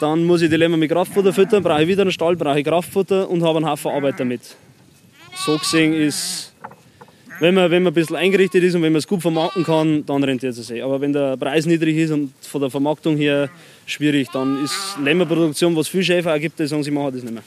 Dann 0.00 0.24
muss 0.24 0.42
ich 0.42 0.50
die 0.50 0.56
Lämmer 0.56 0.76
mit 0.76 0.90
Kraftfutter 0.90 1.32
füttern, 1.32 1.62
brauche 1.62 1.82
ich 1.82 1.88
wieder 1.88 2.02
einen 2.02 2.12
Stall, 2.12 2.34
brauche 2.36 2.58
ich 2.58 2.64
Kraftfutter 2.64 3.28
und 3.28 3.42
habe 3.42 3.58
einen 3.58 3.68
Haufen 3.68 3.90
Arbeit 3.90 4.18
damit. 4.18 4.56
So 5.34 5.56
gesehen 5.58 5.94
ist, 5.94 6.51
wenn 7.42 7.56
man, 7.56 7.72
wenn 7.72 7.82
man 7.82 7.90
ein 7.90 7.94
bisschen 7.94 8.14
eingerichtet 8.14 8.62
ist 8.62 8.76
und 8.76 8.82
wenn 8.82 8.92
man 8.92 9.00
es 9.00 9.08
gut 9.08 9.20
vermarkten 9.20 9.64
kann, 9.64 10.06
dann 10.06 10.22
rentiert 10.22 10.56
es 10.56 10.64
sich. 10.64 10.80
Aber 10.80 11.00
wenn 11.00 11.12
der 11.12 11.36
Preis 11.36 11.66
niedrig 11.66 11.96
ist 11.96 12.12
und 12.12 12.32
von 12.40 12.60
der 12.60 12.70
Vermarktung 12.70 13.16
her 13.16 13.50
schwierig, 13.84 14.28
dann 14.32 14.62
ist 14.62 14.96
Lämmerproduktion, 15.02 15.74
was 15.74 15.88
viele 15.88 16.04
Schäfer 16.04 16.32
auch 16.32 16.38
gibt, 16.38 16.60
die 16.60 16.68
sagen, 16.68 16.84
sie 16.84 16.92
machen 16.92 17.14
das 17.14 17.24
nicht 17.24 17.34
mehr. 17.34 17.42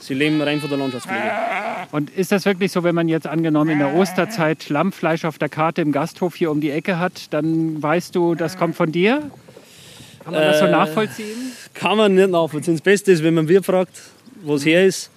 Sie 0.00 0.12
leben 0.12 0.38
rein 0.42 0.60
von 0.60 0.68
der 0.68 0.78
Landschaftspflege. 0.78 1.30
Und 1.92 2.10
ist 2.10 2.30
das 2.30 2.44
wirklich 2.44 2.72
so, 2.72 2.84
wenn 2.84 2.94
man 2.94 3.08
jetzt 3.08 3.26
angenommen 3.26 3.70
in 3.70 3.78
der 3.78 3.94
Osterzeit 3.94 4.68
Lammfleisch 4.68 5.24
auf 5.24 5.38
der 5.38 5.48
Karte 5.48 5.80
im 5.80 5.92
Gasthof 5.92 6.34
hier 6.34 6.50
um 6.50 6.60
die 6.60 6.70
Ecke 6.70 6.98
hat, 6.98 7.32
dann 7.32 7.82
weißt 7.82 8.14
du, 8.14 8.34
das 8.34 8.58
kommt 8.58 8.76
von 8.76 8.92
dir? 8.92 9.30
Kann 10.24 10.34
man 10.34 10.42
das 10.42 10.58
so 10.58 10.66
äh, 10.66 10.70
nachvollziehen? 10.70 11.52
Kann 11.72 11.96
man 11.96 12.14
nicht 12.14 12.28
nachvollziehen. 12.28 12.74
Das 12.74 12.82
Beste 12.82 13.12
ist, 13.12 13.22
wenn 13.22 13.32
man 13.32 13.48
wir 13.48 13.62
fragt, 13.62 13.98
wo 14.42 14.56
es 14.56 14.66
her 14.66 14.84
ist. 14.84 15.10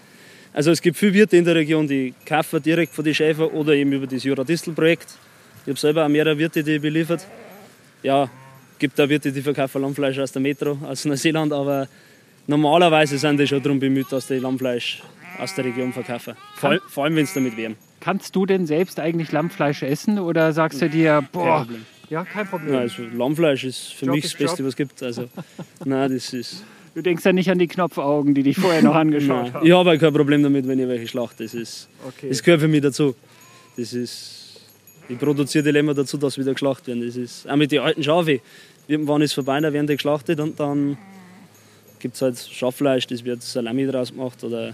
Also 0.56 0.72
es 0.72 0.82
gibt 0.82 0.96
viele 0.96 1.14
Wirte 1.14 1.36
in 1.36 1.44
der 1.44 1.54
Region, 1.54 1.86
die 1.86 2.14
kaufen 2.26 2.64
direkt 2.64 2.96
von 2.96 3.04
den 3.04 3.14
Schäfer 3.14 3.54
oder 3.54 3.74
eben 3.74 3.92
über 3.92 4.08
das 4.08 4.24
Jura-Distel-Projekt. 4.24 5.18
Ich 5.64 5.68
habe 5.68 5.78
selber 5.78 6.06
auch 6.06 6.08
mehrere 6.08 6.38
Wirte, 6.38 6.64
die 6.64 6.76
ich 6.76 6.82
beliefert. 6.82 7.28
Ja, 8.02 8.30
gibt 8.80 9.00
auch 9.02 9.10
Wirte, 9.10 9.34
die 9.34 9.42
verkaufen 9.42 9.82
Lammfleisch 9.82 10.18
aus 10.18 10.32
der 10.32 10.42
Metro, 10.42 10.78
aus 10.86 11.04
Neuseeland, 11.04 11.52
aber 11.52 11.90
normalerweise 12.48 13.18
sind 13.18 13.38
die 13.38 13.46
schon 13.46 13.62
darum 13.62 13.82
bemüht, 13.82 14.10
dass 14.10 14.28
die 14.28 14.36
Lammfleisch 14.36 15.04
aus 15.40 15.54
der 15.56 15.66
Region 15.66 15.92
verkaufen. 15.92 16.36
Vor, 16.56 16.80
vor 16.88 17.04
allem, 17.04 17.18
wenn 17.18 17.26
es 17.26 17.34
damit 17.34 17.58
wärmt. 17.58 17.76
Kannst 18.00 18.34
du 18.34 18.46
denn 18.46 18.66
selbst 18.66 18.98
eigentlich 18.98 19.34
Lammfleisch 19.34 19.84
essen 19.84 20.20
oder 20.20 20.54
sagst 20.54 20.82
du 20.82 20.90
dir, 20.90 21.28
boah, 21.34 21.68
kein 21.68 21.86
ja, 22.10 22.24
kein 22.24 22.48
Problem. 22.48 22.76
Ja, 22.76 22.80
also 22.80 23.02
Lammfleisch 23.14 23.66
ist 23.66 23.94
für 23.94 24.06
Job 24.06 24.16
mich 24.16 24.24
das 24.24 24.34
Beste, 24.36 24.60
Job. 24.60 24.68
was 24.68 24.72
es 24.72 24.76
gibt. 24.78 25.04
Also, 25.04 25.28
nein, 25.84 26.14
das 26.14 26.32
ist 26.32 26.64
Du 26.96 27.02
denkst 27.02 27.26
ja 27.26 27.34
nicht 27.34 27.52
an 27.52 27.60
die 27.60 27.68
Knopfaugen, 27.68 28.34
die 28.34 28.42
dich 28.42 28.58
vorher 28.58 28.82
noch 28.82 28.96
angeschaut 28.96 29.54
haben. 29.54 29.66
Ich 29.66 29.74
habe 29.74 29.90
halt 29.90 30.00
kein 30.00 30.14
Problem 30.14 30.42
damit, 30.42 30.66
wenn 30.66 30.80
ich 30.80 30.88
welche 30.88 31.08
schlachte. 31.10 31.44
Das, 31.44 31.54
ist, 31.54 31.90
okay. 32.08 32.30
das 32.30 32.42
gehört 32.42 32.62
für 32.62 32.70
mich 32.70 32.82
dazu. 32.82 33.14
Das 33.76 33.92
ist, 33.92 34.62
ich 35.10 35.20
produziere 35.20 35.66
die 35.66 35.72
Lämmer 35.72 35.94
dazu, 35.94 36.18
dass 36.18 36.38
wieder 36.38 36.54
geschlachtet 36.54 36.88
werden. 36.88 37.06
Das 37.06 37.18
ist, 37.18 37.50
auch 37.50 37.58
mit 37.58 37.74
den 37.74 37.82
alten 37.82 38.02
Schafe. 38.02 38.40
Irgendwann 38.88 39.22
ist 39.22 39.32
es 39.32 39.34
vorbei, 39.34 39.60
dann 39.60 39.74
werden 39.74 39.88
die 39.88 39.96
geschlachtet 39.96 40.40
und 40.40 40.58
dann 40.58 40.98
gibt 42.00 42.16
es 42.16 42.22
halt 42.22 42.40
Schaffleisch, 42.40 43.08
das 43.08 43.26
wird 43.26 43.42
Salami 43.42 43.86
draus 43.88 44.12
gemacht 44.12 44.42
oder 44.44 44.74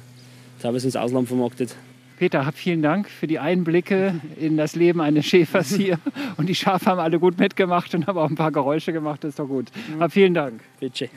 teilweise 0.62 0.88
ins 0.88 0.96
Ausland 0.96 1.28
vermarktet. 1.28 1.76
Peter, 2.22 2.46
hab 2.46 2.54
vielen 2.56 2.84
Dank 2.84 3.10
für 3.10 3.26
die 3.26 3.40
Einblicke 3.40 4.14
in 4.40 4.56
das 4.56 4.76
Leben 4.76 5.02
eines 5.02 5.26
Schäfers 5.26 5.70
hier. 5.76 5.98
Und 6.38 6.50
die 6.50 6.54
Schafe 6.54 6.86
haben 6.86 7.00
alle 7.00 7.18
gut 7.18 7.40
mitgemacht 7.40 7.96
und 7.96 8.06
haben 8.06 8.20
auch 8.20 8.30
ein 8.30 8.36
paar 8.36 8.52
Geräusche 8.52 8.94
gemacht. 8.94 9.24
Das 9.24 9.30
ist 9.30 9.40
doch 9.40 9.48
gut. 9.48 9.72
Hab 10.00 10.12
vielen 10.12 10.36
Dank. 10.36 10.62
Bitte. 10.80 11.10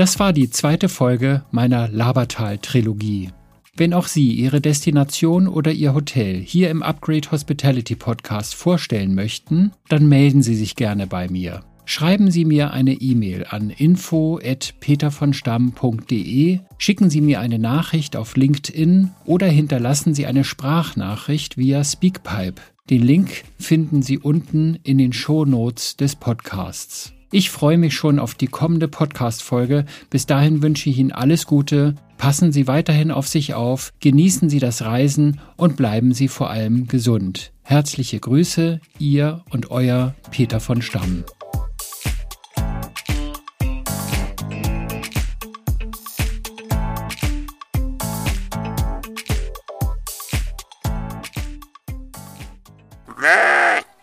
Das 0.00 0.18
war 0.18 0.32
die 0.32 0.48
zweite 0.48 0.88
Folge 0.88 1.44
meiner 1.50 1.86
Labertal-Trilogie. 1.88 3.28
Wenn 3.76 3.92
auch 3.92 4.06
Sie 4.06 4.32
Ihre 4.32 4.62
Destination 4.62 5.46
oder 5.46 5.72
Ihr 5.72 5.92
Hotel 5.92 6.40
hier 6.40 6.70
im 6.70 6.82
Upgrade 6.82 7.30
Hospitality 7.30 7.96
Podcast 7.96 8.54
vorstellen 8.54 9.14
möchten, 9.14 9.72
dann 9.90 10.08
melden 10.08 10.40
Sie 10.40 10.54
sich 10.54 10.74
gerne 10.74 11.06
bei 11.06 11.28
mir. 11.28 11.60
Schreiben 11.84 12.30
Sie 12.30 12.46
mir 12.46 12.70
eine 12.70 12.94
E-Mail 12.94 13.44
an 13.50 13.68
info@petervonstamm.de, 13.68 16.60
schicken 16.78 17.10
Sie 17.10 17.20
mir 17.20 17.40
eine 17.40 17.58
Nachricht 17.58 18.16
auf 18.16 18.36
LinkedIn 18.36 19.10
oder 19.26 19.48
hinterlassen 19.48 20.14
Sie 20.14 20.24
eine 20.24 20.44
Sprachnachricht 20.44 21.58
via 21.58 21.84
Speakpipe. 21.84 22.62
Den 22.88 23.02
Link 23.02 23.44
finden 23.58 24.00
Sie 24.00 24.16
unten 24.16 24.78
in 24.82 24.96
den 24.96 25.12
Shownotes 25.12 25.98
des 25.98 26.16
Podcasts. 26.16 27.12
Ich 27.32 27.50
freue 27.50 27.78
mich 27.78 27.94
schon 27.94 28.18
auf 28.18 28.34
die 28.34 28.48
kommende 28.48 28.88
Podcast-Folge. 28.88 29.84
Bis 30.10 30.26
dahin 30.26 30.62
wünsche 30.62 30.90
ich 30.90 30.98
Ihnen 30.98 31.12
alles 31.12 31.46
Gute. 31.46 31.94
Passen 32.18 32.50
Sie 32.50 32.66
weiterhin 32.66 33.12
auf 33.12 33.28
sich 33.28 33.54
auf, 33.54 33.92
genießen 34.00 34.50
Sie 34.50 34.58
das 34.58 34.82
Reisen 34.82 35.40
und 35.56 35.76
bleiben 35.76 36.12
Sie 36.12 36.26
vor 36.26 36.50
allem 36.50 36.88
gesund. 36.88 37.52
Herzliche 37.62 38.18
Grüße, 38.18 38.80
Ihr 38.98 39.44
und 39.50 39.70
Euer 39.70 40.14
Peter 40.32 40.58
von 40.58 40.82
Stamm. 40.82 41.24